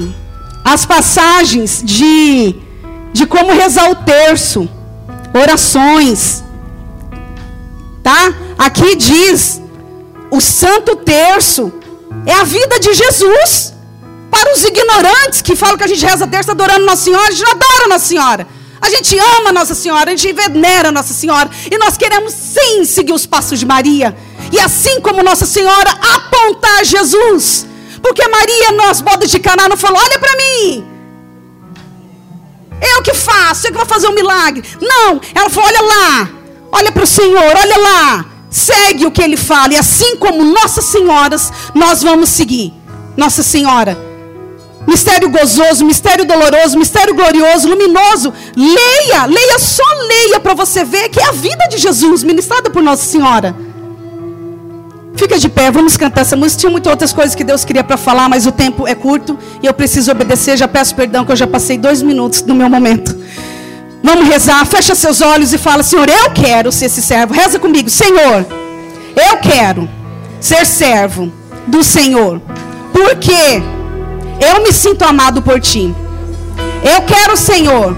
a, 0.64 0.72
as 0.72 0.86
passagens 0.86 1.82
de, 1.84 2.56
de 3.12 3.26
como 3.26 3.52
rezar 3.52 3.90
o 3.90 3.94
terço, 3.96 4.68
orações. 5.34 6.42
Tá? 8.04 8.34
Aqui 8.58 8.94
diz: 8.94 9.62
o 10.30 10.38
Santo 10.40 10.94
Terço 10.96 11.72
é 12.26 12.34
a 12.34 12.44
vida 12.44 12.78
de 12.78 12.92
Jesus. 12.92 13.72
Para 14.30 14.52
os 14.52 14.64
ignorantes 14.64 15.40
que 15.40 15.56
falam 15.56 15.78
que 15.78 15.84
a 15.84 15.86
gente 15.86 16.04
reza 16.04 16.26
terço 16.26 16.50
adorando 16.50 16.84
Nossa 16.84 17.04
Senhora, 17.04 17.28
a 17.28 17.30
gente 17.30 17.50
adora 17.50 17.88
Nossa 17.88 18.06
Senhora. 18.06 18.46
A 18.80 18.90
gente 18.90 19.18
ama 19.18 19.52
Nossa 19.52 19.74
Senhora, 19.74 20.10
a 20.10 20.16
gente 20.16 20.30
venera 20.34 20.92
Nossa 20.92 21.14
Senhora. 21.14 21.48
E 21.70 21.78
nós 21.78 21.96
queremos 21.96 22.34
sim 22.34 22.84
seguir 22.84 23.14
os 23.14 23.24
passos 23.24 23.58
de 23.58 23.64
Maria. 23.64 24.14
E 24.52 24.60
assim 24.60 25.00
como 25.00 25.22
Nossa 25.22 25.46
Senhora, 25.46 25.90
apontar 26.16 26.84
Jesus. 26.84 27.66
Porque 28.02 28.28
Maria, 28.28 28.72
nas 28.72 29.00
bodas 29.00 29.30
de 29.30 29.38
Caná, 29.38 29.66
não 29.66 29.78
falou: 29.78 29.98
olha 29.98 30.18
para 30.18 30.36
mim. 30.36 30.84
Eu 32.82 33.02
que 33.02 33.14
faço, 33.14 33.66
eu 33.66 33.72
que 33.72 33.78
vou 33.78 33.86
fazer 33.86 34.08
um 34.08 34.14
milagre. 34.14 34.62
Não, 34.78 35.18
ela 35.34 35.48
falou: 35.48 35.70
olha 35.70 35.82
lá, 35.82 36.43
olha 36.74 36.92
para 36.92 37.04
o 37.04 37.06
Senhor, 37.06 37.56
olha 37.56 37.78
lá 37.78 38.34
segue 38.54 39.04
o 39.04 39.10
que 39.10 39.20
ele 39.20 39.36
fala. 39.36 39.74
E 39.74 39.76
assim 39.76 40.14
como 40.16 40.44
Nossas 40.44 40.84
Senhoras, 40.84 41.52
nós 41.74 42.02
vamos 42.02 42.28
seguir. 42.28 42.72
Nossa 43.16 43.42
Senhora. 43.42 43.98
Mistério 44.86 45.28
gozoso, 45.28 45.84
mistério 45.84 46.24
doloroso, 46.24 46.78
mistério 46.78 47.14
glorioso, 47.14 47.68
luminoso. 47.68 48.32
Leia, 48.56 49.26
leia, 49.26 49.58
só 49.58 49.82
leia 50.06 50.38
para 50.38 50.54
você 50.54 50.84
ver 50.84 51.08
que 51.08 51.18
é 51.18 51.24
a 51.24 51.32
vida 51.32 51.66
de 51.68 51.78
Jesus 51.78 52.22
ministrada 52.22 52.70
por 52.70 52.82
Nossa 52.82 53.04
Senhora. 53.04 53.56
Fica 55.16 55.38
de 55.38 55.48
pé, 55.48 55.70
vamos 55.70 55.96
cantar 55.96 56.20
essa 56.20 56.36
música. 56.36 56.60
Tinha 56.60 56.70
muitas 56.70 56.90
outras 56.90 57.12
coisas 57.12 57.34
que 57.34 57.42
Deus 57.42 57.64
queria 57.64 57.82
para 57.82 57.96
falar, 57.96 58.28
mas 58.28 58.46
o 58.46 58.52
tempo 58.52 58.86
é 58.86 58.94
curto 58.94 59.36
e 59.62 59.66
eu 59.66 59.74
preciso 59.74 60.12
obedecer. 60.12 60.56
Já 60.56 60.68
peço 60.68 60.94
perdão 60.94 61.24
que 61.24 61.32
eu 61.32 61.36
já 61.36 61.46
passei 61.46 61.78
dois 61.78 62.02
minutos 62.02 62.42
do 62.42 62.54
meu 62.54 62.68
momento. 62.68 63.16
Vamos 64.06 64.28
rezar, 64.28 64.66
fecha 64.66 64.94
seus 64.94 65.22
olhos 65.22 65.54
e 65.54 65.58
fala: 65.58 65.82
Senhor, 65.82 66.06
eu 66.10 66.30
quero 66.30 66.70
ser 66.70 66.84
esse 66.84 67.00
servo. 67.00 67.32
Reza 67.32 67.58
comigo, 67.58 67.88
Senhor, 67.88 68.46
eu 69.16 69.38
quero 69.38 69.88
ser 70.38 70.66
servo 70.66 71.32
do 71.66 71.82
Senhor, 71.82 72.38
porque 72.92 73.62
eu 74.38 74.62
me 74.62 74.74
sinto 74.74 75.06
amado 75.06 75.40
por 75.40 75.58
Ti. 75.58 75.94
Eu 76.84 77.00
quero, 77.06 77.34
Senhor, 77.34 77.96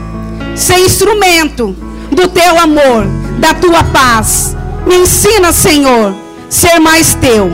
ser 0.55 0.79
instrumento 0.79 1.77
do 2.13 2.29
Teu 2.29 2.57
amor, 2.57 3.05
da 3.41 3.53
Tua 3.53 3.83
paz. 3.83 4.57
Me 4.87 4.99
ensina, 4.99 5.53
Senhor, 5.53 6.15
ser 6.49 6.79
mais 6.79 7.15
Teu. 7.17 7.51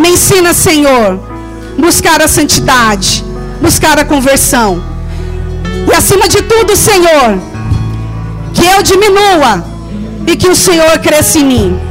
Me 0.00 0.08
ensina, 0.12 0.54
Senhor, 0.54 1.20
buscar 1.76 2.22
a 2.22 2.28
santidade, 2.28 3.22
buscar 3.60 3.98
a 3.98 4.06
conversão. 4.06 4.82
E 5.86 5.94
acima 5.94 6.26
de 6.28 6.40
tudo, 6.42 6.74
Senhor, 6.74 7.57
que 8.54 8.64
eu 8.64 8.82
diminua 8.82 9.64
e 10.26 10.36
que 10.36 10.48
o 10.48 10.54
Senhor 10.54 10.98
cresça 10.98 11.38
em 11.38 11.44
mim. 11.44 11.87